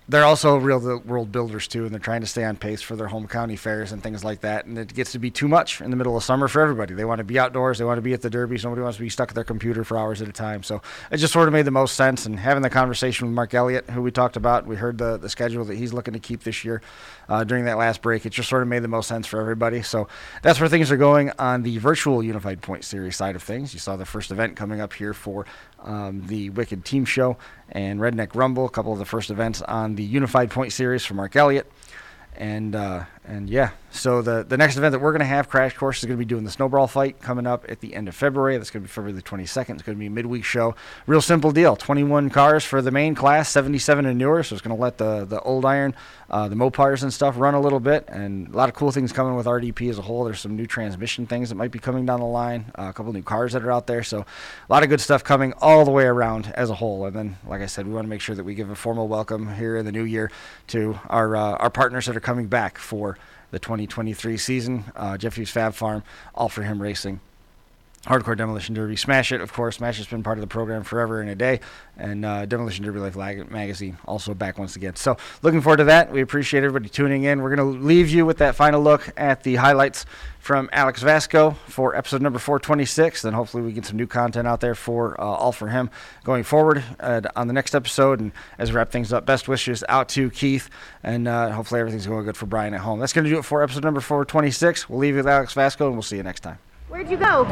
they're 0.06 0.24
also 0.24 0.56
real 0.56 1.00
world 1.06 1.32
builders 1.32 1.66
too, 1.66 1.84
and 1.84 1.92
they're 1.92 1.98
trying 1.98 2.20
to 2.20 2.26
stay 2.26 2.44
on 2.44 2.56
pace 2.56 2.82
for 2.82 2.94
their 2.94 3.06
home 3.06 3.26
county 3.26 3.56
fairs 3.56 3.90
and 3.90 4.02
things 4.02 4.22
like 4.22 4.42
that. 4.42 4.66
And 4.66 4.76
it 4.76 4.92
gets 4.92 5.12
to 5.12 5.18
be 5.18 5.30
too 5.30 5.48
much 5.48 5.80
in 5.80 5.90
the 5.90 5.96
middle 5.96 6.16
of 6.16 6.22
summer 6.22 6.46
for 6.46 6.60
everybody. 6.60 6.92
They 6.92 7.06
want 7.06 7.18
to 7.18 7.24
be 7.24 7.38
outdoors, 7.38 7.78
they 7.78 7.84
want 7.84 7.96
to 7.98 8.02
be 8.02 8.12
at 8.12 8.20
the 8.20 8.28
derby. 8.28 8.58
Nobody 8.62 8.82
wants 8.82 8.98
to 8.98 9.02
be 9.02 9.08
stuck 9.08 9.30
at 9.30 9.34
their 9.34 9.44
computer 9.44 9.82
for 9.82 9.96
hours 9.96 10.20
at 10.20 10.28
a 10.28 10.32
time. 10.32 10.62
So 10.62 10.82
it 11.10 11.16
just 11.16 11.32
sort 11.32 11.48
of 11.48 11.54
made 11.54 11.64
the 11.64 11.70
most 11.70 11.94
sense. 11.94 12.26
And 12.26 12.38
having 12.38 12.62
the 12.62 12.70
conversation 12.70 13.26
with 13.26 13.34
Mark 13.34 13.54
Elliott, 13.54 13.88
who 13.90 14.02
we 14.02 14.10
talked 14.10 14.36
about, 14.36 14.66
we 14.66 14.76
heard 14.76 14.98
the 14.98 15.16
the 15.16 15.30
schedule 15.30 15.64
that 15.64 15.76
he's 15.76 15.92
looking 15.94 16.12
to 16.12 16.20
keep 16.20 16.42
this 16.42 16.64
year 16.64 16.82
uh, 17.28 17.44
during 17.44 17.64
that 17.66 17.78
last 17.78 18.02
break. 18.02 18.26
It 18.26 18.30
just 18.30 18.48
sort 18.48 18.62
of 18.62 18.68
made 18.68 18.80
the 18.80 18.88
most 18.88 19.08
sense 19.08 19.26
for 19.26 19.40
everybody. 19.40 19.82
So 19.82 20.08
that's 20.42 20.60
where 20.60 20.68
things 20.68 20.90
are 20.90 20.96
going 20.96 21.30
on 21.38 21.62
the 21.62 21.78
virtual 21.78 22.22
Unified 22.22 22.62
Point 22.62 22.84
Series 22.84 23.16
side 23.16 23.36
of 23.36 23.42
things. 23.42 23.72
You 23.72 23.80
saw 23.80 23.96
the 23.96 24.04
first 24.04 24.30
event 24.30 24.56
coming 24.56 24.80
up 24.80 24.92
here 24.92 25.14
for 25.14 25.46
um, 25.82 26.26
the 26.26 26.50
Wicked 26.50 26.84
Team 26.84 27.04
Show 27.04 27.36
and 27.70 28.00
Redneck 28.00 28.34
Rumble, 28.34 28.66
a 28.66 28.70
couple 28.70 28.92
of 28.92 28.98
the 28.98 29.04
first 29.04 29.30
events 29.30 29.62
on 29.62 29.94
the 29.94 30.04
Unified 30.04 30.50
Point 30.50 30.72
Series 30.72 31.04
for 31.04 31.14
Mark 31.14 31.36
Elliott. 31.36 31.70
And 32.36 32.74
uh, 32.74 33.04
and 33.26 33.48
yeah, 33.48 33.70
so 33.90 34.22
the 34.22 34.44
the 34.44 34.56
next 34.56 34.76
event 34.76 34.92
that 34.92 34.98
we're 34.98 35.12
going 35.12 35.20
to 35.20 35.26
have, 35.26 35.48
Crash 35.48 35.74
Course, 35.74 35.98
is 35.98 36.04
going 36.04 36.18
to 36.18 36.18
be 36.18 36.26
doing 36.26 36.44
the 36.44 36.50
Snowball 36.50 36.86
Fight 36.86 37.20
coming 37.20 37.46
up 37.46 37.64
at 37.68 37.80
the 37.80 37.94
end 37.94 38.08
of 38.08 38.14
February. 38.14 38.58
That's 38.58 38.70
going 38.70 38.82
to 38.82 38.88
be 38.88 38.92
February 38.92 39.12
the 39.12 39.22
22nd. 39.22 39.70
It's 39.70 39.82
going 39.82 39.96
to 39.96 40.00
be 40.00 40.06
a 40.06 40.10
midweek 40.10 40.44
show. 40.44 40.74
Real 41.06 41.22
simple 41.22 41.52
deal. 41.52 41.76
21 41.76 42.28
cars 42.30 42.64
for 42.64 42.82
the 42.82 42.90
main 42.90 43.14
class, 43.14 43.48
77 43.48 44.04
and 44.04 44.18
newer. 44.18 44.42
So 44.42 44.54
it's 44.54 44.62
going 44.62 44.76
to 44.76 44.82
let 44.82 44.98
the 44.98 45.24
the 45.24 45.40
old 45.40 45.64
iron, 45.64 45.94
uh, 46.28 46.48
the 46.48 46.56
Mopars 46.56 47.02
and 47.02 47.12
stuff 47.12 47.38
run 47.38 47.54
a 47.54 47.60
little 47.60 47.80
bit, 47.80 48.04
and 48.08 48.48
a 48.48 48.56
lot 48.56 48.68
of 48.68 48.74
cool 48.74 48.90
things 48.90 49.12
coming 49.12 49.36
with 49.36 49.46
RDP 49.46 49.88
as 49.88 49.98
a 49.98 50.02
whole. 50.02 50.24
There's 50.24 50.40
some 50.40 50.56
new 50.56 50.66
transmission 50.66 51.26
things 51.26 51.48
that 51.48 51.54
might 51.54 51.70
be 51.70 51.78
coming 51.78 52.04
down 52.04 52.20
the 52.20 52.26
line. 52.26 52.72
Uh, 52.78 52.88
a 52.88 52.92
couple 52.92 53.12
new 53.12 53.22
cars 53.22 53.52
that 53.52 53.62
are 53.62 53.72
out 53.72 53.86
there. 53.86 54.02
So 54.02 54.20
a 54.20 54.72
lot 54.72 54.82
of 54.82 54.88
good 54.90 55.00
stuff 55.00 55.24
coming 55.24 55.54
all 55.62 55.84
the 55.84 55.90
way 55.92 56.04
around 56.04 56.52
as 56.56 56.68
a 56.68 56.74
whole. 56.74 57.06
And 57.06 57.16
then, 57.16 57.36
like 57.46 57.62
I 57.62 57.66
said, 57.66 57.86
we 57.86 57.94
want 57.94 58.04
to 58.04 58.10
make 58.10 58.20
sure 58.20 58.34
that 58.34 58.44
we 58.44 58.54
give 58.54 58.70
a 58.70 58.74
formal 58.74 59.08
welcome 59.08 59.54
here 59.54 59.76
in 59.76 59.86
the 59.86 59.92
new 59.92 60.04
year 60.04 60.30
to 60.68 60.98
our 61.08 61.36
uh, 61.36 61.52
our 61.52 61.70
partners 61.70 62.06
that 62.06 62.16
are 62.16 62.20
coming 62.20 62.48
back 62.48 62.76
for 62.76 63.13
the 63.54 63.60
2023 63.60 64.36
season. 64.36 64.84
Uh, 64.96 65.16
Jeffy's 65.16 65.48
Fab 65.48 65.74
Farm, 65.74 66.02
all 66.34 66.48
for 66.48 66.62
him 66.62 66.82
racing. 66.82 67.20
Hardcore 68.06 68.36
Demolition 68.36 68.74
Derby. 68.74 68.96
Smash 68.96 69.32
It, 69.32 69.40
of 69.40 69.52
course. 69.52 69.76
Smash 69.76 69.98
It's 69.98 70.08
been 70.08 70.22
part 70.22 70.36
of 70.36 70.42
the 70.42 70.46
program 70.46 70.82
forever 70.82 71.22
and 71.22 71.30
a 71.30 71.34
day. 71.34 71.60
And 71.96 72.24
uh, 72.24 72.44
Demolition 72.44 72.84
Derby 72.84 72.98
Life 73.00 73.16
Magazine 73.50 73.96
also 74.04 74.34
back 74.34 74.58
once 74.58 74.76
again. 74.76 74.96
So, 74.96 75.16
looking 75.42 75.62
forward 75.62 75.78
to 75.78 75.84
that. 75.84 76.12
We 76.12 76.20
appreciate 76.20 76.64
everybody 76.64 76.90
tuning 76.90 77.24
in. 77.24 77.40
We're 77.40 77.54
going 77.54 77.78
to 77.78 77.86
leave 77.86 78.10
you 78.10 78.26
with 78.26 78.38
that 78.38 78.56
final 78.56 78.82
look 78.82 79.10
at 79.16 79.42
the 79.42 79.54
highlights 79.54 80.04
from 80.38 80.68
Alex 80.72 81.02
Vasco 81.02 81.52
for 81.66 81.96
episode 81.96 82.20
number 82.20 82.38
426. 82.38 83.22
Then, 83.22 83.32
hopefully, 83.32 83.62
we 83.62 83.72
get 83.72 83.86
some 83.86 83.96
new 83.96 84.06
content 84.06 84.46
out 84.46 84.60
there 84.60 84.74
for 84.74 85.18
uh, 85.18 85.24
all 85.24 85.52
for 85.52 85.68
him 85.68 85.88
going 86.24 86.42
forward 86.42 86.84
uh, 87.00 87.22
on 87.36 87.46
the 87.46 87.54
next 87.54 87.74
episode. 87.74 88.20
And 88.20 88.32
as 88.58 88.70
we 88.70 88.76
wrap 88.76 88.90
things 88.90 89.14
up, 89.14 89.24
best 89.24 89.48
wishes 89.48 89.82
out 89.88 90.10
to 90.10 90.30
Keith. 90.30 90.68
And 91.02 91.26
uh, 91.26 91.52
hopefully, 91.52 91.80
everything's 91.80 92.06
going 92.06 92.26
good 92.26 92.36
for 92.36 92.46
Brian 92.46 92.74
at 92.74 92.80
home. 92.80 93.00
That's 93.00 93.14
going 93.14 93.24
to 93.24 93.30
do 93.30 93.38
it 93.38 93.44
for 93.44 93.62
episode 93.62 93.82
number 93.82 94.00
426. 94.00 94.90
We'll 94.90 94.98
leave 94.98 95.14
you 95.14 95.18
with 95.18 95.28
Alex 95.28 95.54
Vasco, 95.54 95.86
and 95.86 95.94
we'll 95.94 96.02
see 96.02 96.16
you 96.16 96.22
next 96.22 96.40
time. 96.40 96.58
Where'd 96.88 97.10
you 97.10 97.16
go? 97.16 97.44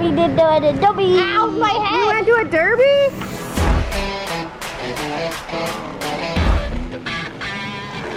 We 0.00 0.10
did 0.10 0.36
the, 0.36 0.60
the 0.60 0.78
derby. 0.80 1.16
Ow, 1.18 1.46
my 1.58 1.70
head! 1.70 2.00
You 2.00 2.06
went 2.06 2.26
to 2.26 2.32
do 2.32 2.36
a 2.40 2.44
derby? 2.50 3.08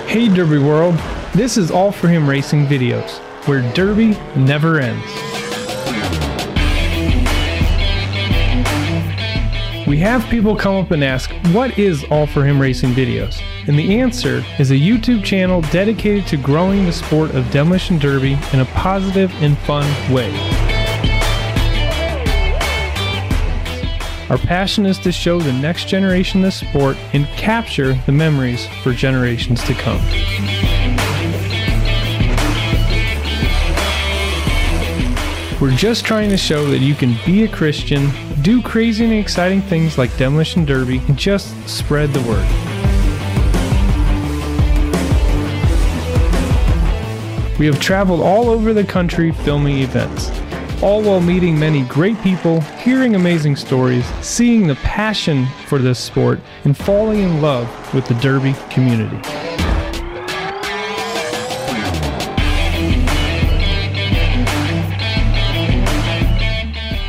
Hey 0.08 0.28
Derby 0.28 0.58
World, 0.58 0.96
this 1.34 1.58
is 1.58 1.72
All 1.72 1.92
For 1.92 2.08
Him 2.08 2.30
Racing 2.30 2.66
Videos. 2.68 3.20
where 3.48 3.62
Derby 3.74 4.18
never 4.36 4.80
ends. 4.80 5.06
We 9.88 9.98
have 10.00 10.26
people 10.30 10.56
come 10.56 10.76
up 10.76 10.92
and 10.92 11.02
ask, 11.04 11.32
what 11.54 11.78
is 11.80 12.04
All 12.12 12.28
For 12.28 12.44
Him 12.44 12.60
Racing 12.62 12.92
Videos? 12.92 13.42
And 13.68 13.78
the 13.78 14.00
answer 14.00 14.46
is 14.60 14.72
a 14.72 14.76
YouTube 14.76 15.26
channel 15.26 15.60
dedicated 15.60 16.26
to 16.28 16.38
growing 16.38 16.86
the 16.86 16.94
sport 16.94 17.32
of 17.32 17.52
demolition 17.52 18.00
derby 18.00 18.38
in 18.54 18.62
a 18.62 18.66
positive 18.68 19.30
and 19.44 19.58
fun 19.60 19.86
way. 20.12 20.32
Our 24.30 24.38
passion 24.38 24.86
is 24.86 24.98
to 25.00 25.12
show 25.12 25.40
the 25.40 25.52
next 25.52 25.90
generation 25.90 26.42
the 26.42 26.52
sport 26.52 26.96
and 27.12 27.26
capture 27.28 27.94
the 28.06 28.14
memories 28.14 28.68
for 28.84 28.94
generations 28.94 29.62
to 29.64 29.74
come. 29.74 30.02
We're 35.60 35.76
just 35.76 36.06
trying 36.06 36.30
to 36.30 36.38
show 36.38 36.70
that 36.70 36.80
you 36.80 36.96
can 36.96 37.18
be 37.26 37.44
a 37.44 37.48
Christian, 37.50 38.12
do 38.44 38.62
crazy 38.62 39.04
and 39.04 39.14
exciting 39.14 39.62
things 39.62 39.98
like 39.98 40.16
Demolition 40.16 40.64
Derby, 40.64 41.00
and 41.08 41.18
just 41.18 41.68
spread 41.68 42.14
the 42.14 42.22
word. 42.22 42.67
We 47.60 47.66
have 47.66 47.80
traveled 47.80 48.22
all 48.22 48.50
over 48.50 48.72
the 48.72 48.84
country 48.84 49.32
filming 49.32 49.80
events, 49.80 50.30
all 50.84 51.02
while 51.02 51.20
meeting 51.20 51.58
many 51.58 51.82
great 51.86 52.22
people, 52.22 52.62
hearing 52.62 53.16
amazing 53.16 53.56
stories, 53.56 54.06
seeing 54.22 54.68
the 54.68 54.76
passion 54.76 55.48
for 55.66 55.80
this 55.80 55.98
sport, 55.98 56.40
and 56.66 56.78
falling 56.78 57.20
in 57.20 57.42
love 57.42 57.68
with 57.96 58.06
the 58.06 58.14
Derby 58.16 58.54
community. 58.70 59.18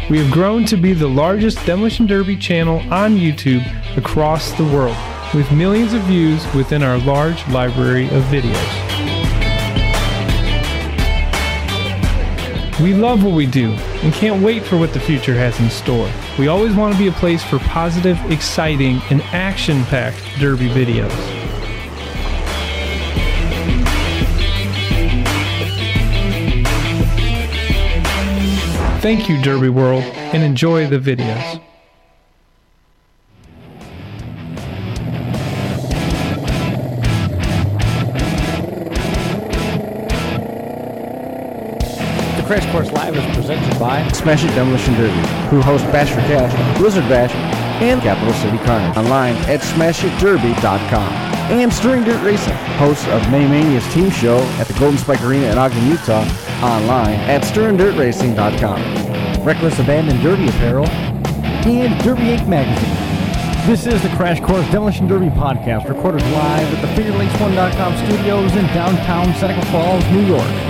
We 0.08 0.18
have 0.18 0.30
grown 0.30 0.64
to 0.64 0.78
be 0.78 0.94
the 0.94 1.08
largest 1.08 1.62
Demolition 1.66 2.06
Derby 2.06 2.38
channel 2.38 2.78
on 2.90 3.16
YouTube 3.16 3.66
across 3.98 4.52
the 4.52 4.64
world, 4.64 4.96
with 5.34 5.52
millions 5.52 5.92
of 5.92 6.00
views 6.04 6.42
within 6.54 6.82
our 6.82 6.96
large 7.00 7.46
library 7.48 8.06
of 8.06 8.22
videos. 8.24 8.87
We 12.80 12.94
love 12.94 13.24
what 13.24 13.34
we 13.34 13.46
do 13.46 13.72
and 13.72 14.14
can't 14.14 14.40
wait 14.40 14.62
for 14.62 14.76
what 14.76 14.92
the 14.92 15.00
future 15.00 15.34
has 15.34 15.58
in 15.58 15.68
store. 15.68 16.08
We 16.38 16.46
always 16.46 16.74
want 16.74 16.94
to 16.94 16.98
be 16.98 17.08
a 17.08 17.12
place 17.12 17.42
for 17.42 17.58
positive, 17.58 18.16
exciting, 18.30 19.00
and 19.10 19.20
action 19.32 19.82
packed 19.86 20.22
Derby 20.38 20.68
videos. 20.68 21.10
Thank 29.00 29.28
you, 29.28 29.42
Derby 29.42 29.70
World, 29.70 30.04
and 30.04 30.44
enjoy 30.44 30.86
the 30.86 31.00
videos. 31.00 31.60
By 43.98 44.08
Smash 44.12 44.44
It 44.44 44.54
Demolition 44.54 44.94
Derby, 44.94 45.18
who 45.48 45.60
host 45.60 45.84
Bash 45.86 46.10
for 46.10 46.20
Cash, 46.22 46.78
Blizzard 46.78 47.08
Bash, 47.08 47.32
and 47.82 48.00
Capital 48.00 48.32
City 48.34 48.58
Carnage. 48.58 48.96
Online 48.96 49.34
at 49.48 49.60
smashitderby.com. 49.60 51.12
And 51.50 51.72
Stirring 51.72 52.04
Dirt 52.04 52.22
Racing, 52.22 52.54
hosts 52.76 53.06
of 53.08 53.22
Maymania's 53.22 53.94
team 53.94 54.10
show 54.10 54.38
at 54.60 54.66
the 54.66 54.78
Golden 54.78 54.98
Spike 54.98 55.22
Arena 55.22 55.46
in 55.46 55.58
Ogden, 55.58 55.86
Utah. 55.86 56.22
Online 56.62 57.14
at 57.30 57.42
stirringdirtracing.com. 57.42 59.44
Reckless 59.44 59.78
Abandon 59.78 60.20
Derby 60.22 60.48
Apparel 60.48 60.86
and 60.86 62.04
Derby 62.04 62.22
Inc. 62.22 62.48
Magazine. 62.48 63.66
This 63.66 63.86
is 63.86 64.02
the 64.02 64.08
Crash 64.10 64.40
Course 64.40 64.66
Demolition 64.70 65.06
Derby 65.06 65.28
podcast, 65.28 65.88
recorded 65.88 66.22
live 66.32 66.74
at 66.74 66.82
the 66.82 67.02
FingerLakes1.com 67.02 68.06
studios 68.06 68.56
in 68.56 68.66
downtown 68.66 69.34
Seneca 69.34 69.64
Falls, 69.66 70.04
New 70.10 70.24
York. 70.24 70.67